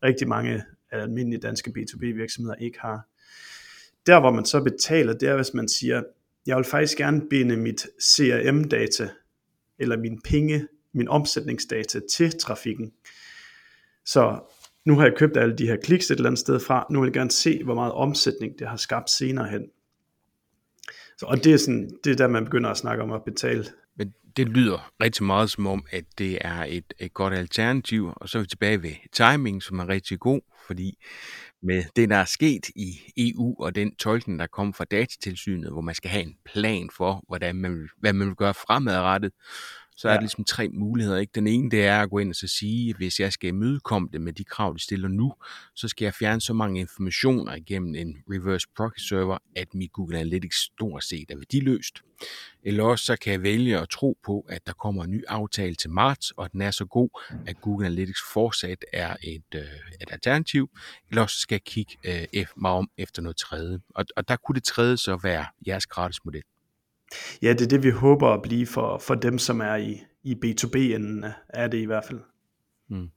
rigtig 0.04 0.28
mange 0.28 0.64
almindelige 0.92 1.42
danske 1.42 1.72
B2B 1.78 2.06
virksomheder 2.06 2.56
ikke 2.56 2.80
har. 2.80 3.08
Der 4.06 4.20
hvor 4.20 4.32
man 4.32 4.46
så 4.46 4.64
betaler, 4.64 5.14
det 5.14 5.30
er 5.30 5.36
hvis 5.36 5.54
man 5.54 5.68
siger, 5.68 6.04
jeg 6.46 6.58
vil 6.58 6.66
faktisk 6.66 6.98
gerne 6.98 7.22
binde 7.30 7.58
mit 7.58 7.88
CRM-data, 8.02 9.10
eller 9.80 9.98
min 9.98 10.22
penge, 10.22 10.68
min 10.94 11.08
omsætningsdata 11.08 12.00
til 12.12 12.40
trafikken. 12.40 12.92
Så 14.06 14.40
nu 14.88 14.96
har 14.96 15.04
jeg 15.04 15.14
købt 15.18 15.38
alle 15.38 15.58
de 15.58 15.68
her 15.68 15.78
kliks 15.84 16.12
et 16.12 16.16
eller 16.16 16.30
andet 16.30 16.40
sted 16.40 16.60
fra, 16.60 16.86
nu 16.90 17.00
vil 17.00 17.08
jeg 17.08 17.14
gerne 17.14 17.32
se, 17.32 17.64
hvor 17.64 17.76
meget 17.76 17.92
omsætning 17.92 18.60
det 18.60 18.68
har 18.68 18.78
skabt 18.78 19.10
senere 19.10 19.48
hen. 19.48 19.62
Så, 21.18 21.26
og 21.26 21.44
det 21.44 21.54
er, 21.54 21.58
sådan, 21.58 21.90
det 22.04 22.12
er 22.12 22.16
der, 22.16 22.28
man 22.28 22.44
begynder 22.44 22.70
at 22.70 22.78
snakke 22.78 23.04
om 23.04 23.12
at 23.12 23.22
betale. 23.26 23.66
Men 23.98 24.14
det 24.38 24.48
lyder 24.48 24.92
rigtig 25.02 25.24
meget 25.24 25.50
som 25.50 25.68
om, 25.68 25.86
at 25.92 26.04
det 26.18 26.38
er 26.42 26.66
et, 26.70 26.94
et 27.00 27.14
godt 27.14 27.34
alternativ, 27.34 28.14
og 28.16 28.30
så 28.30 28.38
er 28.38 28.42
vi 28.42 28.48
tilbage 28.48 28.84
ved 28.84 28.92
timing, 29.12 29.64
som 29.64 29.80
er 29.80 29.90
rigtig 29.90 30.20
god, 30.20 30.42
fordi 30.68 30.98
med 31.64 31.84
det, 31.96 32.10
der 32.10 32.16
er 32.16 32.26
sket 32.26 32.70
i 32.76 33.00
EU, 33.18 33.56
og 33.60 33.76
den 33.76 33.96
tolkning, 33.96 34.40
der 34.40 34.48
kom 34.48 34.74
fra 34.74 34.86
datatilsynet, 34.86 35.72
hvor 35.72 35.82
man 35.82 35.96
skal 35.96 36.12
have 36.12 36.24
en 36.24 36.36
plan 36.46 36.90
for, 36.98 37.24
hvordan 37.28 37.56
man, 37.56 37.90
hvad 38.00 38.14
man 38.14 38.28
vil 38.28 38.36
gøre 38.36 38.54
fremadrettet, 38.54 39.32
så 39.98 40.08
er 40.08 40.12
ja. 40.12 40.16
der 40.16 40.22
ligesom 40.22 40.44
tre 40.44 40.70
muligheder. 40.70 41.18
Ikke? 41.18 41.32
Den 41.36 41.48
ene, 41.48 41.72
det 41.72 41.86
er 41.86 42.02
at 42.02 42.10
gå 42.10 42.20
ind 42.20 42.30
og 42.30 42.36
så 42.36 42.48
sige, 42.48 42.96
hvis 42.96 43.20
jeg 43.20 43.34
skal 43.34 43.48
imødekomme 43.48 44.10
det 44.14 44.22
med 44.22 44.34
de 44.34 44.44
krav, 44.44 44.74
de 44.74 44.84
stiller 44.84 45.08
nu, 45.08 45.34
så 45.76 45.88
skal 45.88 46.06
jeg 46.06 46.14
fjerne 46.14 46.42
så 46.42 46.54
mange 46.54 46.80
informationer 46.80 47.56
igennem 47.56 47.96
en 47.96 48.16
reverse 48.30 48.68
proxy 48.78 49.08
server, 49.08 49.38
at 49.56 49.74
mit 49.74 49.92
Google 49.92 50.20
Analytics 50.20 50.58
stort 50.58 51.04
set 51.04 51.32
er 51.32 51.36
værdiløst. 51.36 52.02
Eller 52.64 52.84
også 52.84 53.06
så 53.06 53.16
kan 53.16 53.34
jeg 53.34 53.44
vælge 53.44 53.80
at 53.80 53.90
tro 53.90 54.18
på, 54.26 54.46
at 54.50 54.68
der 54.68 54.74
kommer 54.74 55.04
en 55.04 55.12
ny 55.12 55.24
aftale 55.28 55.76
til 55.76 55.90
marts, 55.90 56.32
og 56.32 56.52
den 56.52 56.62
er 56.62 56.72
så 56.72 56.86
god, 56.86 57.10
at 57.48 57.62
Google 57.62 57.86
Analytics 57.86 58.22
fortsat 58.34 58.86
er 58.94 59.16
et, 59.24 59.56
øh, 59.56 59.62
et 60.02 60.12
alternativ. 60.12 60.70
Eller 61.10 61.22
også 61.22 61.40
skal 61.40 61.56
jeg 61.56 61.64
kigge 61.64 61.98
øh, 62.34 62.46
mig 62.58 62.72
om 62.72 62.90
efter 62.98 63.22
noget 63.22 63.38
tredje. 63.38 63.80
Og, 63.96 64.06
og 64.16 64.28
der 64.28 64.36
kunne 64.36 64.56
det 64.56 64.64
tredje 64.64 64.98
så 64.98 65.20
være 65.24 65.46
jeres 65.68 65.86
gratis 65.86 66.26
model. 66.26 66.44
Ja, 67.42 67.54
det 67.54 67.62
er 67.62 67.68
det, 67.68 67.84
vi 67.84 67.90
håber 67.90 68.30
at 68.30 68.42
blive 68.42 68.68
for, 68.68 68.98
for 68.98 69.16
dem, 69.16 69.40
som 69.40 69.60
er 69.62 69.76
i, 69.76 70.04
i 70.24 70.36
B2B-enden 70.46 71.26
er 71.50 71.68
det 71.68 71.78
i 71.78 71.86
hvert 71.86 72.06
fald. 72.06 72.20
Hmm. 72.90 73.10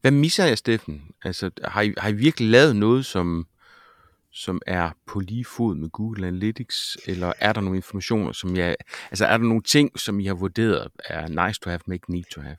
Hvad 0.00 0.10
misser 0.10 0.44
jeg, 0.44 0.58
Steffen? 0.58 1.02
Altså, 1.24 1.50
har 1.64 1.82
I, 1.82 1.94
har 1.98 2.08
I 2.08 2.12
virkelig 2.12 2.50
lavet 2.50 2.76
noget, 2.76 3.06
som, 3.06 3.46
som 4.32 4.62
er 4.66 4.90
på 5.06 5.20
lige 5.20 5.44
fod 5.44 5.74
med 5.74 5.88
Google 5.88 6.26
Analytics, 6.26 6.96
eller 7.06 7.32
er 7.38 7.52
der 7.52 7.60
nogle 7.60 7.76
informationer, 7.76 8.32
som 8.32 8.56
jeg, 8.56 8.76
altså 9.10 9.26
er 9.26 9.36
der 9.36 9.44
nogle 9.44 9.62
ting, 9.62 9.98
som 9.98 10.20
I 10.20 10.26
har 10.26 10.34
vurderet 10.34 10.88
er 11.04 11.46
nice 11.46 11.60
to 11.60 11.70
have, 11.70 11.80
men 11.86 11.94
ikke 11.94 12.12
need 12.12 12.24
to 12.32 12.40
have? 12.40 12.56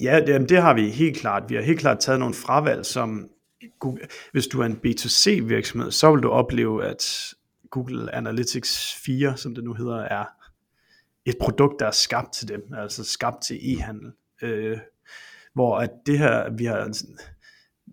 Ja, 0.00 0.20
det, 0.26 0.48
det 0.48 0.62
har 0.62 0.74
vi 0.74 0.90
helt 0.90 1.16
klart. 1.18 1.42
Vi 1.48 1.54
har 1.54 1.62
helt 1.62 1.80
klart 1.80 1.98
taget 2.00 2.18
nogle 2.18 2.34
fravalg, 2.34 2.86
som 2.86 3.28
Google, 3.78 4.08
hvis 4.32 4.46
du 4.46 4.60
er 4.60 4.66
en 4.66 4.80
B2C 4.86 5.30
virksomhed, 5.30 5.90
så 5.90 6.12
vil 6.12 6.22
du 6.22 6.28
opleve, 6.28 6.84
at 6.84 7.34
Google 7.74 8.14
Analytics 8.14 8.94
4, 9.04 9.36
som 9.36 9.54
det 9.54 9.64
nu 9.64 9.74
hedder, 9.74 9.96
er 9.96 10.24
et 11.24 11.36
produkt, 11.40 11.80
der 11.80 11.86
er 11.86 11.90
skabt 11.90 12.32
til 12.32 12.48
dem, 12.48 12.74
altså 12.76 13.04
skabt 13.04 13.42
til 13.42 13.58
e-handel. 13.62 14.12
Øh, 14.42 14.78
hvor 15.54 15.78
at 15.78 15.90
det 16.06 16.18
her, 16.18 16.50
vi 16.50 16.64
har 16.64 16.92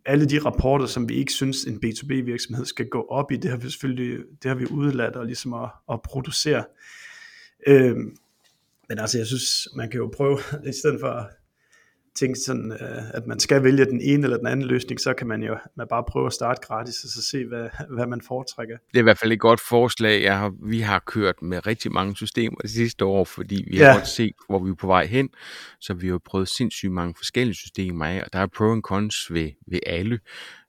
alle 0.05 0.25
de 0.25 0.39
rapporter, 0.39 0.85
som 0.85 1.09
vi 1.09 1.15
ikke 1.15 1.31
synes, 1.31 1.63
en 1.63 1.81
B2B 1.85 2.13
virksomhed 2.13 2.65
skal 2.65 2.89
gå 2.89 3.05
op 3.09 3.31
i, 3.31 3.37
det 3.37 3.51
har 3.51 3.57
vi 3.57 3.69
selvfølgelig 3.69 4.19
det 4.43 4.49
har 4.49 4.55
vi 4.55 4.65
udladt 4.71 5.15
og 5.15 5.25
ligesom 5.25 5.53
at, 5.53 5.69
at 5.91 6.01
producere. 6.01 6.63
Øh, 7.67 7.95
men 8.89 8.99
altså, 8.99 9.17
jeg 9.17 9.27
synes, 9.27 9.67
man 9.75 9.89
kan 9.89 9.97
jo 9.97 10.11
prøve, 10.15 10.37
i 10.71 10.73
stedet 10.73 10.99
for 10.99 11.29
tænke 12.15 12.39
sådan, 12.39 12.71
øh, 12.71 13.03
at 13.13 13.27
man 13.27 13.39
skal 13.39 13.63
vælge 13.63 13.85
den 13.85 14.01
ene 14.01 14.23
eller 14.23 14.37
den 14.37 14.47
anden 14.47 14.65
løsning, 14.65 14.99
så 14.99 15.13
kan 15.13 15.27
man 15.27 15.43
jo 15.43 15.57
man 15.77 15.87
bare 15.89 16.03
prøve 16.07 16.25
at 16.25 16.33
starte 16.33 16.61
gratis 16.67 17.03
og 17.03 17.09
så 17.09 17.21
se, 17.21 17.45
hvad, 17.45 17.69
hvad 17.89 18.07
man 18.07 18.21
foretrækker. 18.27 18.77
Det 18.91 18.97
er 18.97 18.99
i 18.99 19.03
hvert 19.03 19.17
fald 19.17 19.31
et 19.31 19.39
godt 19.39 19.61
forslag. 19.69 20.23
Jeg 20.23 20.37
har, 20.37 20.53
vi 20.63 20.79
har 20.79 20.99
kørt 20.99 21.41
med 21.41 21.67
rigtig 21.67 21.91
mange 21.91 22.15
systemer 22.15 22.55
de 22.55 22.69
sidste 22.69 23.05
år, 23.05 23.23
fordi 23.23 23.65
vi 23.71 23.77
har 23.77 23.85
ja. 23.85 23.93
godt 23.93 24.07
set, 24.07 24.33
hvor 24.47 24.63
vi 24.63 24.69
er 24.69 24.75
på 24.75 24.87
vej 24.87 25.05
hen. 25.05 25.29
Så 25.79 25.93
vi 25.93 26.07
har 26.07 26.19
prøvet 26.25 26.47
sindssygt 26.47 26.91
mange 26.91 27.13
forskellige 27.17 27.55
systemer 27.55 28.05
af, 28.05 28.23
og 28.25 28.33
der 28.33 28.39
er 28.39 28.47
pro 28.47 28.71
and 28.71 28.81
cons 28.81 29.33
ved, 29.33 29.49
ved 29.67 29.79
alle. 29.85 30.19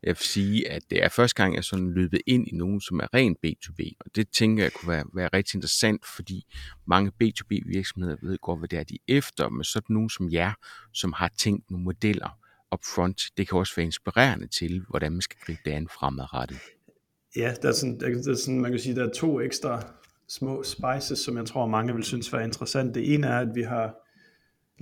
Jeg 0.02 0.08
vil 0.08 0.16
sige, 0.16 0.70
at 0.70 0.82
det 0.90 1.04
er 1.04 1.08
første 1.08 1.42
gang, 1.42 1.54
jeg 1.54 1.64
sådan 1.64 1.92
løbet 1.92 2.20
ind 2.26 2.48
i 2.48 2.56
nogen, 2.56 2.80
som 2.80 3.00
er 3.00 3.14
rent 3.14 3.38
B2B, 3.46 3.92
og 4.00 4.06
det 4.14 4.28
tænker 4.28 4.62
jeg 4.62 4.72
kunne 4.72 4.92
være, 4.92 5.04
være 5.14 5.28
rigtig 5.32 5.54
interessant, 5.54 6.06
fordi 6.06 6.46
mange 6.86 7.12
B2B 7.22 7.68
virksomheder 7.68 8.16
ved 8.22 8.38
godt, 8.38 8.58
hvad 8.60 8.68
det 8.68 8.78
er, 8.78 8.82
de 8.84 8.94
er 8.94 9.16
efter, 9.16 9.48
men 9.48 9.64
sådan 9.64 9.94
nogen 9.94 10.10
som 10.10 10.32
jer, 10.32 10.52
som 10.92 11.12
har 11.12 11.30
tænkt 11.38 11.70
nogle 11.70 11.84
modeller 11.84 12.38
upfront, 12.74 13.22
det 13.36 13.48
kan 13.48 13.58
også 13.58 13.72
være 13.76 13.86
inspirerende 13.86 14.46
til, 14.46 14.84
hvordan 14.88 15.12
man 15.12 15.20
skal 15.20 15.38
gribe 15.46 15.60
det 15.64 15.70
an 15.70 15.88
fremadrettet. 15.88 16.58
Ja, 17.36 17.54
der 17.62 17.68
er 17.68 17.72
sådan, 17.72 18.00
der 18.00 18.30
er 18.32 18.34
sådan, 18.34 18.60
man 18.60 18.70
kan 18.70 18.80
sige, 18.80 18.94
der 18.94 19.08
er 19.08 19.12
to 19.12 19.40
ekstra 19.40 19.82
små 20.28 20.62
spices, 20.62 21.18
som 21.18 21.36
jeg 21.36 21.46
tror 21.46 21.66
mange 21.66 21.94
vil 21.94 22.04
synes 22.04 22.32
var 22.32 22.40
interessant. 22.40 22.94
Det 22.94 23.14
ene 23.14 23.26
er, 23.26 23.38
at 23.38 23.54
vi 23.54 23.62
har 23.62 23.94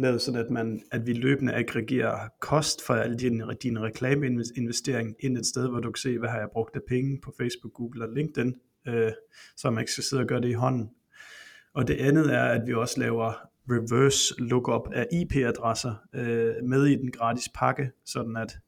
lavet 0.00 0.22
sådan, 0.22 0.40
at, 0.40 0.50
man, 0.50 0.82
at 0.90 1.06
vi 1.06 1.12
løbende 1.12 1.54
aggregerer 1.54 2.28
kost 2.40 2.86
for 2.86 2.94
alle 2.94 3.16
dine, 3.16 3.54
dine 3.62 3.80
reklameinvesteringer 3.80 5.14
ind 5.20 5.38
et 5.38 5.46
sted, 5.46 5.68
hvor 5.68 5.80
du 5.80 5.90
kan 5.90 6.00
se, 6.00 6.18
hvad 6.18 6.28
har 6.28 6.38
jeg 6.38 6.48
brugt 6.52 6.76
af 6.76 6.80
penge 6.88 7.20
på 7.24 7.34
Facebook, 7.40 7.72
Google 7.72 8.04
og 8.04 8.14
LinkedIn, 8.14 8.54
øh, 8.88 9.12
så 9.56 9.70
man 9.70 9.82
ikke 9.82 9.92
skal 9.92 10.04
sidde 10.04 10.22
og 10.22 10.26
gøre 10.26 10.40
det 10.40 10.48
i 10.48 10.52
hånden. 10.52 10.90
Og 11.74 11.88
det 11.88 11.94
andet 11.94 12.34
er, 12.34 12.44
at 12.44 12.66
vi 12.66 12.74
også 12.74 13.00
laver 13.00 13.32
reverse 13.70 14.34
lookup 14.38 14.92
af 14.92 15.06
IP-adresser 15.12 15.94
øh, 16.14 16.54
med 16.64 16.86
i 16.86 16.96
den 16.96 17.10
gratis 17.10 17.48
pakke, 17.54 17.90
sådan 18.04 18.36
at 18.36 18.58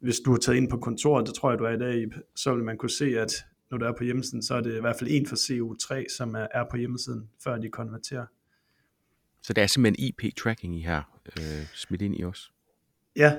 hvis 0.00 0.20
du 0.20 0.30
har 0.30 0.38
taget 0.38 0.56
ind 0.56 0.70
på 0.70 0.76
kontoret, 0.76 1.26
det 1.26 1.34
tror 1.34 1.50
jeg 1.50 1.58
du 1.58 1.64
er 1.64 1.70
i 1.70 1.78
dag, 1.78 2.06
så 2.36 2.54
vil 2.54 2.64
man 2.64 2.78
kunne 2.78 2.90
se, 2.90 3.18
at 3.18 3.44
når 3.70 3.78
du 3.78 3.84
er 3.84 3.92
på 3.98 4.04
hjemmesiden, 4.04 4.42
så 4.42 4.54
er 4.54 4.60
det 4.60 4.76
i 4.76 4.80
hvert 4.80 4.96
fald 4.98 5.10
en 5.10 5.26
for 5.26 5.36
CO3, 5.36 6.16
som 6.16 6.34
er, 6.34 6.46
er 6.54 6.64
på 6.70 6.76
hjemmesiden, 6.76 7.30
før 7.44 7.58
de 7.58 7.68
konverterer. 7.68 8.26
Så 9.42 9.52
det 9.52 9.62
er 9.62 9.66
simpelthen 9.66 10.06
IP-tracking, 10.08 10.78
I 10.78 10.80
har 10.80 11.20
øh, 11.38 11.66
smidt 11.74 12.02
ind 12.02 12.20
i 12.20 12.24
os? 12.24 12.52
Ja. 13.16 13.36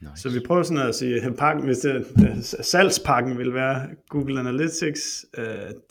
Nice. 0.00 0.22
Så 0.22 0.30
vi 0.30 0.40
prøver 0.46 0.62
sådan 0.62 0.88
at 0.88 0.94
sige, 0.94 1.22
at 1.22 1.36
pakken, 1.36 1.64
hvis 1.64 1.78
det, 1.78 2.06
salgspakken 2.44 3.38
vil 3.38 3.54
være 3.54 3.88
Google 4.08 4.40
Analytics, 4.40 5.26
uh, 5.38 5.44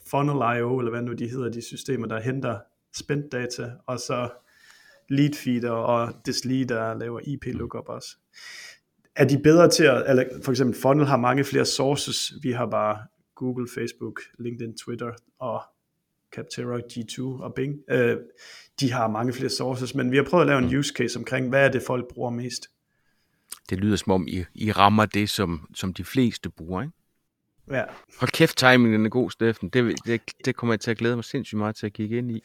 Funnel.io, 0.10 0.80
eller 0.80 0.90
hvad 0.90 1.02
nu 1.02 1.14
de 1.14 1.30
hedder, 1.30 1.50
de 1.50 1.62
systemer, 1.62 2.08
der 2.08 2.20
henter 2.20 2.60
spændt 2.96 3.32
data, 3.32 3.72
og 3.88 4.00
så 4.00 4.30
lead 5.10 5.34
feeder 5.34 5.72
og 5.72 6.14
Dislead, 6.26 6.66
der 6.66 6.94
laver 6.94 7.20
IP 7.24 7.46
lookup 7.46 7.90
også. 7.90 8.18
Er 9.16 9.26
de 9.26 9.40
bedre 9.44 9.70
til 9.70 9.84
at, 9.84 10.10
eller 10.10 10.26
for 10.44 10.52
eksempel 10.52 10.82
Funnel 10.82 11.06
har 11.06 11.18
mange 11.18 11.44
flere 11.44 11.66
sources, 11.66 12.34
vi 12.42 12.52
har 12.52 12.66
bare 12.66 12.98
Google, 13.36 13.68
Facebook, 13.76 14.22
LinkedIn, 14.40 14.78
Twitter 14.78 15.12
og 15.40 15.62
Capterra, 16.36 16.80
G2 16.94 17.44
og 17.44 17.54
Bing. 17.54 17.80
Øh, 17.90 18.18
de 18.80 18.92
har 18.92 19.08
mange 19.08 19.34
flere 19.34 19.50
sources, 19.50 19.96
men 19.96 20.12
vi 20.12 20.18
har 20.18 20.24
prøvet 20.24 20.42
at 20.42 20.48
lave 20.48 20.60
en 20.60 20.70
mm. 20.70 20.80
use 20.80 20.94
case 20.98 21.20
omkring, 21.20 21.50
hvad 21.50 21.66
er 21.66 21.72
det 21.72 21.82
folk 21.88 22.08
bruger 22.14 22.30
mest. 22.30 22.68
Det 23.70 23.78
lyder 23.78 23.96
som 23.96 24.12
om, 24.12 24.28
I, 24.28 24.46
I 24.56 24.72
rammer 24.72 25.06
det, 25.06 25.30
som, 25.30 25.70
som 25.76 25.94
de 25.94 26.04
fleste 26.04 26.50
bruger, 26.50 26.82
ikke? 26.82 26.94
Ja. 27.72 27.84
Hold 28.20 28.32
kæft, 28.32 28.58
timingen 28.58 29.06
er 29.06 29.10
god, 29.10 29.32
Steffen. 29.32 29.70
Det, 29.70 29.96
det, 30.06 30.22
det 30.46 30.56
kommer 30.56 30.74
jeg 30.74 30.80
til 30.80 30.92
at 30.92 30.98
glæde 30.98 31.16
mig 31.16 31.24
sindssygt 31.24 31.58
meget 31.58 31.76
til 31.76 31.86
at 31.86 31.94
kigge 31.94 32.18
ind 32.18 32.32
i. 32.32 32.44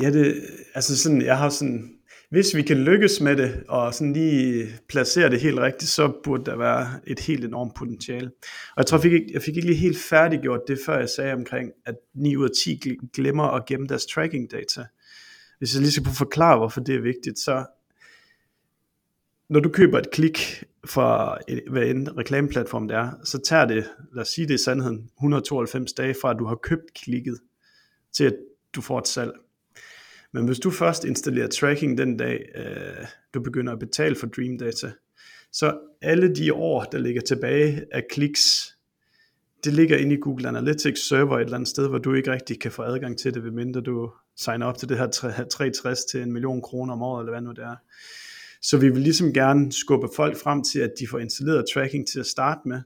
Ja, 0.00 0.10
det, 0.10 0.42
altså 0.74 0.98
sådan, 0.98 1.22
jeg 1.22 1.38
har 1.38 1.48
sådan, 1.48 1.98
hvis 2.32 2.54
vi 2.54 2.62
kan 2.62 2.76
lykkes 2.76 3.20
med 3.20 3.36
det, 3.36 3.64
og 3.68 3.94
sådan 3.94 4.12
lige 4.12 4.68
placere 4.88 5.30
det 5.30 5.40
helt 5.40 5.58
rigtigt, 5.58 5.90
så 5.90 6.12
burde 6.24 6.44
der 6.44 6.56
være 6.56 7.00
et 7.06 7.20
helt 7.20 7.44
enormt 7.44 7.74
potentiale. 7.74 8.30
Og 8.70 8.76
jeg 8.76 8.86
tror, 8.86 8.98
jeg 8.98 9.02
fik, 9.02 9.12
ikke, 9.12 9.30
jeg 9.32 9.42
fik 9.42 9.56
ikke 9.56 9.68
lige 9.68 9.78
helt 9.78 9.98
færdiggjort 9.98 10.60
det, 10.68 10.78
før 10.86 10.98
jeg 10.98 11.08
sagde 11.08 11.32
omkring, 11.32 11.72
at 11.86 11.94
9 12.14 12.36
ud 12.36 12.44
af 12.44 12.50
10 12.64 12.82
glemmer 13.14 13.44
at 13.44 13.66
gemme 13.66 13.86
deres 13.86 14.06
tracking 14.06 14.50
data. 14.50 14.86
Hvis 15.58 15.74
jeg 15.74 15.80
lige 15.80 15.92
skal 15.92 16.04
forklare, 16.18 16.58
hvorfor 16.58 16.80
det 16.80 16.94
er 16.94 17.00
vigtigt, 17.00 17.38
så 17.38 17.64
når 19.48 19.60
du 19.60 19.68
køber 19.68 19.98
et 19.98 20.10
klik 20.10 20.64
fra 20.86 21.38
hvad 21.70 21.86
en 21.86 22.18
reklameplatform 22.18 22.88
det 22.88 22.96
er, 22.96 23.10
så 23.24 23.38
tager 23.38 23.64
det, 23.64 23.84
lad 24.12 24.22
os 24.22 24.28
sige 24.28 24.48
det 24.48 24.54
i 24.54 24.64
sandheden, 24.64 25.10
192 25.16 25.92
dage 25.92 26.14
fra 26.22 26.30
at 26.30 26.36
du 26.38 26.44
har 26.44 26.54
købt 26.54 26.94
klikket, 26.94 27.38
til 28.12 28.24
at 28.24 28.36
du 28.74 28.80
får 28.80 28.98
et 28.98 29.08
salg. 29.08 29.32
Men 30.32 30.46
hvis 30.46 30.58
du 30.58 30.70
først 30.70 31.04
installerer 31.04 31.48
tracking 31.48 31.98
den 31.98 32.16
dag, 32.16 32.48
øh, 32.54 33.06
du 33.34 33.42
begynder 33.42 33.72
at 33.72 33.78
betale 33.78 34.14
for 34.14 34.26
Dream 34.26 34.58
Data, 34.58 34.92
så 35.52 35.78
alle 36.02 36.34
de 36.34 36.54
år, 36.54 36.84
der 36.84 36.98
ligger 36.98 37.20
tilbage 37.20 37.86
af 37.92 38.04
kliks, 38.10 38.72
det 39.64 39.72
ligger 39.72 39.96
inde 39.96 40.14
i 40.14 40.20
Google 40.20 40.48
Analytics 40.48 41.08
server 41.08 41.38
et 41.38 41.42
eller 41.42 41.54
andet 41.54 41.68
sted, 41.68 41.88
hvor 41.88 41.98
du 41.98 42.14
ikke 42.14 42.32
rigtig 42.32 42.60
kan 42.60 42.72
få 42.72 42.82
adgang 42.82 43.18
til 43.18 43.34
det, 43.34 43.42
medmindre 43.42 43.80
du 43.80 44.10
signer 44.36 44.66
op 44.66 44.78
til 44.78 44.88
det 44.88 44.98
her 44.98 45.06
360 45.06 46.04
til 46.04 46.22
en 46.22 46.32
million 46.32 46.62
kroner 46.62 46.92
om 46.92 47.02
året, 47.02 47.22
eller 47.22 47.32
hvad 47.32 47.42
nu 47.42 47.50
det 47.50 47.64
er. 47.64 47.76
Så 48.62 48.78
vi 48.78 48.88
vil 48.88 49.02
ligesom 49.02 49.32
gerne 49.32 49.72
skubbe 49.72 50.08
folk 50.16 50.36
frem 50.36 50.62
til, 50.64 50.80
at 50.80 50.92
de 50.98 51.08
får 51.08 51.18
installeret 51.18 51.64
tracking 51.74 52.08
til 52.08 52.20
at 52.20 52.26
starte 52.26 52.60
med, 52.68 52.82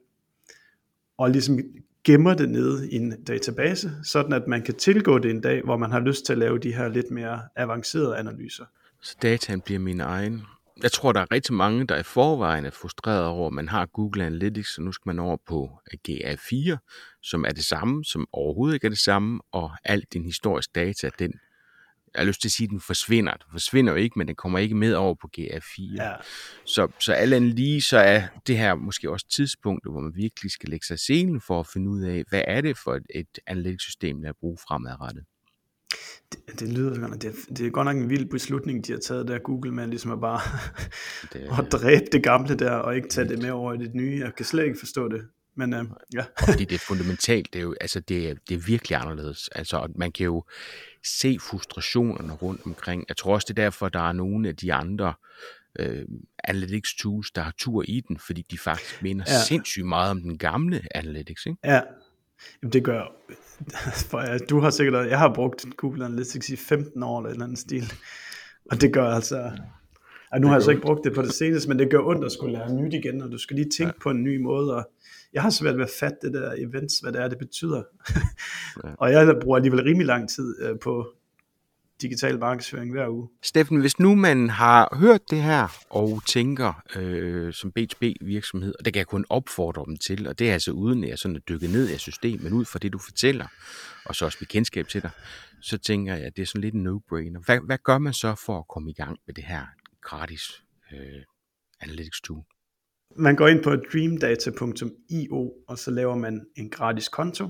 og 1.18 1.30
ligesom 1.30 1.59
gemmer 2.07 2.35
det 2.35 2.49
nede 2.49 2.90
i 2.90 2.97
en 2.97 3.23
database, 3.25 3.90
sådan 4.05 4.33
at 4.33 4.42
man 4.47 4.62
kan 4.62 4.75
tilgå 4.75 5.19
det 5.19 5.31
en 5.31 5.40
dag, 5.40 5.62
hvor 5.64 5.77
man 5.77 5.90
har 5.90 6.01
lyst 6.01 6.27
til 6.27 6.33
at 6.33 6.38
lave 6.38 6.59
de 6.59 6.75
her 6.75 6.88
lidt 6.88 7.11
mere 7.11 7.40
avancerede 7.57 8.16
analyser. 8.16 8.64
Så 9.03 9.16
dataen 9.23 9.61
bliver 9.61 9.81
min 9.81 10.01
egen. 10.01 10.42
Jeg 10.83 10.92
tror, 10.92 11.12
der 11.12 11.21
er 11.21 11.33
rigtig 11.33 11.55
mange, 11.55 11.87
der 11.87 11.97
i 11.97 12.03
forvejen 12.03 12.64
er 12.64 12.71
frustreret 12.71 13.25
over, 13.25 13.47
at 13.47 13.53
man 13.53 13.69
har 13.69 13.87
Google 13.87 14.25
Analytics, 14.25 14.79
og 14.79 14.85
nu 14.85 14.92
skal 14.92 15.09
man 15.09 15.19
over 15.19 15.37
på 15.48 15.71
GA4, 16.09 16.77
som 17.23 17.44
er 17.44 17.50
det 17.50 17.65
samme, 17.65 18.04
som 18.04 18.27
overhovedet 18.33 18.75
ikke 18.75 18.85
er 18.85 18.90
det 18.90 18.98
samme, 18.98 19.40
og 19.52 19.71
alt 19.85 20.13
din 20.13 20.25
historisk 20.25 20.75
data, 20.75 21.11
den 21.19 21.33
jeg 22.15 22.21
har 22.21 22.27
lyst 22.27 22.40
til 22.40 22.48
at 22.48 22.52
sige, 22.52 22.65
at 22.65 22.71
den 22.71 22.81
forsvinder. 22.81 23.33
Den 23.33 23.52
forsvinder 23.52 23.92
jo 23.92 23.98
ikke, 23.98 24.19
men 24.19 24.29
den 24.29 24.37
kommer 24.37 24.59
ikke 24.59 24.75
med 24.75 24.92
over 24.92 25.15
på 25.15 25.29
GA4. 25.38 25.94
Ja. 25.96 26.13
Så, 26.65 26.88
så 26.98 27.13
alt 27.13 27.35
andet 27.35 27.54
lige, 27.54 27.83
så 27.83 27.98
er 27.98 28.23
det 28.46 28.59
her 28.59 28.75
måske 28.75 29.11
også 29.11 29.27
tidspunktet, 29.29 29.92
hvor 29.92 30.00
man 30.00 30.13
virkelig 30.15 30.50
skal 30.50 30.69
lægge 30.69 30.87
sig 30.87 30.94
i 30.94 30.98
scenen 30.98 31.40
for 31.40 31.61
at 31.61 31.67
finde 31.67 31.90
ud 31.90 32.02
af, 32.02 32.25
hvad 32.29 32.42
er 32.46 32.61
det 32.61 32.79
for 32.85 32.94
et, 32.94 33.07
et 33.15 33.38
analytics-system, 33.46 34.23
der 34.23 34.29
er 34.29 34.33
brug 34.40 34.59
fremadrettet. 34.69 35.25
Det, 36.33 36.61
det 36.61 36.69
lyder 36.69 37.00
godt, 37.00 37.23
det, 37.23 37.35
det 37.48 37.67
er 37.67 37.71
godt 37.71 37.85
nok 37.85 37.96
en 37.96 38.11
vild 38.11 38.31
beslutning, 38.31 38.87
de 38.87 38.92
har 38.92 38.98
taget 38.98 39.29
der 39.29 39.38
Google 39.38 39.73
med, 39.73 39.87
ligesom 39.87 40.13
at 40.13 40.21
bare 40.21 40.40
det, 41.33 41.48
at 41.65 41.73
dræbe 41.73 42.04
det 42.13 42.23
gamle 42.23 42.54
der, 42.54 42.71
og 42.71 42.96
ikke 42.96 43.09
tage 43.09 43.29
det 43.29 43.42
med 43.42 43.50
over 43.50 43.73
i 43.73 43.77
det 43.77 43.94
nye. 43.94 44.21
Jeg 44.25 44.35
kan 44.37 44.44
slet 44.46 44.65
ikke 44.65 44.79
forstå 44.79 45.09
det. 45.09 45.29
Men 45.57 45.75
øh, 45.75 45.85
ja. 46.15 46.25
fordi 46.48 46.65
det 46.65 46.75
er 46.75 46.79
fundamentalt, 46.79 47.52
det 47.52 47.59
er 47.59 47.63
jo, 47.63 47.75
altså 47.81 48.00
det 48.00 48.31
er, 48.31 48.35
det 48.48 48.54
er 48.54 48.59
virkelig 48.67 48.98
anderledes. 48.98 49.48
Altså 49.48 49.92
man 49.94 50.13
kan 50.13 50.25
jo 50.25 50.44
se 51.04 51.38
frustrationerne 51.40 52.33
rundt 52.33 52.61
omkring. 52.67 53.04
Jeg 53.09 53.17
tror 53.17 53.35
også, 53.35 53.44
det 53.48 53.59
er 53.59 53.63
derfor, 53.63 53.88
der 53.88 54.09
er 54.09 54.13
nogle 54.13 54.48
af 54.48 54.57
de 54.57 54.73
andre 54.73 55.15
øh, 55.79 56.04
analytics 56.44 56.94
tools, 56.94 57.31
der 57.31 57.42
har 57.42 57.54
tur 57.59 57.85
i 57.88 58.02
den, 58.09 58.19
fordi 58.19 58.46
de 58.50 58.59
faktisk 58.59 59.02
minder 59.02 59.25
ja. 59.29 59.40
sindssygt 59.48 59.87
meget 59.87 60.11
om 60.11 60.21
den 60.21 60.38
gamle 60.38 60.83
analytics, 60.94 61.46
ikke? 61.46 61.59
Ja, 61.65 61.81
Jamen, 62.63 62.73
det 62.73 62.85
gør 62.85 63.13
for 64.11 64.38
du 64.50 64.61
har 64.61 64.71
sikkert, 64.71 65.09
jeg 65.09 65.19
har 65.19 65.35
brugt 65.35 65.67
Google 65.77 66.04
Analytics 66.04 66.48
i 66.48 66.57
15 66.57 67.02
år 67.02 67.21
eller 67.21 67.35
en 67.35 67.42
anden 67.42 67.57
stil, 67.57 67.92
og 68.71 68.81
det 68.81 68.92
gør 68.92 69.09
altså, 69.11 69.50
Ja, 70.33 70.38
nu 70.38 70.46
har 70.46 70.54
jeg 70.54 70.63
så 70.63 70.71
ikke 70.71 70.83
brugt 70.83 71.04
det 71.04 71.15
på 71.15 71.23
det 71.23 71.33
seneste, 71.33 71.69
men 71.69 71.79
det 71.79 71.90
gør 71.90 71.98
ondt 71.98 72.25
at 72.25 72.33
skulle 72.33 72.52
lære 72.52 72.75
nyt 72.75 72.94
igen, 72.94 73.23
og 73.23 73.33
du 73.33 73.38
skal 73.38 73.57
lige 73.57 73.71
tænke 73.71 73.94
ja. 73.96 74.02
på 74.02 74.11
en 74.11 74.25
ny 74.25 74.37
måde, 74.40 74.75
og 74.75 74.90
jeg 75.33 75.42
har 75.42 75.50
svært 75.50 75.77
ved 75.77 75.85
at 75.85 75.90
fatte 76.00 76.16
det 76.22 76.33
der 76.33 76.52
events, 76.58 76.98
hvad 76.98 77.12
det 77.12 77.20
er, 77.20 77.29
det 77.29 77.38
betyder. 77.38 77.83
ja. 78.85 78.90
og 78.98 79.12
jeg 79.12 79.38
bruger 79.42 79.56
alligevel 79.56 79.83
rimelig 79.83 80.06
lang 80.06 80.31
tid 80.31 80.62
øh, 80.62 80.79
på 80.79 81.06
digital 82.02 82.38
markedsføring 82.38 82.92
hver 82.92 83.08
uge. 83.08 83.29
Steffen, 83.42 83.81
hvis 83.81 83.98
nu 83.98 84.14
man 84.14 84.50
har 84.50 84.96
hørt 84.96 85.31
det 85.31 85.42
her 85.42 85.87
og 85.90 86.22
tænker 86.27 86.83
øh, 86.96 87.52
som 87.52 87.72
B2B 87.79 88.12
virksomhed, 88.20 88.74
og 88.79 88.85
det 88.85 88.92
kan 88.92 88.98
jeg 88.98 89.06
kun 89.06 89.24
opfordre 89.29 89.85
dem 89.87 89.96
til, 89.96 90.29
og 90.29 90.38
det 90.38 90.48
er 90.48 90.52
altså 90.52 90.70
uden 90.70 91.04
at 91.04 91.10
jeg 91.10 91.18
sådan 91.18 91.37
at 91.37 91.48
dykke 91.48 91.66
ned 91.66 91.90
i 91.90 91.98
systemet, 91.98 92.42
men 92.42 92.52
ud 92.52 92.64
fra 92.64 92.79
det 92.79 92.92
du 92.92 92.98
fortæller, 92.98 93.46
og 94.04 94.14
så 94.14 94.24
også 94.24 94.38
mit 94.40 94.48
kendskab 94.48 94.88
til 94.88 95.02
dig, 95.02 95.10
så 95.60 95.79
tænker 95.79 96.14
jeg, 96.14 96.24
at 96.24 96.37
det 96.37 96.42
er 96.42 96.46
sådan 96.46 96.60
lidt 96.60 96.74
en 96.74 96.87
no-brainer. 96.87 97.44
Hvad, 97.44 97.58
hvad 97.66 97.79
gør 97.85 97.98
man 97.98 98.12
så 98.12 98.35
for 98.46 98.58
at 98.58 98.68
komme 98.68 98.90
i 98.90 98.94
gang 98.94 99.18
med 99.27 99.35
det 99.35 99.44
her 99.44 99.66
gratis 100.02 100.62
øh, 100.92 101.22
analytics 101.81 102.20
tool? 102.20 102.44
Man 103.19 103.37
går 103.37 103.48
ind 103.48 103.62
på 103.62 103.77
dreamdata.io, 103.77 105.52
og 105.67 105.79
så 105.79 105.90
laver 105.90 106.17
man 106.17 106.46
en 106.56 106.71
gratis 106.71 107.08
konto. 107.08 107.48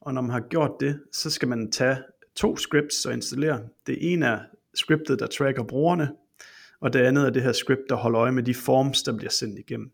Og 0.00 0.14
når 0.14 0.22
man 0.22 0.30
har 0.30 0.40
gjort 0.40 0.70
det, 0.80 1.00
så 1.12 1.30
skal 1.30 1.48
man 1.48 1.70
tage 1.70 1.96
to 2.36 2.56
scripts 2.56 3.06
og 3.06 3.12
installere. 3.12 3.62
Det 3.86 4.12
ene 4.12 4.26
er 4.26 4.40
scriptet, 4.74 5.18
der 5.18 5.26
tracker 5.26 5.62
brugerne, 5.62 6.12
og 6.80 6.92
det 6.92 6.98
andet 6.98 7.26
er 7.26 7.30
det 7.30 7.42
her 7.42 7.52
script, 7.52 7.82
der 7.88 7.94
holder 7.94 8.20
øje 8.20 8.32
med 8.32 8.42
de 8.42 8.54
forms, 8.54 9.02
der 9.02 9.16
bliver 9.16 9.30
sendt 9.30 9.58
igennem. 9.58 9.90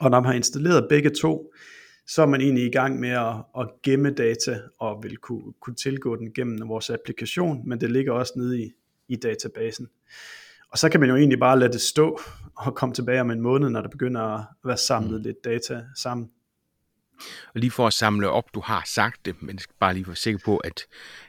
Og 0.00 0.10
når 0.10 0.20
man 0.20 0.26
har 0.26 0.34
installeret 0.34 0.86
begge 0.88 1.10
to, 1.10 1.52
så 2.06 2.22
er 2.22 2.26
man 2.26 2.40
egentlig 2.40 2.64
i 2.66 2.70
gang 2.70 3.00
med 3.00 3.10
at, 3.10 3.34
at 3.58 3.68
gemme 3.82 4.10
data 4.10 4.60
og 4.78 5.02
vil 5.02 5.16
kunne, 5.16 5.52
kunne 5.60 5.76
tilgå 5.76 6.16
den 6.16 6.32
gennem 6.32 6.68
vores 6.68 6.90
applikation, 6.90 7.68
men 7.68 7.80
det 7.80 7.90
ligger 7.90 8.12
også 8.12 8.32
nede 8.36 8.62
i, 8.62 8.72
i 9.08 9.16
databasen. 9.16 9.88
Og 10.70 10.78
så 10.78 10.88
kan 10.88 11.00
man 11.00 11.08
jo 11.08 11.16
egentlig 11.16 11.38
bare 11.38 11.58
lade 11.58 11.72
det 11.72 11.80
stå 11.80 12.20
og 12.66 12.74
komme 12.74 12.94
tilbage 12.94 13.20
om 13.20 13.30
en 13.30 13.40
måned, 13.40 13.68
når 13.68 13.80
der 13.80 13.88
begynder 13.88 14.22
at 14.22 14.44
være 14.64 14.76
samlet 14.76 15.20
mm. 15.20 15.22
lidt 15.22 15.44
data 15.44 15.84
sammen. 15.96 16.30
Og 17.54 17.60
lige 17.60 17.70
for 17.70 17.86
at 17.86 17.92
samle 17.92 18.30
op, 18.30 18.44
du 18.54 18.60
har 18.60 18.82
sagt 18.86 19.24
det, 19.24 19.42
men 19.42 19.58
bare 19.80 19.94
lige 19.94 20.06
være 20.06 20.16
sikker 20.16 20.40
på, 20.44 20.56
at, 20.56 20.86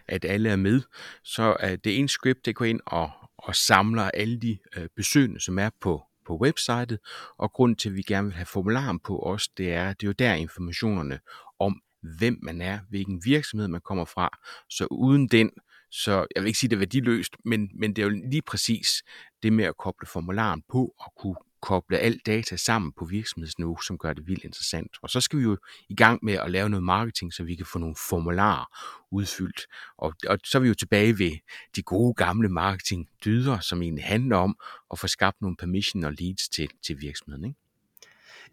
at 0.07 0.25
alle 0.25 0.49
er 0.49 0.55
med, 0.55 0.81
så 1.23 1.57
er 1.59 1.75
det 1.75 1.99
en 1.99 2.07
script, 2.07 2.45
der 2.45 2.53
går 2.53 2.65
ind 2.65 2.79
og, 2.85 3.11
og 3.37 3.55
samler 3.55 4.03
alle 4.03 4.39
de 4.39 4.57
øh, 4.77 4.87
besøgende, 4.95 5.39
som 5.39 5.59
er 5.59 5.69
på, 5.81 6.03
på 6.27 6.37
websitet, 6.37 6.99
og 7.37 7.51
grund 7.51 7.75
til, 7.75 7.89
at 7.89 7.95
vi 7.95 8.01
gerne 8.01 8.27
vil 8.27 8.35
have 8.35 8.45
formularen 8.45 8.99
på 8.99 9.19
os, 9.19 9.47
det 9.47 9.73
er, 9.73 9.93
det 9.93 10.03
er 10.03 10.07
jo 10.07 10.13
der 10.19 10.33
informationerne 10.33 11.19
om, 11.59 11.81
hvem 12.17 12.39
man 12.41 12.61
er, 12.61 12.79
hvilken 12.89 13.21
virksomhed 13.25 13.67
man 13.67 13.81
kommer 13.81 14.05
fra, 14.05 14.37
så 14.69 14.87
uden 14.91 15.27
den, 15.27 15.51
så 15.91 16.25
jeg 16.35 16.43
vil 16.43 16.47
ikke 16.47 16.59
sige, 16.59 16.69
det 16.69 16.75
er 16.75 16.79
værdiløst, 16.79 17.35
men, 17.45 17.69
men 17.79 17.95
det 17.95 18.01
er 18.01 18.05
jo 18.05 18.21
lige 18.29 18.41
præcis 18.41 19.03
det 19.43 19.53
med 19.53 19.65
at 19.65 19.77
koble 19.77 20.07
formularen 20.07 20.63
på 20.69 20.95
og 20.99 21.13
kunne 21.17 21.35
koble 21.61 21.97
alt 21.97 22.25
data 22.25 22.55
sammen 22.55 22.91
på 22.91 23.05
virksomhedsniveau, 23.05 23.81
som 23.81 23.97
gør 23.97 24.13
det 24.13 24.27
vildt 24.27 24.43
interessant. 24.43 24.91
Og 25.01 25.09
så 25.09 25.21
skal 25.21 25.39
vi 25.39 25.43
jo 25.43 25.57
i 25.89 25.95
gang 25.95 26.19
med 26.23 26.33
at 26.33 26.51
lave 26.51 26.69
noget 26.69 26.83
marketing, 26.83 27.33
så 27.33 27.43
vi 27.43 27.55
kan 27.55 27.65
få 27.65 27.79
nogle 27.79 27.95
formularer 28.09 28.77
udfyldt. 29.11 29.67
Og, 29.97 30.13
og 30.27 30.39
så 30.43 30.57
er 30.57 30.61
vi 30.61 30.67
jo 30.67 30.73
tilbage 30.73 31.19
ved 31.19 31.31
de 31.75 31.81
gode 31.81 32.13
gamle 32.13 32.49
marketingdyder, 32.49 33.59
som 33.59 33.81
egentlig 33.81 34.03
handler 34.03 34.37
om 34.37 34.55
at 34.91 34.99
få 34.99 35.07
skabt 35.07 35.41
nogle 35.41 35.57
permission 35.57 36.03
og 36.03 36.13
leads 36.19 36.49
til, 36.49 36.69
til 36.85 37.01
virksomheden. 37.01 37.45
Ikke? 37.45 37.59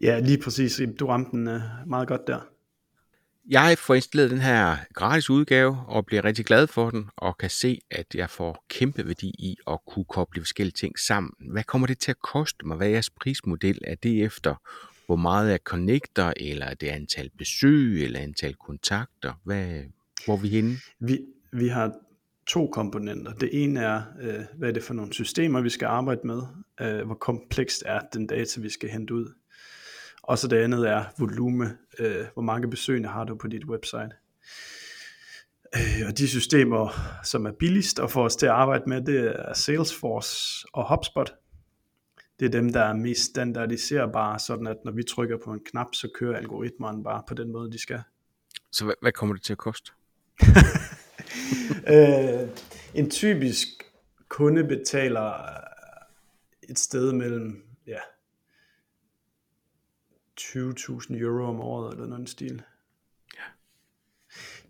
Ja, 0.01 0.19
lige 0.19 0.41
præcis. 0.43 0.81
Du 0.99 1.07
ramte 1.07 1.31
den 1.31 1.47
øh, 1.47 1.61
meget 1.87 2.07
godt 2.07 2.27
der. 2.27 2.39
Jeg 3.51 3.77
får 3.77 3.95
installeret 3.95 4.31
den 4.31 4.39
her 4.39 4.77
gratis 4.93 5.29
udgave 5.29 5.77
og 5.87 6.05
bliver 6.05 6.25
rigtig 6.25 6.45
glad 6.45 6.67
for 6.67 6.89
den 6.89 7.09
og 7.17 7.37
kan 7.37 7.49
se, 7.49 7.79
at 7.91 8.05
jeg 8.15 8.29
får 8.29 8.65
kæmpe 8.69 9.07
værdi 9.07 9.27
i 9.27 9.57
at 9.67 9.79
kunne 9.87 10.05
koble 10.05 10.41
forskellige 10.41 10.73
ting 10.73 10.99
sammen. 10.99 11.31
Hvad 11.51 11.63
kommer 11.63 11.87
det 11.87 11.99
til 11.99 12.11
at 12.11 12.19
koste 12.19 12.67
mig? 12.67 12.77
Hvad 12.77 12.87
er 12.87 12.91
jeres 12.91 13.09
prismodel? 13.09 13.79
Er 13.83 13.95
det 13.95 14.23
efter, 14.23 14.55
hvor 15.05 15.15
meget 15.15 15.51
jeg 15.51 15.59
connecter, 15.63 16.33
eller 16.37 16.65
er 16.65 16.73
det 16.73 16.87
antal 16.87 17.29
besøg, 17.37 18.03
eller 18.03 18.19
antal 18.19 18.53
kontakter? 18.53 19.33
Hvad, 19.43 19.83
hvor 20.25 20.33
er 20.35 20.41
vi 20.41 20.47
henne? 20.47 20.77
Vi, 20.99 21.19
vi 21.53 21.67
har 21.67 21.93
to 22.47 22.67
komponenter. 22.67 23.33
Det 23.33 23.63
ene 23.63 23.79
er, 23.79 24.01
øh, 24.21 24.39
hvad 24.57 24.69
er 24.69 24.73
det 24.73 24.83
for 24.83 24.93
nogle 24.93 25.13
systemer, 25.13 25.61
vi 25.61 25.69
skal 25.69 25.85
arbejde 25.85 26.21
med? 26.23 26.41
Øh, 26.81 27.05
hvor 27.05 27.15
komplekst 27.15 27.83
er 27.85 27.99
den 28.13 28.27
data, 28.27 28.61
vi 28.61 28.69
skal 28.69 28.89
hente 28.89 29.13
ud? 29.13 29.33
Og 30.29 30.37
så 30.37 30.47
det 30.47 30.57
andet 30.57 30.89
er 30.89 31.03
volume, 31.19 31.77
øh, 31.99 32.25
hvor 32.33 32.41
mange 32.41 32.69
besøgende 32.69 33.09
har 33.09 33.23
du 33.23 33.35
på 33.35 33.47
dit 33.47 33.65
website. 33.65 34.09
Øh, 35.75 36.07
og 36.07 36.17
de 36.17 36.27
systemer, 36.27 36.89
som 37.23 37.45
er 37.45 37.51
billigst 37.51 37.99
og 37.99 38.11
får 38.11 38.23
os 38.23 38.35
til 38.35 38.45
at 38.45 38.51
arbejde 38.51 38.83
med, 38.87 39.01
det 39.01 39.19
er 39.19 39.53
Salesforce 39.53 40.67
og 40.73 40.89
HubSpot. 40.89 41.33
Det 42.39 42.45
er 42.45 42.49
dem, 42.49 42.73
der 42.73 42.81
er 42.81 42.93
mest 42.93 43.21
standardiserbare, 43.21 44.39
sådan 44.39 44.67
at 44.67 44.77
når 44.85 44.91
vi 44.91 45.03
trykker 45.03 45.37
på 45.45 45.51
en 45.51 45.59
knap, 45.65 45.87
så 45.93 46.09
kører 46.15 46.37
algoritmerne 46.37 47.03
bare 47.03 47.23
på 47.27 47.33
den 47.33 47.51
måde, 47.51 47.71
de 47.71 47.81
skal. 47.81 48.01
Så 48.71 48.85
hvad, 48.85 48.95
hvad 49.01 49.11
kommer 49.11 49.35
det 49.35 49.43
til 49.43 49.53
at 49.53 49.57
koste? 49.57 49.91
øh, 51.95 52.49
en 52.93 53.09
typisk 53.09 53.67
kunde 54.27 54.63
betaler 54.63 55.33
et 56.69 56.79
sted 56.79 57.13
mellem 57.13 57.63
ja, 57.87 57.99
20.000 60.39 61.15
euro 61.15 61.45
om 61.45 61.59
året, 61.59 61.93
eller 61.93 62.07
noget 62.07 62.29
stil. 62.29 62.61
Ja. 63.35 63.43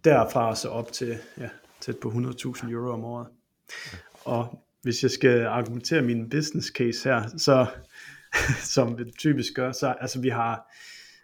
Derfra 0.03 0.55
så 0.55 0.69
op 0.69 0.91
til, 0.91 1.17
ja, 1.37 1.49
tæt 1.81 1.97
på 2.01 2.09
100.000 2.09 2.71
euro 2.71 2.93
om 2.93 3.03
året. 3.03 3.27
Og 4.25 4.65
hvis 4.81 5.03
jeg 5.03 5.11
skal 5.11 5.45
argumentere 5.45 6.01
min 6.01 6.29
business 6.29 6.67
case 6.67 7.09
her, 7.09 7.27
så 7.37 7.67
som 8.75 8.97
vi 8.97 9.11
typisk 9.19 9.53
gør, 9.55 9.71
så 9.71 9.95
altså 10.01 10.21
vi 10.21 10.29
har 10.29 10.71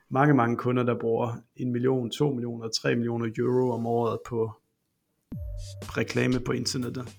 mange, 0.10 0.34
mange 0.34 0.58
kunder, 0.58 0.84
der 0.84 1.00
bruger 1.00 1.36
1 1.56 1.68
million, 1.68 2.12
2 2.12 2.30
millioner, 2.30 2.70
3 2.70 2.96
millioner 2.96 3.32
euro 3.38 3.72
om 3.72 3.86
året 3.86 4.20
på 4.26 4.52
reklame 5.98 6.40
på 6.40 6.52
internettet 6.52 7.16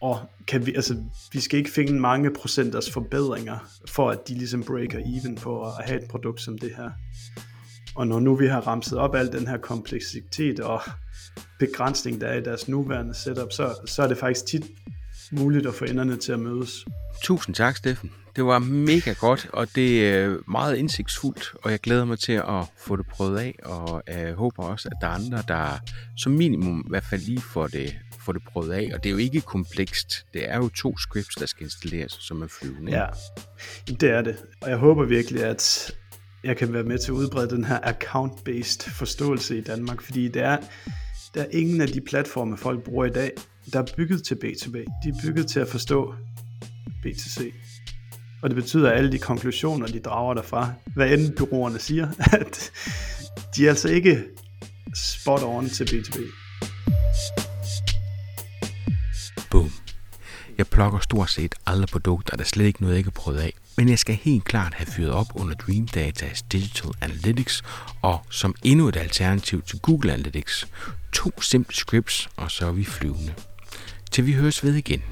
og 0.00 0.20
kan 0.46 0.66
vi, 0.66 0.74
altså, 0.74 0.96
vi 1.32 1.40
skal 1.40 1.58
ikke 1.58 1.70
finde 1.70 1.92
mange 1.92 2.30
procenters 2.30 2.90
forbedringer, 2.90 3.58
for 3.88 4.10
at 4.10 4.28
de 4.28 4.34
ligesom 4.34 4.62
breaker 4.62 4.98
even 4.98 5.34
på 5.36 5.66
at 5.66 5.72
have 5.84 6.02
et 6.02 6.08
produkt 6.10 6.40
som 6.40 6.58
det 6.58 6.72
her. 6.76 6.90
Og 7.94 8.06
når 8.06 8.20
nu 8.20 8.34
vi 8.34 8.46
har 8.46 8.60
ramset 8.60 8.98
op 8.98 9.14
al 9.14 9.32
den 9.32 9.46
her 9.46 9.56
kompleksitet 9.58 10.60
og 10.60 10.80
begrænsning, 11.58 12.20
der 12.20 12.26
er 12.26 12.36
i 12.36 12.42
deres 12.42 12.68
nuværende 12.68 13.14
setup, 13.14 13.52
så, 13.52 13.74
så 13.86 14.02
er 14.02 14.08
det 14.08 14.18
faktisk 14.18 14.46
tit 14.46 14.66
muligt 15.30 15.66
at 15.66 15.74
få 15.74 15.84
enderne 15.84 16.16
til 16.16 16.32
at 16.32 16.38
mødes. 16.40 16.84
Tusind 17.22 17.54
tak, 17.54 17.76
Steffen. 17.76 18.12
Det 18.36 18.44
var 18.44 18.58
mega 18.58 19.12
godt, 19.12 19.48
og 19.52 19.68
det 19.74 20.08
er 20.08 20.36
meget 20.50 20.76
indsigtsfuldt, 20.76 21.54
og 21.62 21.70
jeg 21.70 21.80
glæder 21.80 22.04
mig 22.04 22.18
til 22.18 22.32
at 22.32 22.64
få 22.78 22.96
det 22.96 23.06
prøvet 23.06 23.38
af, 23.38 23.58
og 23.62 24.02
jeg 24.08 24.34
håber 24.34 24.64
også, 24.64 24.88
at 24.88 24.96
der 25.00 25.06
er 25.06 25.10
andre, 25.10 25.42
der 25.48 25.78
som 26.16 26.32
minimum 26.32 26.84
i 26.86 26.90
hvert 26.90 27.04
fald 27.04 27.20
lige 27.20 27.40
får 27.40 27.66
det 27.66 27.96
få 28.24 28.32
det 28.32 28.42
prøvet 28.52 28.72
af, 28.72 28.90
og 28.94 29.02
det 29.04 29.08
er 29.08 29.12
jo 29.12 29.16
ikke 29.16 29.40
komplekst. 29.40 30.26
Det 30.34 30.50
er 30.50 30.56
jo 30.56 30.68
to 30.68 30.98
scripts, 30.98 31.34
der 31.34 31.46
skal 31.46 31.64
installeres, 31.64 32.12
som 32.12 32.42
er 32.42 32.46
flyvende. 32.46 32.92
Ja, 32.92 33.06
det 33.86 34.10
er 34.10 34.22
det. 34.22 34.36
Og 34.62 34.70
jeg 34.70 34.78
håber 34.78 35.04
virkelig, 35.04 35.44
at 35.44 35.92
jeg 36.44 36.56
kan 36.56 36.72
være 36.72 36.82
med 36.82 36.98
til 36.98 37.10
at 37.12 37.14
udbrede 37.14 37.50
den 37.50 37.64
her 37.64 37.78
account-based 37.78 38.90
forståelse 38.90 39.58
i 39.58 39.60
Danmark, 39.60 40.02
fordi 40.02 40.28
det 40.28 40.42
er, 40.42 40.58
der 41.34 41.42
er 41.42 41.48
ingen 41.50 41.80
af 41.80 41.88
de 41.88 42.00
platforme, 42.00 42.56
folk 42.56 42.82
bruger 42.82 43.04
i 43.04 43.10
dag, 43.10 43.32
der 43.72 43.78
er 43.78 43.86
bygget 43.96 44.22
til 44.22 44.34
B2B. 44.34 44.76
De 45.04 45.08
er 45.08 45.20
bygget 45.22 45.46
til 45.46 45.60
at 45.60 45.68
forstå 45.68 46.14
B2C. 47.06 47.52
Og 48.42 48.50
det 48.50 48.56
betyder, 48.56 48.90
at 48.90 48.98
alle 48.98 49.12
de 49.12 49.18
konklusioner, 49.18 49.86
de 49.86 50.00
drager 50.00 50.34
derfra, 50.34 50.72
hvad 50.94 51.18
end 51.18 51.36
byråerne 51.36 51.78
siger, 51.78 52.08
at 52.40 52.72
de 53.56 53.64
er 53.64 53.68
altså 53.68 53.88
ikke 53.88 54.24
spot 54.94 55.42
on 55.42 55.68
til 55.68 55.84
B2B. 55.84 56.20
Boom. 59.50 59.70
Jeg 60.58 60.66
plukker 60.66 60.98
stort 60.98 61.30
set 61.30 61.54
alle 61.66 61.86
produkter, 61.86 62.36
der 62.36 62.44
slet 62.44 62.64
ikke 62.64 62.82
noget, 62.82 62.94
jeg 62.94 62.98
ikke 62.98 63.10
har 63.10 63.22
prøvet 63.22 63.38
af. 63.38 63.54
Men 63.76 63.88
jeg 63.88 63.98
skal 63.98 64.14
helt 64.14 64.44
klart 64.44 64.74
have 64.74 64.86
fyret 64.86 65.10
op 65.10 65.26
under 65.34 65.54
Dream 65.54 65.88
Data's 65.96 66.44
Digital 66.52 66.90
Analytics, 67.00 67.62
og 68.02 68.20
som 68.30 68.54
endnu 68.62 68.88
et 68.88 68.96
alternativ 68.96 69.62
til 69.62 69.78
Google 69.78 70.12
Analytics. 70.12 70.68
To 71.12 71.40
simple 71.40 71.74
scripts, 71.76 72.28
og 72.36 72.50
så 72.50 72.66
er 72.66 72.72
vi 72.72 72.84
flyvende. 72.84 73.34
Til 74.10 74.26
vi 74.26 74.32
høres 74.32 74.64
ved 74.64 74.74
igen. 74.74 75.02